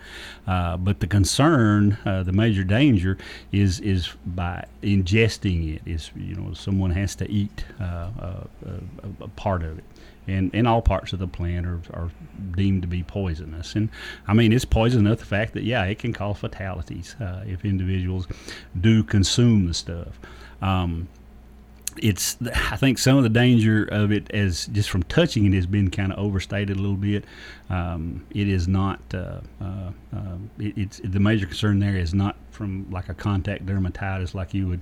Uh, 0.46 0.76
but 0.76 1.00
the 1.00 1.06
concern, 1.06 1.98
uh, 2.04 2.22
the 2.22 2.32
major 2.32 2.64
danger, 2.64 3.18
is 3.52 3.80
is 3.80 4.10
by 4.26 4.64
ingesting 4.82 5.76
it. 5.76 5.82
Is 5.86 6.10
you 6.16 6.34
know 6.34 6.52
someone 6.54 6.90
has 6.90 7.14
to 7.16 7.30
eat 7.30 7.64
uh, 7.80 7.84
uh, 7.84 8.44
a, 8.66 9.24
a 9.24 9.28
part 9.28 9.62
of 9.62 9.78
it. 9.78 9.84
And, 10.26 10.50
and 10.54 10.66
all 10.66 10.80
parts 10.80 11.12
of 11.12 11.18
the 11.18 11.28
plant 11.28 11.66
are, 11.66 11.82
are 11.92 12.10
deemed 12.56 12.80
to 12.80 12.88
be 12.88 13.02
poisonous. 13.02 13.74
And 13.74 13.90
I 14.26 14.32
mean, 14.32 14.54
it's 14.54 14.64
poisonous 14.64 15.20
the 15.20 15.26
fact 15.26 15.52
that, 15.52 15.64
yeah, 15.64 15.84
it 15.84 15.98
can 15.98 16.14
cause 16.14 16.38
fatalities 16.38 17.14
uh, 17.20 17.44
if 17.46 17.62
individuals 17.62 18.26
do 18.80 19.02
consume 19.02 19.66
the 19.66 19.74
stuff. 19.74 20.18
Um, 20.62 21.08
it's 22.02 22.36
I 22.70 22.76
think 22.76 22.98
some 22.98 23.16
of 23.16 23.22
the 23.22 23.28
danger 23.28 23.84
of 23.84 24.12
it 24.12 24.30
as 24.32 24.66
just 24.66 24.90
from 24.90 25.02
touching 25.04 25.46
it 25.46 25.54
has 25.54 25.66
been 25.66 25.90
kind 25.90 26.12
of 26.12 26.18
overstated 26.18 26.76
a 26.76 26.80
little 26.80 26.96
bit. 26.96 27.24
Um, 27.70 28.26
it 28.30 28.48
is 28.48 28.68
not. 28.68 29.00
Uh, 29.12 29.40
uh, 29.60 29.90
uh, 30.14 30.36
it, 30.58 30.78
it's 30.78 31.00
the 31.02 31.20
major 31.20 31.46
concern 31.46 31.78
there 31.78 31.96
is 31.96 32.14
not 32.14 32.36
from 32.50 32.88
like 32.90 33.08
a 33.08 33.14
contact 33.14 33.66
dermatitis 33.66 34.34
like 34.34 34.54
you 34.54 34.68
would 34.68 34.80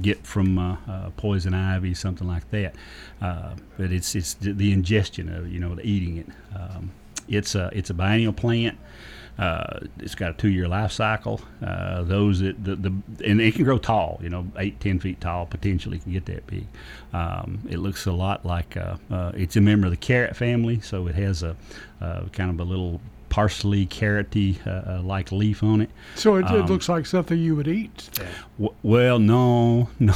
get 0.00 0.26
from 0.26 0.58
uh, 0.58 0.76
uh, 0.88 1.10
poison 1.16 1.54
ivy, 1.54 1.94
something 1.94 2.26
like 2.26 2.48
that. 2.50 2.74
Uh, 3.20 3.54
but 3.76 3.92
it's 3.92 4.14
it's 4.14 4.34
the, 4.34 4.52
the 4.52 4.72
ingestion 4.72 5.28
of 5.28 5.50
you 5.50 5.58
know, 5.58 5.74
the 5.74 5.86
eating 5.86 6.18
it. 6.18 6.26
Um, 6.54 6.90
it's 7.28 7.54
a 7.54 7.70
it's 7.72 7.90
a 7.90 7.94
biennial 7.94 8.32
plant. 8.32 8.78
Uh, 9.38 9.80
it's 9.98 10.14
got 10.14 10.30
a 10.30 10.34
two-year 10.34 10.68
life 10.68 10.92
cycle. 10.92 11.40
Uh, 11.64 12.02
those 12.02 12.40
that 12.40 12.62
the, 12.62 12.76
the 12.76 12.92
and 13.24 13.40
it 13.40 13.54
can 13.54 13.64
grow 13.64 13.78
tall, 13.78 14.20
you 14.22 14.28
know, 14.28 14.46
eight, 14.58 14.78
ten 14.78 14.98
feet 14.98 15.20
tall, 15.20 15.46
potentially 15.46 15.98
can 15.98 16.12
get 16.12 16.26
that 16.26 16.46
big. 16.46 16.66
Um, 17.12 17.60
it 17.68 17.78
looks 17.78 18.06
a 18.06 18.12
lot 18.12 18.44
like 18.44 18.76
uh, 18.76 18.96
uh, 19.10 19.32
it's 19.34 19.56
a 19.56 19.60
member 19.60 19.86
of 19.86 19.90
the 19.90 19.96
carrot 19.96 20.36
family, 20.36 20.80
so 20.80 21.06
it 21.06 21.14
has 21.14 21.42
a 21.42 21.56
uh, 22.00 22.24
kind 22.32 22.50
of 22.50 22.60
a 22.60 22.64
little 22.64 23.00
parsley 23.32 23.86
carroty 23.86 24.58
uh, 24.66 24.98
uh, 24.98 25.02
like 25.02 25.32
leaf 25.32 25.62
on 25.62 25.80
it. 25.80 25.88
So 26.16 26.36
it, 26.36 26.40
it 26.40 26.46
Um, 26.50 26.66
looks 26.66 26.86
like 26.90 27.06
something 27.06 27.38
you 27.38 27.56
would 27.56 27.66
eat. 27.66 28.10
W- 28.58 28.74
well, 28.82 29.18
no, 29.18 29.88
no, 29.98 30.14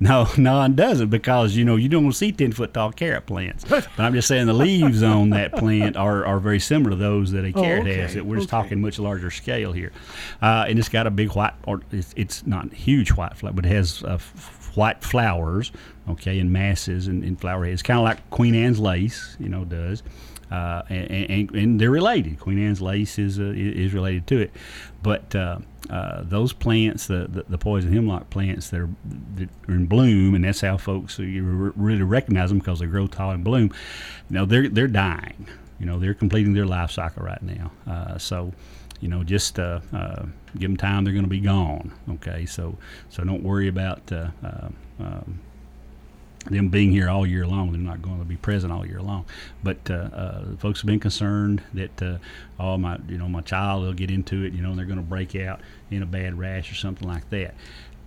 no, 0.00 0.26
no, 0.38 0.62
it 0.64 0.74
doesn't 0.74 1.10
because 1.10 1.54
you 1.56 1.64
know 1.66 1.76
you 1.76 1.90
don't 1.90 2.10
see 2.12 2.32
ten 2.32 2.52
foot 2.52 2.72
tall 2.72 2.90
carrot 2.90 3.26
plants. 3.26 3.64
but 3.68 3.86
I'm 3.98 4.14
just 4.14 4.28
saying 4.28 4.46
the 4.46 4.54
leaves 4.54 5.02
on 5.02 5.28
that 5.30 5.52
plant 5.54 5.96
are, 5.98 6.24
are 6.24 6.40
very 6.40 6.58
similar 6.58 6.90
to 6.90 6.96
those 6.96 7.32
that 7.32 7.44
a 7.44 7.52
Oh, 7.54 7.60
carrot 7.62 7.82
okay, 7.82 7.98
has. 7.98 8.14
That 8.14 8.24
we're 8.24 8.36
just 8.36 8.48
okay. 8.52 8.62
talking 8.62 8.80
much 8.80 8.98
larger 8.98 9.30
scale 9.30 9.72
here, 9.72 9.92
uh, 10.40 10.64
and 10.66 10.78
it's 10.78 10.88
got 10.88 11.06
a 11.06 11.10
big 11.10 11.32
white, 11.34 11.52
or 11.64 11.82
it's, 11.92 12.14
it's 12.16 12.46
not 12.46 12.72
huge 12.72 13.10
white 13.12 13.36
flower, 13.36 13.52
but 13.52 13.66
it 13.66 13.72
has 13.72 14.02
uh, 14.04 14.14
f- 14.14 14.70
white 14.74 15.04
flowers, 15.04 15.70
okay, 16.08 16.38
in 16.38 16.50
masses 16.50 17.08
and, 17.08 17.22
and 17.24 17.38
flower 17.38 17.66
heads, 17.66 17.82
kind 17.82 17.98
of 18.00 18.04
like 18.04 18.30
Queen 18.30 18.54
Anne's 18.54 18.80
lace, 18.80 19.36
you 19.38 19.50
know, 19.50 19.64
does. 19.66 20.02
Uh, 20.50 20.82
and, 20.88 21.30
and, 21.30 21.50
and 21.54 21.80
they're 21.80 21.90
related. 21.90 22.38
Queen 22.38 22.58
Anne's 22.58 22.80
lace 22.80 23.18
is 23.18 23.40
uh, 23.40 23.52
is 23.54 23.94
related 23.94 24.26
to 24.28 24.40
it, 24.40 24.52
but 25.02 25.34
uh, 25.34 25.58
uh, 25.90 26.22
those 26.22 26.52
plants, 26.52 27.06
the, 27.06 27.26
the 27.28 27.44
the 27.48 27.58
poison 27.58 27.92
hemlock 27.92 28.30
plants 28.30 28.70
that 28.70 28.80
are, 28.80 28.90
that 29.36 29.48
are 29.68 29.74
in 29.74 29.86
bloom, 29.86 30.34
and 30.34 30.44
that's 30.44 30.60
how 30.60 30.76
folks 30.76 31.18
uh, 31.18 31.22
really 31.22 32.02
recognize 32.02 32.50
them 32.50 32.58
because 32.58 32.80
they 32.80 32.86
grow 32.86 33.06
tall 33.06 33.30
and 33.30 33.42
bloom. 33.42 33.72
Know, 34.30 34.44
they're 34.44 34.68
they're 34.68 34.86
dying. 34.86 35.46
You 35.80 35.86
know, 35.86 35.98
they're 35.98 36.14
completing 36.14 36.52
their 36.54 36.66
life 36.66 36.90
cycle 36.90 37.24
right 37.24 37.42
now. 37.42 38.16
So, 38.18 38.52
you 39.00 39.08
know, 39.08 39.24
just 39.24 39.58
uh, 39.58 39.80
uh, 39.92 40.24
give 40.58 40.70
them 40.70 40.76
time; 40.76 41.04
they're 41.04 41.12
going 41.12 41.24
to 41.24 41.30
be 41.30 41.40
gone. 41.40 41.92
Okay, 42.10 42.46
so 42.46 42.78
so 43.10 43.24
don't 43.24 43.42
worry 43.42 43.68
about. 43.68 44.10
Uh, 44.12 44.28
um, 44.98 45.40
them 46.44 46.68
being 46.68 46.90
here 46.90 47.08
all 47.08 47.26
year 47.26 47.46
long. 47.46 47.72
They're 47.72 47.80
not 47.80 48.02
going 48.02 48.18
to 48.18 48.24
be 48.24 48.36
present 48.36 48.72
all 48.72 48.86
year 48.86 49.00
long. 49.00 49.24
But 49.62 49.90
uh, 49.90 49.94
uh, 49.94 50.56
folks 50.56 50.80
have 50.80 50.86
been 50.86 51.00
concerned 51.00 51.62
that 51.74 52.02
uh, 52.02 52.18
oh 52.58 52.76
my 52.76 52.98
you 53.08 53.18
know 53.18 53.28
my 53.28 53.40
child 53.40 53.84
will 53.84 53.92
get 53.92 54.10
into 54.10 54.44
it. 54.44 54.52
You 54.52 54.62
know 54.62 54.70
and 54.70 54.78
they're 54.78 54.86
going 54.86 54.98
to 54.98 55.02
break 55.02 55.34
out 55.36 55.60
in 55.90 56.02
a 56.02 56.06
bad 56.06 56.38
rash 56.38 56.70
or 56.70 56.74
something 56.74 57.08
like 57.08 57.28
that. 57.30 57.54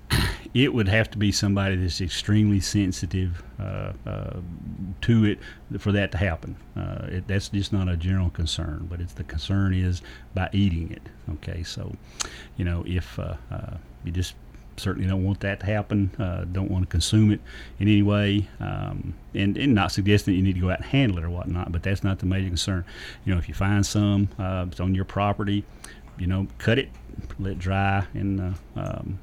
It 0.53 0.73
would 0.73 0.87
have 0.87 1.11
to 1.11 1.19
be 1.19 1.31
somebody 1.33 1.75
that's 1.75 2.01
extremely 2.01 2.61
sensitive 2.61 3.43
uh, 3.59 3.91
uh, 4.07 4.39
to 5.01 5.25
it 5.25 5.39
for 5.77 5.91
that 5.91 6.11
to 6.13 6.17
happen. 6.17 6.55
Uh, 6.75 7.05
it, 7.09 7.27
that's 7.27 7.49
just 7.49 7.73
not 7.73 7.89
a 7.89 7.97
general 7.97 8.31
concern, 8.31 8.87
but 8.89 8.99
it's 8.99 9.13
the 9.13 9.25
concern 9.25 9.73
is 9.73 10.01
by 10.33 10.49
eating 10.53 10.89
it. 10.89 11.01
Okay, 11.33 11.61
so 11.61 11.93
you 12.55 12.65
know 12.65 12.83
if 12.87 13.19
you 14.03 14.11
just 14.11 14.33
certainly 14.77 15.07
don't 15.07 15.23
want 15.23 15.39
that 15.41 15.59
to 15.61 15.65
happen. 15.65 16.11
Uh, 16.19 16.45
don't 16.45 16.71
want 16.71 16.83
to 16.83 16.89
consume 16.89 17.31
it 17.31 17.41
in 17.79 17.87
any 17.87 18.01
way, 18.01 18.47
um, 18.59 19.13
and, 19.33 19.57
and 19.57 19.73
not 19.73 19.91
suggesting 19.91 20.33
that 20.33 20.37
you 20.37 20.43
need 20.43 20.55
to 20.55 20.61
go 20.61 20.69
out 20.69 20.77
and 20.77 20.85
handle 20.85 21.17
it 21.17 21.23
or 21.23 21.29
whatnot. 21.29 21.71
But 21.71 21.83
that's 21.83 22.03
not 22.03 22.19
the 22.19 22.25
major 22.25 22.47
concern. 22.47 22.85
You 23.25 23.33
know, 23.33 23.39
if 23.39 23.47
you 23.47 23.53
find 23.53 23.85
some, 23.85 24.29
uh, 24.39 24.65
it's 24.69 24.79
on 24.79 24.95
your 24.95 25.05
property. 25.05 25.65
You 26.17 26.27
know, 26.27 26.47
cut 26.57 26.79
it, 26.79 26.89
let 27.39 27.53
it 27.53 27.59
dry, 27.59 28.05
and 28.13 28.55
uh, 28.75 28.79
um, 28.79 29.19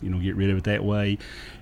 you 0.00 0.10
know 0.10 0.18
get 0.18 0.36
rid 0.36 0.50
of 0.50 0.58
it 0.58 0.64
that 0.64 0.84
way. 0.84 1.18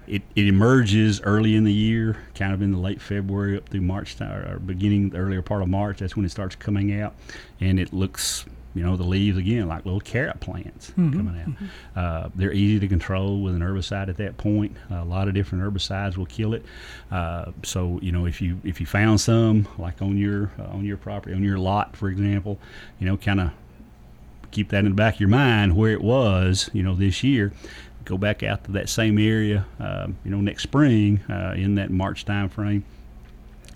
It, 0.07 0.23
it 0.35 0.47
emerges 0.47 1.21
early 1.21 1.55
in 1.55 1.65
the 1.65 1.73
year, 1.73 2.17
kind 2.35 2.53
of 2.53 2.63
in 2.63 2.73
the 2.73 2.79
late 2.79 3.01
February 3.01 3.57
up 3.57 3.69
through 3.69 3.83
March 3.83 4.21
or 4.21 4.61
beginning 4.65 5.11
the 5.11 5.19
earlier 5.19 5.43
part 5.43 5.63
of 5.63 5.69
March. 5.69 5.99
That's 5.99 6.17
when 6.17 6.25
it 6.25 6.31
starts 6.31 6.57
coming 6.57 7.01
out, 7.01 7.15
and 7.61 7.79
it 7.79 7.93
looks. 7.93 8.45
You 8.75 8.85
know 8.85 8.97
the 8.97 9.03
leaves 9.05 9.37
again 9.37 9.67
like 9.67 9.85
little 9.85 10.01
carrot 10.01 10.39
plants 10.41 10.93
Mhm, 10.97 11.13
coming 11.13 11.41
out. 11.41 12.01
Uh, 12.01 12.29
they're 12.37 12.53
easy 12.53 12.79
to 12.79 12.87
control 12.89 13.41
with 13.43 13.55
an 13.57 13.61
herbicide 13.63 14.09
at 14.09 14.17
that 14.19 14.37
point. 14.37 14.77
a 14.91 15.05
lot 15.05 15.27
of 15.29 15.35
different 15.35 15.65
herbicides 15.65 16.17
will 16.17 16.27
kill 16.27 16.55
it. 16.55 16.65
Uh, 17.11 17.51
so 17.65 17.99
you 18.01 18.13
know 18.13 18.27
if 18.27 18.41
you 18.41 18.61
if 18.65 18.81
you 18.81 18.87
found 18.87 19.21
some 19.21 19.67
like 19.79 20.01
on 20.01 20.17
your 20.17 20.53
uh, 20.59 20.65
on 20.77 20.85
your 20.85 20.97
property 20.97 21.35
on 21.35 21.43
your 21.43 21.59
lot, 21.59 21.97
for 21.97 22.09
example, 22.09 22.59
you 23.01 23.07
know 23.07 23.17
kind 23.17 23.41
of 23.41 23.51
keep 24.53 24.69
that 24.71 24.81
in 24.85 24.91
the 24.91 24.95
back 24.95 25.15
of 25.15 25.21
your 25.21 25.29
mind 25.29 25.77
where 25.77 25.93
it 25.93 26.03
was. 26.03 26.71
You 26.73 26.83
know 26.83 26.95
this 26.95 27.23
year, 27.25 27.53
go 28.05 28.17
back 28.19 28.43
out 28.43 28.65
to 28.65 28.73
that 28.73 28.89
same 28.89 29.19
area. 29.19 29.67
Uh, 29.81 30.09
you 30.25 30.31
know 30.31 30.41
next 30.41 30.63
spring 30.63 31.21
uh, 31.29 31.55
in 31.57 31.75
that 31.75 31.91
March 31.91 32.25
time 32.25 32.49
frame 32.49 32.85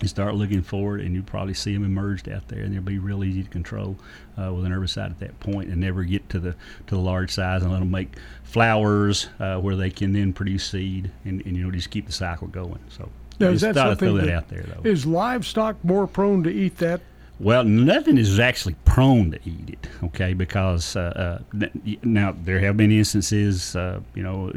you 0.01 0.07
start 0.07 0.35
looking 0.35 0.61
forward, 0.61 1.01
and 1.01 1.15
you 1.15 1.23
probably 1.23 1.53
see 1.53 1.73
them 1.73 1.83
emerged 1.83 2.29
out 2.29 2.47
there, 2.47 2.61
and 2.61 2.73
they'll 2.73 2.81
be 2.81 2.99
real 2.99 3.23
easy 3.23 3.43
to 3.43 3.49
control 3.49 3.97
uh, 4.37 4.53
with 4.53 4.65
an 4.65 4.71
herbicide 4.71 5.11
at 5.11 5.19
that 5.19 5.39
point, 5.39 5.69
and 5.69 5.79
never 5.79 6.03
get 6.03 6.27
to 6.29 6.39
the 6.39 6.51
to 6.87 6.95
the 6.95 6.99
large 6.99 7.31
size 7.31 7.63
and 7.63 7.71
let 7.71 7.79
them 7.79 7.91
make 7.91 8.15
flowers 8.43 9.29
uh, 9.39 9.57
where 9.59 9.75
they 9.75 9.89
can 9.89 10.13
then 10.13 10.33
produce 10.33 10.69
seed, 10.69 11.11
and, 11.23 11.45
and, 11.45 11.55
you 11.57 11.63
know 11.63 11.71
just 11.71 11.89
keep 11.89 12.05
the 12.05 12.11
cycle 12.11 12.47
going. 12.47 12.79
So 12.89 13.09
now, 13.39 13.47
is 13.47 13.61
that 13.61 13.75
something 13.75 14.15
that, 14.15 14.25
that 14.25 14.33
out 14.33 14.47
there 14.49 14.63
though? 14.63 14.89
Is 14.89 15.05
livestock 15.05 15.83
more 15.83 16.07
prone 16.07 16.43
to 16.43 16.51
eat 16.51 16.77
that? 16.77 17.01
Well, 17.39 17.65
nothing 17.65 18.17
is 18.17 18.39
actually 18.39 18.75
prone 18.85 19.31
to 19.31 19.39
eat 19.43 19.69
it, 19.69 19.89
okay? 20.03 20.33
Because 20.33 20.95
uh, 20.95 21.41
uh, 21.51 21.67
now 22.01 22.33
there 22.43 22.59
have 22.59 22.77
been 22.77 22.93
instances, 22.93 23.75
uh, 23.75 23.99
you 24.13 24.23
know, 24.23 24.53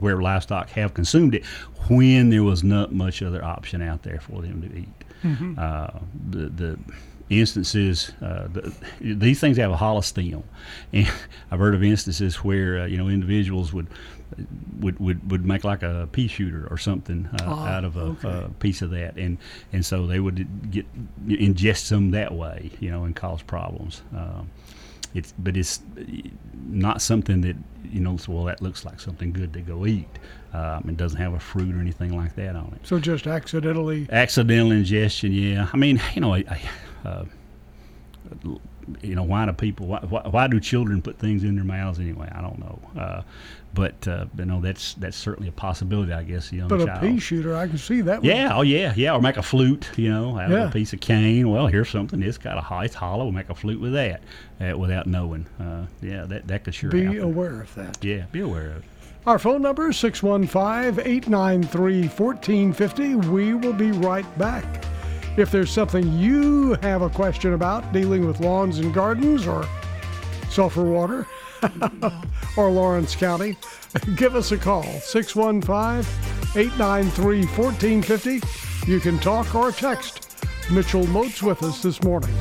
where 0.00 0.20
livestock 0.20 0.68
have 0.70 0.94
consumed 0.94 1.34
it 1.34 1.44
when 1.88 2.30
there 2.30 2.42
was 2.42 2.64
not 2.64 2.92
much 2.92 3.22
other 3.22 3.44
option 3.44 3.82
out 3.82 4.02
there 4.02 4.20
for 4.20 4.42
them 4.42 4.62
to 4.62 4.78
eat. 4.78 4.88
Mm-hmm. 5.22 5.58
Uh, 5.58 6.00
the, 6.30 6.48
the 6.48 6.78
instances, 7.30 8.12
uh, 8.20 8.48
the, 8.48 8.74
these 9.00 9.40
things 9.40 9.56
have 9.56 9.70
a 9.70 9.76
hollow 9.76 10.00
stem, 10.00 10.44
and 10.92 11.10
I've 11.50 11.58
heard 11.58 11.74
of 11.74 11.82
instances 11.82 12.36
where 12.36 12.80
uh, 12.80 12.86
you 12.86 12.96
know 12.96 13.08
individuals 13.08 13.72
would 13.72 13.86
would, 14.80 14.98
would, 14.98 15.30
would 15.30 15.44
make 15.44 15.64
like 15.64 15.82
a 15.82 16.08
pea 16.10 16.26
shooter 16.26 16.66
or 16.70 16.76
something 16.76 17.28
uh, 17.40 17.44
oh, 17.46 17.52
out 17.52 17.84
of 17.84 17.96
a, 17.96 18.00
okay. 18.00 18.46
piece 18.58 18.82
of 18.82 18.90
that, 18.90 19.16
and 19.16 19.38
and 19.72 19.84
so 19.84 20.06
they 20.06 20.20
would 20.20 20.70
get 20.70 20.86
ingest 21.26 21.84
some 21.84 22.10
that 22.10 22.34
way, 22.34 22.70
you 22.80 22.90
know, 22.90 23.04
and 23.04 23.16
cause 23.16 23.42
problems. 23.42 24.02
Um, 24.14 24.50
it's 25.14 25.32
but 25.38 25.56
it's 25.56 25.80
not 26.66 27.00
something 27.00 27.40
that 27.42 27.56
you 27.90 28.00
know. 28.00 28.18
Well, 28.28 28.44
that 28.44 28.60
looks 28.60 28.84
like 28.84 29.00
something 29.00 29.32
good 29.32 29.52
to 29.52 29.60
go 29.60 29.86
eat. 29.86 30.08
Um, 30.52 30.84
it 30.88 30.96
doesn't 30.96 31.20
have 31.20 31.32
a 31.32 31.40
fruit 31.40 31.74
or 31.74 31.80
anything 31.80 32.16
like 32.16 32.36
that 32.36 32.54
on 32.54 32.72
it. 32.80 32.86
So 32.86 32.98
just 32.98 33.26
accidentally. 33.26 34.06
Accidental 34.10 34.70
ingestion, 34.70 35.32
yeah. 35.32 35.68
I 35.72 35.76
mean, 35.76 36.00
you 36.14 36.20
know, 36.20 36.32
I, 36.34 36.44
I, 36.48 37.08
uh, 37.08 37.24
you 39.02 39.14
know, 39.14 39.22
why 39.24 39.46
do 39.46 39.52
people? 39.52 39.86
Why, 39.86 39.98
why, 40.00 40.46
do 40.46 40.60
children 40.60 41.02
put 41.02 41.18
things 41.18 41.42
in 41.42 41.56
their 41.56 41.64
mouths 41.64 41.98
anyway? 41.98 42.28
I 42.32 42.40
don't 42.40 42.58
know. 42.58 42.80
Uh, 42.96 43.22
but 43.74 44.06
uh, 44.06 44.26
you 44.38 44.44
know 44.44 44.60
that's 44.60 44.94
that's 44.94 45.16
certainly 45.16 45.48
a 45.48 45.52
possibility, 45.52 46.12
I 46.12 46.22
guess. 46.22 46.52
Young 46.52 46.68
but 46.68 46.84
child. 46.84 46.98
a 46.98 47.00
pea 47.00 47.18
shooter, 47.18 47.56
I 47.56 47.66
can 47.66 47.78
see 47.78 48.00
that. 48.02 48.24
Yeah, 48.24 48.48
one. 48.48 48.58
oh 48.58 48.62
yeah, 48.62 48.94
yeah, 48.96 49.12
or 49.12 49.20
make 49.20 49.36
a 49.36 49.42
flute, 49.42 49.90
you 49.96 50.08
know, 50.08 50.38
out 50.38 50.50
yeah. 50.50 50.64
of 50.64 50.70
a 50.70 50.72
piece 50.72 50.92
of 50.92 51.00
cane. 51.00 51.50
Well, 51.50 51.66
here's 51.66 51.90
something. 51.90 52.22
It's 52.22 52.38
got 52.38 52.56
a 52.56 52.60
high, 52.60 52.84
it's 52.84 52.94
hollow. 52.94 53.24
We'll 53.24 53.32
make 53.32 53.50
a 53.50 53.54
flute 53.54 53.80
with 53.80 53.92
that, 53.94 54.22
uh, 54.60 54.78
without 54.78 55.06
knowing. 55.06 55.46
Uh, 55.60 55.86
yeah, 56.00 56.24
that 56.24 56.46
that 56.46 56.64
could 56.64 56.74
sure 56.74 56.90
be 56.90 57.04
happen. 57.04 57.22
aware 57.22 57.60
of 57.62 57.74
that. 57.74 58.02
Yeah, 58.02 58.26
be 58.30 58.40
aware 58.40 58.70
of 58.70 58.76
it. 58.78 58.84
Our 59.26 59.38
phone 59.38 59.62
number 59.62 59.88
is 59.88 59.96
615 59.96 61.04
893 61.04 62.08
1450. 62.08 63.14
We 63.30 63.54
will 63.54 63.72
be 63.72 63.90
right 63.90 64.38
back. 64.38 64.84
If 65.36 65.50
there's 65.50 65.72
something 65.72 66.12
you 66.12 66.74
have 66.82 67.02
a 67.02 67.10
question 67.10 67.54
about 67.54 67.92
dealing 67.92 68.26
with 68.26 68.40
lawns 68.40 68.78
and 68.78 68.94
gardens 68.94 69.46
or 69.46 69.66
sulfur 70.48 70.84
water 70.84 71.26
or 72.56 72.70
Lawrence 72.70 73.14
County, 73.16 73.56
give 74.16 74.34
us 74.34 74.52
a 74.52 74.58
call 74.58 74.82
615 74.82 76.04
893 76.56 77.46
1450. 77.46 78.90
You 78.90 79.00
can 79.00 79.18
talk 79.18 79.54
or 79.54 79.72
text. 79.72 80.36
Mitchell 80.70 81.06
Mote's 81.08 81.42
with 81.42 81.62
us 81.62 81.82
this 81.82 82.02
morning. 82.02 82.34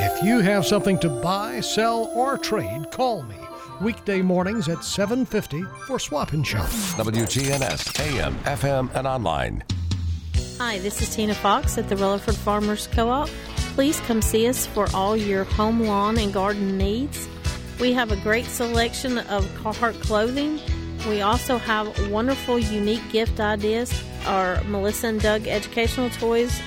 If 0.00 0.24
you 0.24 0.40
have 0.40 0.66
something 0.66 0.98
to 1.00 1.08
buy, 1.08 1.60
sell, 1.60 2.10
or 2.14 2.38
trade, 2.38 2.90
call 2.90 3.22
me 3.22 3.36
weekday 3.80 4.22
mornings 4.22 4.68
at 4.68 4.78
7:50 4.78 5.64
for 5.86 5.98
Swap 5.98 6.32
and 6.32 6.46
Shop. 6.46 6.68
WGNS 6.96 8.00
AM, 8.00 8.34
FM, 8.44 8.90
and 8.94 9.06
online. 9.06 9.64
Hi, 10.58 10.78
this 10.78 11.00
is 11.00 11.14
Tina 11.14 11.34
Fox 11.34 11.78
at 11.78 11.88
the 11.88 11.96
Rutherford 11.96 12.34
Farmers 12.36 12.88
Co-op. 12.88 13.28
Please 13.78 14.00
come 14.00 14.20
see 14.20 14.48
us 14.48 14.66
for 14.66 14.88
all 14.92 15.16
your 15.16 15.44
home 15.44 15.84
lawn 15.84 16.18
and 16.18 16.32
garden 16.32 16.76
needs. 16.76 17.28
We 17.78 17.92
have 17.92 18.10
a 18.10 18.16
great 18.16 18.46
selection 18.46 19.18
of 19.18 19.44
Carhartt 19.62 20.02
clothing. 20.02 20.58
We 21.08 21.20
also 21.20 21.58
have 21.58 22.10
wonderful, 22.10 22.58
unique 22.58 23.08
gift 23.12 23.38
ideas. 23.38 23.92
Our 24.26 24.60
Melissa 24.64 25.06
and 25.06 25.20
Doug 25.20 25.46
educational 25.46 26.10
toys 26.10 26.60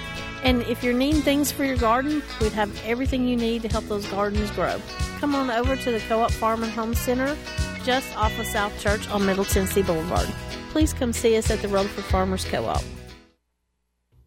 and 0.45 0.61
if 0.61 0.85
you're 0.85 0.93
needing 0.93 1.21
things 1.21 1.51
for 1.51 1.65
your 1.65 1.75
garden, 1.75 2.23
we'd 2.39 2.53
have 2.53 2.71
everything 2.85 3.27
you 3.27 3.35
need 3.35 3.63
to 3.63 3.67
help 3.67 3.89
those 3.89 4.07
gardens 4.07 4.49
grow. 4.51 4.81
Come 5.19 5.35
on 5.35 5.51
over 5.51 5.75
to 5.75 5.91
the 5.91 5.99
Co 6.07 6.21
op 6.21 6.31
Farm 6.31 6.63
and 6.63 6.71
Home 6.71 6.95
Center 6.95 7.35
just 7.83 8.15
off 8.15 8.39
of 8.39 8.45
South 8.45 8.79
Church 8.79 9.09
on 9.09 9.25
Middle 9.25 9.43
Tennessee 9.43 9.83
Boulevard. 9.83 10.29
Please 10.69 10.93
come 10.93 11.11
see 11.11 11.35
us 11.35 11.51
at 11.51 11.61
the 11.61 11.67
Rutherford 11.67 12.05
Farmers 12.05 12.45
Co 12.45 12.63
op. 12.67 12.83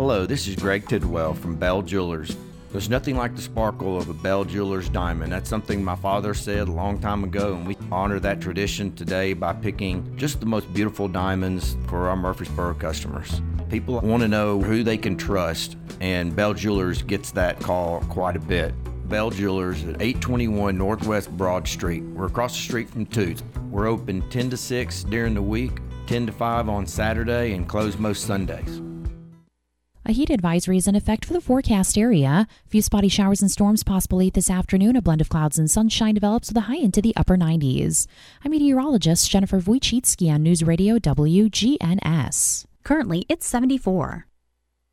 Hello, 0.00 0.24
this 0.24 0.48
is 0.48 0.56
Greg 0.56 0.88
Tidwell 0.88 1.34
from 1.34 1.56
Bell 1.56 1.82
Jewelers. 1.82 2.34
There's 2.72 2.88
nothing 2.88 3.18
like 3.18 3.36
the 3.36 3.42
sparkle 3.42 3.98
of 3.98 4.08
a 4.08 4.14
Bell 4.14 4.46
Jewelers 4.46 4.88
diamond. 4.88 5.30
That's 5.30 5.50
something 5.50 5.84
my 5.84 5.94
father 5.94 6.32
said 6.32 6.68
a 6.68 6.72
long 6.72 6.98
time 6.98 7.22
ago, 7.22 7.52
and 7.52 7.66
we 7.66 7.76
honor 7.92 8.18
that 8.18 8.40
tradition 8.40 8.94
today 8.94 9.34
by 9.34 9.52
picking 9.52 10.16
just 10.16 10.40
the 10.40 10.46
most 10.46 10.72
beautiful 10.72 11.06
diamonds 11.06 11.76
for 11.86 12.08
our 12.08 12.16
Murfreesboro 12.16 12.76
customers. 12.76 13.42
People 13.68 14.00
want 14.00 14.22
to 14.22 14.28
know 14.28 14.58
who 14.58 14.82
they 14.82 14.96
can 14.96 15.18
trust, 15.18 15.76
and 16.00 16.34
Bell 16.34 16.54
Jewelers 16.54 17.02
gets 17.02 17.30
that 17.32 17.60
call 17.60 18.00
quite 18.08 18.36
a 18.36 18.40
bit. 18.40 18.72
Bell 19.06 19.28
Jewelers 19.28 19.82
at 19.82 20.00
821 20.00 20.78
Northwest 20.78 21.30
Broad 21.36 21.68
Street. 21.68 22.04
We're 22.04 22.28
across 22.28 22.56
the 22.56 22.62
street 22.62 22.88
from 22.88 23.04
Toots. 23.04 23.42
We're 23.68 23.86
open 23.86 24.26
10 24.30 24.48
to 24.48 24.56
6 24.56 25.04
during 25.04 25.34
the 25.34 25.42
week, 25.42 25.72
10 26.06 26.24
to 26.24 26.32
5 26.32 26.70
on 26.70 26.86
Saturday, 26.86 27.52
and 27.52 27.68
close 27.68 27.98
most 27.98 28.24
Sundays. 28.24 28.80
A 30.10 30.12
heat 30.12 30.30
advisory 30.30 30.76
is 30.76 30.88
in 30.88 30.96
effect 30.96 31.24
for 31.24 31.32
the 31.32 31.40
forecast 31.40 31.96
area. 31.96 32.48
Few 32.66 32.82
spotty 32.82 33.06
showers 33.06 33.42
and 33.42 33.48
storms 33.48 33.84
possible 33.84 34.18
late 34.18 34.34
this 34.34 34.50
afternoon. 34.50 34.96
A 34.96 35.00
blend 35.00 35.20
of 35.20 35.28
clouds 35.28 35.56
and 35.56 35.70
sunshine 35.70 36.14
develops 36.14 36.48
with 36.48 36.56
a 36.56 36.62
high 36.62 36.78
into 36.78 37.00
the 37.00 37.14
upper 37.14 37.36
90s. 37.36 38.08
I'm 38.44 38.50
meteorologist 38.50 39.30
Jennifer 39.30 39.60
Wojcicki 39.60 40.28
on 40.28 40.42
News 40.42 40.64
Radio 40.64 40.98
WGNS. 40.98 42.64
Currently, 42.82 43.24
it's 43.28 43.46
74. 43.46 44.26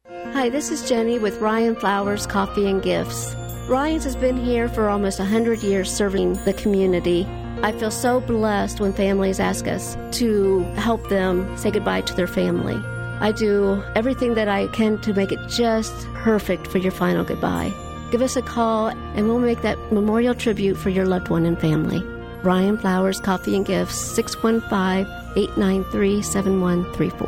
Hi, 0.07 0.49
this 0.49 0.69
is 0.69 0.87
Jenny 0.87 1.17
with 1.17 1.41
Rion 1.41 1.75
Flowers 1.75 2.27
Coffee 2.27 2.69
and 2.69 2.83
Gifts. 2.83 3.33
Rion's 3.67 4.03
has 4.03 4.15
been 4.15 4.37
here 4.37 4.69
for 4.69 4.87
almost 4.87 5.17
100 5.17 5.63
years 5.63 5.91
serving 5.91 6.33
the 6.45 6.53
community. 6.53 7.25
I 7.63 7.71
feel 7.71 7.89
so 7.89 8.19
blessed 8.19 8.79
when 8.79 8.93
families 8.93 9.39
ask 9.39 9.67
us 9.67 9.97
to 10.19 10.59
help 10.75 11.09
them 11.09 11.57
say 11.57 11.71
goodbye 11.71 12.01
to 12.01 12.13
their 12.13 12.27
family. 12.27 12.79
I 13.19 13.31
do 13.31 13.83
everything 13.95 14.35
that 14.35 14.47
I 14.47 14.67
can 14.67 14.99
to 14.99 15.13
make 15.13 15.31
it 15.31 15.39
just 15.47 16.07
perfect 16.13 16.67
for 16.67 16.77
your 16.77 16.91
final 16.91 17.23
goodbye. 17.23 17.73
Give 18.11 18.21
us 18.21 18.35
a 18.35 18.41
call 18.41 18.87
and 18.87 19.27
we'll 19.27 19.39
make 19.39 19.61
that 19.63 19.91
memorial 19.91 20.35
tribute 20.35 20.77
for 20.77 20.89
your 20.89 21.05
loved 21.05 21.29
one 21.29 21.45
and 21.45 21.59
family. 21.59 22.01
Rion 22.43 22.77
Flowers 22.77 23.19
Coffee 23.19 23.55
and 23.55 23.65
Gifts, 23.65 23.95
615 23.95 25.11
893 25.35 26.21
7134. 26.21 27.27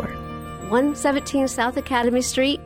117 0.70 1.48
South 1.48 1.78
Academy 1.78 2.22
Street. 2.22 2.62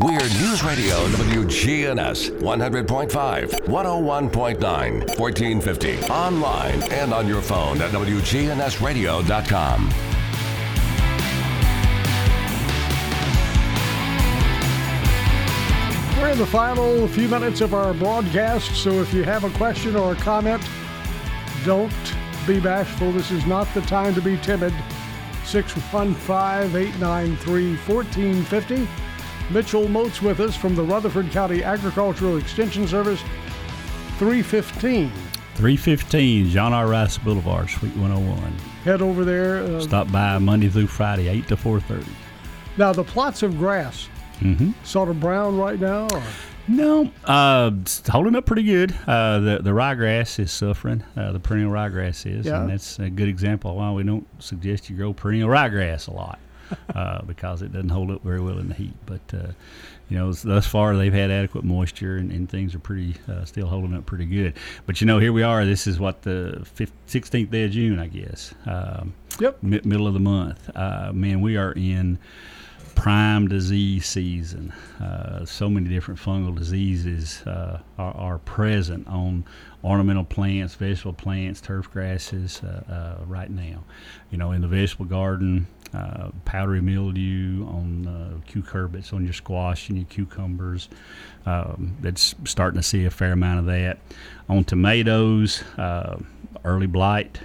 We're 0.00 0.18
News 0.18 0.64
Radio 0.64 1.06
WGNS 1.08 2.40
100.5, 2.40 3.50
101.9, 3.66 5.18
1450. 5.18 5.98
Online 6.04 6.82
and 6.90 7.12
on 7.12 7.28
your 7.28 7.42
phone 7.42 7.82
at 7.82 7.90
WGNSradio.com. 7.90 10.19
We're 16.20 16.28
in 16.28 16.38
the 16.38 16.44
final 16.44 17.08
few 17.08 17.28
minutes 17.28 17.62
of 17.62 17.72
our 17.72 17.94
broadcast, 17.94 18.76
so 18.76 18.90
if 19.00 19.14
you 19.14 19.24
have 19.24 19.44
a 19.44 19.50
question 19.56 19.96
or 19.96 20.12
a 20.12 20.16
comment, 20.16 20.62
don't 21.64 21.90
be 22.46 22.60
bashful. 22.60 23.10
This 23.10 23.30
is 23.30 23.46
not 23.46 23.66
the 23.72 23.80
time 23.80 24.14
to 24.14 24.20
be 24.20 24.36
timid. 24.36 24.74
615 25.46 26.76
893 26.78 27.74
1450. 27.76 28.88
Mitchell 29.50 29.88
Mote's 29.88 30.20
with 30.20 30.40
us 30.40 30.54
from 30.54 30.74
the 30.76 30.82
Rutherford 30.82 31.30
County 31.30 31.64
Agricultural 31.64 32.36
Extension 32.36 32.86
Service. 32.86 33.22
315. 34.18 35.10
315 35.54 36.50
John 36.50 36.74
R. 36.74 36.86
Rice 36.86 37.16
Boulevard, 37.16 37.70
Suite 37.70 37.96
101. 37.96 38.52
head 38.84 39.00
over 39.00 39.24
there. 39.24 39.62
Uh, 39.62 39.80
Stop 39.80 40.12
by 40.12 40.36
Monday 40.36 40.68
through 40.68 40.86
Friday, 40.86 41.28
eight 41.28 41.48
to 41.48 41.56
four 41.56 41.80
thirty. 41.80 42.12
Now 42.76 42.92
the 42.92 43.04
plots 43.04 43.42
of 43.42 43.56
grass, 43.58 44.08
mm-hmm. 44.40 44.72
sort 44.84 45.08
of 45.08 45.20
brown 45.20 45.56
right 45.56 45.78
now. 45.78 46.08
Or? 46.12 46.22
No, 46.68 47.10
uh, 47.24 47.72
holding 48.08 48.36
up 48.36 48.46
pretty 48.46 48.62
good. 48.62 48.94
Uh, 49.06 49.40
the 49.40 49.58
the 49.60 49.70
ryegrass 49.70 50.38
is 50.38 50.52
suffering. 50.52 51.02
Uh, 51.16 51.32
the 51.32 51.40
perennial 51.40 51.72
ryegrass 51.72 52.26
is, 52.26 52.46
yeah. 52.46 52.60
and 52.60 52.70
that's 52.70 52.98
a 52.98 53.10
good 53.10 53.28
example 53.28 53.72
of 53.72 53.76
why 53.76 53.90
we 53.90 54.04
don't 54.04 54.26
suggest 54.40 54.88
you 54.88 54.96
grow 54.96 55.12
perennial 55.12 55.48
ryegrass 55.48 56.06
a 56.06 56.12
lot 56.12 56.38
uh, 56.94 57.22
because 57.22 57.62
it 57.62 57.72
doesn't 57.72 57.88
hold 57.88 58.10
up 58.10 58.22
very 58.22 58.40
well 58.40 58.58
in 58.58 58.68
the 58.68 58.74
heat. 58.74 58.94
But 59.06 59.20
uh, 59.34 59.52
you 60.08 60.18
know, 60.18 60.32
thus 60.32 60.66
far 60.66 60.96
they've 60.96 61.12
had 61.12 61.30
adequate 61.30 61.64
moisture 61.64 62.16
and, 62.16 62.30
and 62.30 62.48
things 62.48 62.74
are 62.74 62.80
pretty 62.80 63.14
uh, 63.28 63.44
still 63.44 63.66
holding 63.66 63.94
up 63.94 64.06
pretty 64.06 64.26
good. 64.26 64.54
But 64.86 65.00
you 65.00 65.06
know, 65.06 65.18
here 65.18 65.32
we 65.32 65.42
are. 65.42 65.64
This 65.64 65.86
is 65.86 65.98
what 65.98 66.22
the 66.22 66.66
16th 67.08 67.50
day 67.50 67.64
of 67.64 67.70
June, 67.70 67.98
I 67.98 68.06
guess. 68.06 68.54
Um, 68.66 69.14
yep. 69.40 69.58
M- 69.62 69.80
middle 69.84 70.06
of 70.06 70.14
the 70.14 70.20
month. 70.20 70.70
Uh, 70.74 71.12
man, 71.12 71.40
we 71.40 71.56
are 71.56 71.72
in 71.72 72.18
prime 73.00 73.48
disease 73.48 74.04
season. 74.04 74.70
Uh, 75.00 75.42
so 75.46 75.70
many 75.70 75.88
different 75.88 76.20
fungal 76.20 76.54
diseases 76.54 77.40
uh, 77.46 77.80
are, 77.96 78.14
are, 78.14 78.38
present 78.40 79.08
on 79.08 79.42
ornamental 79.82 80.22
plants, 80.22 80.74
vegetable 80.74 81.14
plants, 81.14 81.62
turf 81.62 81.90
grasses 81.90 82.60
uh, 82.62 83.16
uh 83.22 83.24
right 83.24 83.50
now. 83.50 83.82
You 84.30 84.36
know, 84.36 84.52
in 84.52 84.60
the 84.60 84.68
vegetable 84.68 85.06
garden, 85.06 85.66
uh, 85.94 86.28
powdery 86.44 86.82
mildew 86.82 87.66
on 87.68 88.06
uh, 88.06 88.50
cucurbits, 88.52 89.14
on 89.14 89.24
your 89.24 89.32
squash 89.32 89.88
and 89.88 89.96
your 89.96 90.06
cucumbers. 90.06 90.90
Um, 91.46 91.96
that's 92.02 92.34
starting 92.44 92.78
to 92.78 92.86
see 92.86 93.06
a 93.06 93.10
fair 93.10 93.32
amount 93.32 93.60
of 93.60 93.66
that. 93.66 93.98
On 94.50 94.62
tomatoes, 94.62 95.64
early 96.64 96.86
blight 96.86 97.40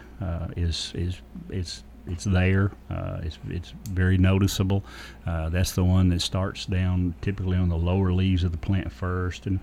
is 0.57 0.91
is 0.95 1.21
is 1.49 1.83
it's 2.07 2.23
there. 2.23 2.71
Uh, 2.89 3.19
it's 3.23 3.39
it's 3.49 3.73
very 3.89 4.17
noticeable. 4.17 4.83
Uh, 5.25 5.49
that's 5.49 5.71
the 5.73 5.83
one 5.83 6.09
that 6.09 6.21
starts 6.21 6.65
down 6.65 7.15
typically 7.21 7.57
on 7.57 7.69
the 7.69 7.77
lower 7.77 8.11
leaves 8.11 8.43
of 8.43 8.51
the 8.51 8.57
plant 8.57 8.91
first, 8.91 9.45
and 9.45 9.59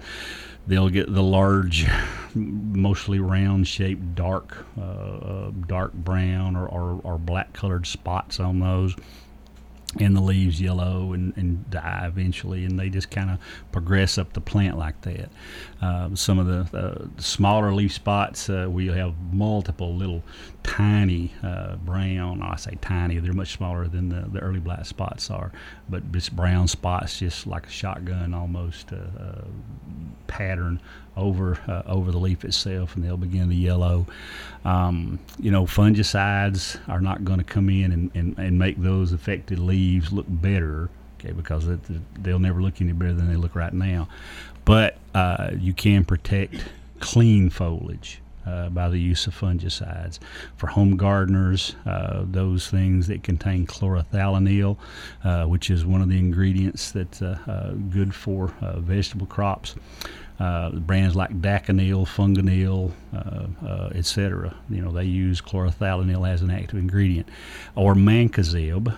they'll 0.66 0.88
get 0.88 1.12
the 1.12 1.22
large, 1.22 1.86
mostly 2.34 3.20
round-shaped, 3.20 4.14
dark, 4.14 4.66
uh, 4.78 4.82
uh 4.82 5.50
dark 5.66 5.92
brown 5.92 6.56
or, 6.56 6.66
or, 6.66 7.00
or 7.04 7.18
black-colored 7.18 7.86
spots 7.86 8.40
on 8.40 8.60
those 8.60 8.96
and 10.00 10.16
the 10.16 10.20
leaves 10.20 10.60
yellow 10.60 11.12
and, 11.12 11.36
and 11.36 11.68
die 11.70 12.04
eventually, 12.06 12.64
and 12.64 12.78
they 12.78 12.88
just 12.88 13.10
kind 13.10 13.30
of 13.30 13.38
progress 13.72 14.16
up 14.16 14.32
the 14.32 14.40
plant 14.40 14.78
like 14.78 15.00
that. 15.02 15.30
Uh, 15.82 16.14
some 16.14 16.38
of 16.38 16.46
the 16.46 16.78
uh, 16.78 17.06
smaller 17.20 17.74
leaf 17.74 17.92
spots, 17.92 18.48
uh, 18.48 18.66
we 18.70 18.86
have 18.86 19.14
multiple 19.32 19.94
little 19.94 20.22
tiny 20.62 21.32
uh, 21.42 21.76
brown, 21.76 22.42
I 22.42 22.56
say 22.56 22.78
tiny, 22.80 23.18
they're 23.18 23.32
much 23.32 23.52
smaller 23.52 23.86
than 23.88 24.08
the, 24.08 24.28
the 24.30 24.38
early 24.40 24.60
blight 24.60 24.86
spots 24.86 25.30
are, 25.30 25.52
but 25.88 26.10
just 26.12 26.34
brown 26.34 26.68
spots, 26.68 27.18
just 27.18 27.46
like 27.46 27.66
a 27.66 27.70
shotgun 27.70 28.32
almost 28.32 28.92
uh, 28.92 29.42
pattern 30.26 30.80
over 31.16 31.58
uh, 31.68 31.82
over 31.86 32.10
the 32.10 32.18
leaf 32.18 32.44
itself, 32.44 32.94
and 32.94 33.04
they'll 33.04 33.16
begin 33.16 33.48
to 33.50 33.54
yellow. 33.54 34.06
Um, 34.64 35.18
you 35.38 35.50
know, 35.50 35.64
fungicides 35.64 36.78
are 36.88 37.00
not 37.00 37.24
going 37.24 37.38
to 37.38 37.44
come 37.44 37.68
in 37.68 37.92
and, 37.92 38.10
and, 38.14 38.38
and 38.38 38.58
make 38.58 38.80
those 38.80 39.12
affected 39.12 39.58
leaves 39.58 39.81
look 40.10 40.26
better, 40.28 40.88
okay, 41.18 41.32
because 41.32 41.66
it, 41.66 41.80
they'll 42.22 42.38
never 42.38 42.62
look 42.62 42.80
any 42.80 42.92
better 42.92 43.12
than 43.12 43.28
they 43.28 43.36
look 43.36 43.54
right 43.54 43.72
now. 43.72 44.08
But 44.64 44.96
uh, 45.14 45.50
you 45.58 45.74
can 45.74 46.04
protect 46.04 46.64
clean 47.00 47.50
foliage. 47.50 48.21
Uh, 48.44 48.68
by 48.68 48.88
the 48.88 48.98
use 48.98 49.28
of 49.28 49.38
fungicides. 49.38 50.18
For 50.56 50.66
home 50.66 50.96
gardeners, 50.96 51.76
uh, 51.86 52.24
those 52.26 52.68
things 52.68 53.06
that 53.06 53.22
contain 53.22 53.68
chlorothalonil, 53.68 54.76
uh, 55.22 55.44
which 55.44 55.70
is 55.70 55.86
one 55.86 56.02
of 56.02 56.08
the 56.08 56.18
ingredients 56.18 56.90
that's 56.90 57.22
uh, 57.22 57.38
uh, 57.46 57.70
good 57.70 58.12
for 58.12 58.52
uh, 58.60 58.80
vegetable 58.80 59.26
crops, 59.26 59.76
brands 60.38 61.14
like 61.14 61.40
Daconil, 61.40 62.04
Fungonil, 62.04 62.90
uh, 63.14 63.90
etc. 63.94 64.52
You 64.68 64.82
know, 64.82 64.90
they 64.90 65.04
use 65.04 65.40
chlorothalonil 65.40 66.28
as 66.28 66.42
an 66.42 66.50
active 66.50 66.80
ingredient. 66.80 67.28
Or 67.76 67.94
Mancozeb 67.94 68.92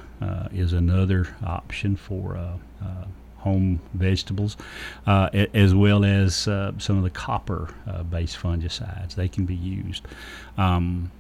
is 0.55 0.73
another 0.73 1.37
option 1.45 1.97
for 1.97 2.59
home 3.45 3.81
vegetables, 3.93 4.57
as 5.07 5.75
well 5.75 6.05
as 6.05 6.35
some 6.35 6.97
of 6.97 7.03
the 7.03 7.11
copper-based 7.11 8.39
fungicides. 8.39 9.15
They 9.15 9.29
can 9.29 9.45
be 9.45 9.55
used. 9.55 10.07
Um, 10.59 11.13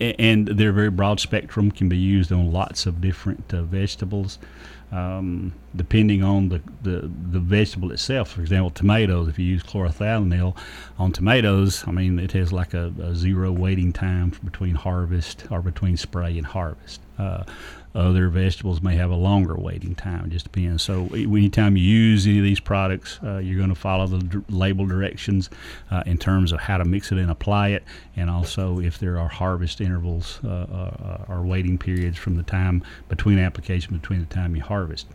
and 0.00 0.48
they're 0.48 0.72
very 0.72 0.90
broad 0.90 1.20
spectrum, 1.20 1.70
can 1.70 1.88
be 1.88 1.98
used 1.98 2.32
on 2.32 2.52
lots 2.52 2.86
of 2.86 3.00
different 3.00 3.50
vegetables 3.50 4.38
um, 4.92 5.52
depending 5.76 6.22
on 6.22 6.48
the, 6.48 6.60
the, 6.82 7.10
the 7.30 7.38
vegetable 7.38 7.92
itself. 7.92 8.30
For 8.30 8.40
example, 8.40 8.70
tomatoes, 8.70 9.28
if 9.28 9.38
you 9.38 9.46
use 9.46 9.62
chlorothalonil 9.62 10.56
on 10.98 11.12
tomatoes, 11.12 11.84
I 11.86 11.92
mean, 11.92 12.18
it 12.18 12.32
has 12.32 12.52
like 12.52 12.74
a, 12.74 12.92
a 13.02 13.14
zero 13.14 13.52
waiting 13.52 13.92
time 13.92 14.32
between 14.44 14.74
harvest 14.74 15.46
or 15.50 15.62
between 15.62 15.96
spray 15.96 16.36
and 16.36 16.46
harvest. 16.46 17.00
Uh, 17.18 17.44
other 17.94 18.28
vegetables 18.28 18.80
may 18.80 18.94
have 18.96 19.10
a 19.10 19.16
longer 19.16 19.56
waiting 19.56 19.94
time. 19.94 20.30
Just 20.30 20.44
depends. 20.44 20.82
So 20.82 21.08
anytime 21.12 21.76
you 21.76 21.82
use 21.82 22.26
any 22.26 22.38
of 22.38 22.44
these 22.44 22.60
products, 22.60 23.18
uh, 23.24 23.38
you're 23.38 23.56
going 23.56 23.70
to 23.70 23.74
follow 23.74 24.06
the 24.06 24.18
d- 24.18 24.38
label 24.48 24.86
directions 24.86 25.50
uh, 25.90 26.02
in 26.06 26.16
terms 26.16 26.52
of 26.52 26.60
how 26.60 26.78
to 26.78 26.84
mix 26.84 27.10
it 27.10 27.18
and 27.18 27.30
apply 27.30 27.68
it, 27.68 27.84
and 28.16 28.30
also 28.30 28.78
if 28.78 28.98
there 28.98 29.18
are 29.18 29.28
harvest 29.28 29.80
intervals 29.80 30.40
uh, 30.44 30.48
uh 30.48 31.24
or 31.28 31.42
waiting 31.42 31.78
periods 31.78 32.16
from 32.16 32.36
the 32.36 32.42
time 32.42 32.82
between 33.08 33.38
application 33.38 33.96
between 33.96 34.20
the 34.20 34.26
time 34.26 34.54
you 34.54 34.62
harvest. 34.62 35.06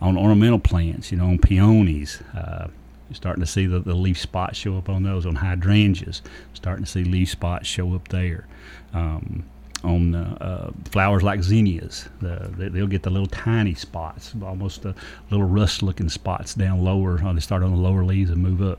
On 0.00 0.16
ornamental 0.16 0.58
plants, 0.58 1.12
you 1.12 1.18
know, 1.18 1.26
on 1.26 1.38
peonies. 1.38 2.22
Uh, 2.34 2.68
you're 3.08 3.16
starting 3.16 3.42
to 3.42 3.50
see 3.50 3.66
the, 3.66 3.80
the 3.80 3.94
leaf 3.94 4.18
spots 4.18 4.56
show 4.56 4.78
up 4.78 4.88
on 4.88 5.02
those. 5.02 5.26
On 5.26 5.36
hydrangeas, 5.36 6.22
starting 6.54 6.86
to 6.86 6.90
see 6.90 7.04
leaf 7.04 7.30
spots 7.30 7.66
show 7.66 7.94
up 7.94 8.08
there. 8.08 8.46
Um, 8.94 9.44
on 9.82 10.14
uh, 10.14 10.70
flowers 10.86 11.22
like 11.22 11.42
zinnias. 11.42 12.08
The, 12.20 12.50
they, 12.56 12.80
will 12.80 12.86
get 12.86 13.02
the 13.02 13.10
little 13.10 13.28
tiny 13.28 13.74
spots, 13.74 14.34
almost 14.42 14.82
the 14.82 14.94
little 15.30 15.46
rust-looking 15.46 16.08
spots 16.08 16.54
down 16.54 16.82
lower. 16.82 17.22
Uh, 17.22 17.32
they 17.32 17.40
start 17.40 17.62
on 17.62 17.70
the 17.70 17.80
lower 17.80 18.04
leaves 18.04 18.30
and 18.30 18.42
move 18.42 18.62
up. 18.62 18.78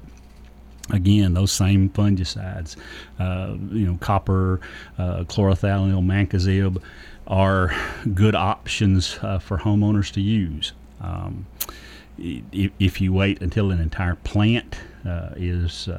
Again, 0.91 1.33
those 1.33 1.51
same 1.51 1.89
fungicides, 1.89 2.75
uh, 3.19 3.55
you 3.71 3.87
know, 3.87 3.97
copper, 3.97 4.61
uh, 4.99 5.23
chlorothalonil, 5.23 6.03
mancozeb, 6.05 6.81
are 7.25 7.75
good 8.13 8.35
options 8.35 9.17
uh, 9.23 9.39
for 9.39 9.57
homeowners 9.57 10.11
to 10.13 10.21
use. 10.21 10.73
Um, 11.01 11.47
if, 12.19 12.71
if, 12.79 13.01
you 13.01 13.13
wait 13.13 13.41
until 13.41 13.71
an 13.71 13.81
entire 13.81 14.15
plant 14.15 14.77
uh, 15.05 15.31
is 15.35 15.89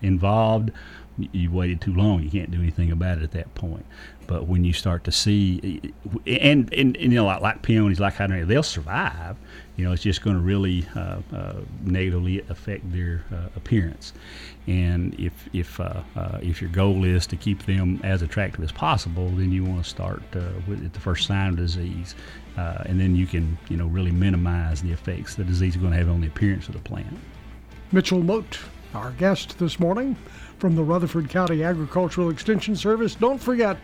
involved, 0.00 0.72
you 1.18 1.50
waited 1.50 1.80
too 1.80 1.92
long. 1.92 2.22
You 2.22 2.30
can't 2.30 2.50
do 2.50 2.60
anything 2.60 2.90
about 2.90 3.18
it 3.18 3.24
at 3.24 3.32
that 3.32 3.54
point. 3.54 3.84
But 4.26 4.46
when 4.46 4.64
you 4.64 4.72
start 4.72 5.02
to 5.04 5.12
see, 5.12 5.92
and, 6.24 6.72
and, 6.72 6.96
and 6.96 6.96
you 6.96 7.08
know, 7.08 7.26
like, 7.26 7.40
like 7.40 7.62
peonies, 7.62 7.98
like 7.98 8.14
hydrangeas, 8.14 8.46
they'll 8.46 8.62
survive. 8.62 9.36
You 9.76 9.84
know, 9.84 9.92
it's 9.92 10.02
just 10.02 10.22
going 10.22 10.36
to 10.36 10.42
really 10.42 10.86
uh, 10.94 11.20
uh, 11.34 11.54
negatively 11.82 12.40
affect 12.48 12.92
their 12.92 13.24
uh, 13.32 13.48
appearance. 13.56 14.12
And 14.66 15.18
if 15.18 15.32
if 15.52 15.80
uh, 15.80 16.02
uh, 16.14 16.38
if 16.42 16.60
your 16.60 16.70
goal 16.70 17.04
is 17.04 17.26
to 17.28 17.36
keep 17.36 17.66
them 17.66 18.00
as 18.04 18.22
attractive 18.22 18.62
as 18.62 18.70
possible, 18.70 19.30
then 19.30 19.50
you 19.50 19.64
want 19.64 19.82
to 19.82 19.88
start 19.88 20.22
uh, 20.36 20.50
with 20.68 20.92
the 20.92 21.00
first 21.00 21.26
sign 21.26 21.50
of 21.50 21.56
disease, 21.56 22.14
and 22.56 23.00
then 23.00 23.16
you 23.16 23.26
can 23.26 23.58
you 23.68 23.76
know 23.76 23.86
really 23.86 24.12
minimize 24.12 24.82
the 24.82 24.92
effects 24.92 25.34
the 25.34 25.44
disease 25.44 25.74
is 25.74 25.80
going 25.80 25.92
to 25.92 25.98
have 25.98 26.08
on 26.08 26.20
the 26.20 26.28
appearance 26.28 26.68
of 26.68 26.74
the 26.74 26.80
plant. 26.80 27.18
Mitchell 27.90 28.22
Mote, 28.22 28.60
our 28.94 29.10
guest 29.12 29.58
this 29.58 29.80
morning 29.80 30.16
from 30.60 30.76
the 30.76 30.82
Rutherford 30.82 31.30
County 31.30 31.64
Agricultural 31.64 32.28
Extension 32.28 32.76
Service. 32.76 33.14
Don't 33.14 33.38
forget 33.38 33.78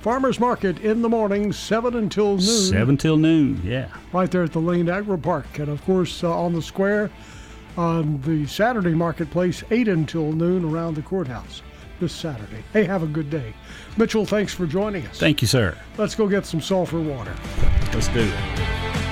Farmers 0.00 0.38
Market 0.38 0.78
in 0.78 1.02
the 1.02 1.08
morning, 1.08 1.52
7 1.52 1.94
until 1.96 2.36
noon. 2.36 2.40
7 2.40 2.96
till 2.96 3.16
noon, 3.16 3.60
yeah. 3.64 3.88
Right 4.12 4.30
there 4.30 4.44
at 4.44 4.52
the 4.52 4.60
Lane 4.60 4.88
Agri 4.88 5.18
Park. 5.18 5.58
And 5.58 5.68
of 5.68 5.84
course, 5.84 6.22
uh, 6.22 6.32
on 6.32 6.52
the 6.52 6.62
square 6.62 7.10
on 7.76 8.20
the 8.22 8.46
Saturday 8.46 8.94
marketplace, 8.94 9.64
8 9.70 9.88
until 9.88 10.32
noon 10.32 10.64
around 10.64 10.94
the 10.94 11.02
courthouse 11.02 11.62
this 11.98 12.12
Saturday. 12.12 12.62
Hey, 12.72 12.84
have 12.84 13.02
a 13.02 13.06
good 13.06 13.30
day. 13.30 13.52
Mitchell, 13.96 14.24
thanks 14.24 14.54
for 14.54 14.66
joining 14.66 15.06
us. 15.06 15.18
Thank 15.18 15.42
you, 15.42 15.48
sir. 15.48 15.76
Let's 15.98 16.14
go 16.14 16.28
get 16.28 16.46
some 16.46 16.60
sulfur 16.60 17.00
water. 17.00 17.34
Let's 17.92 18.08
do 18.08 18.20
it. 18.20 19.03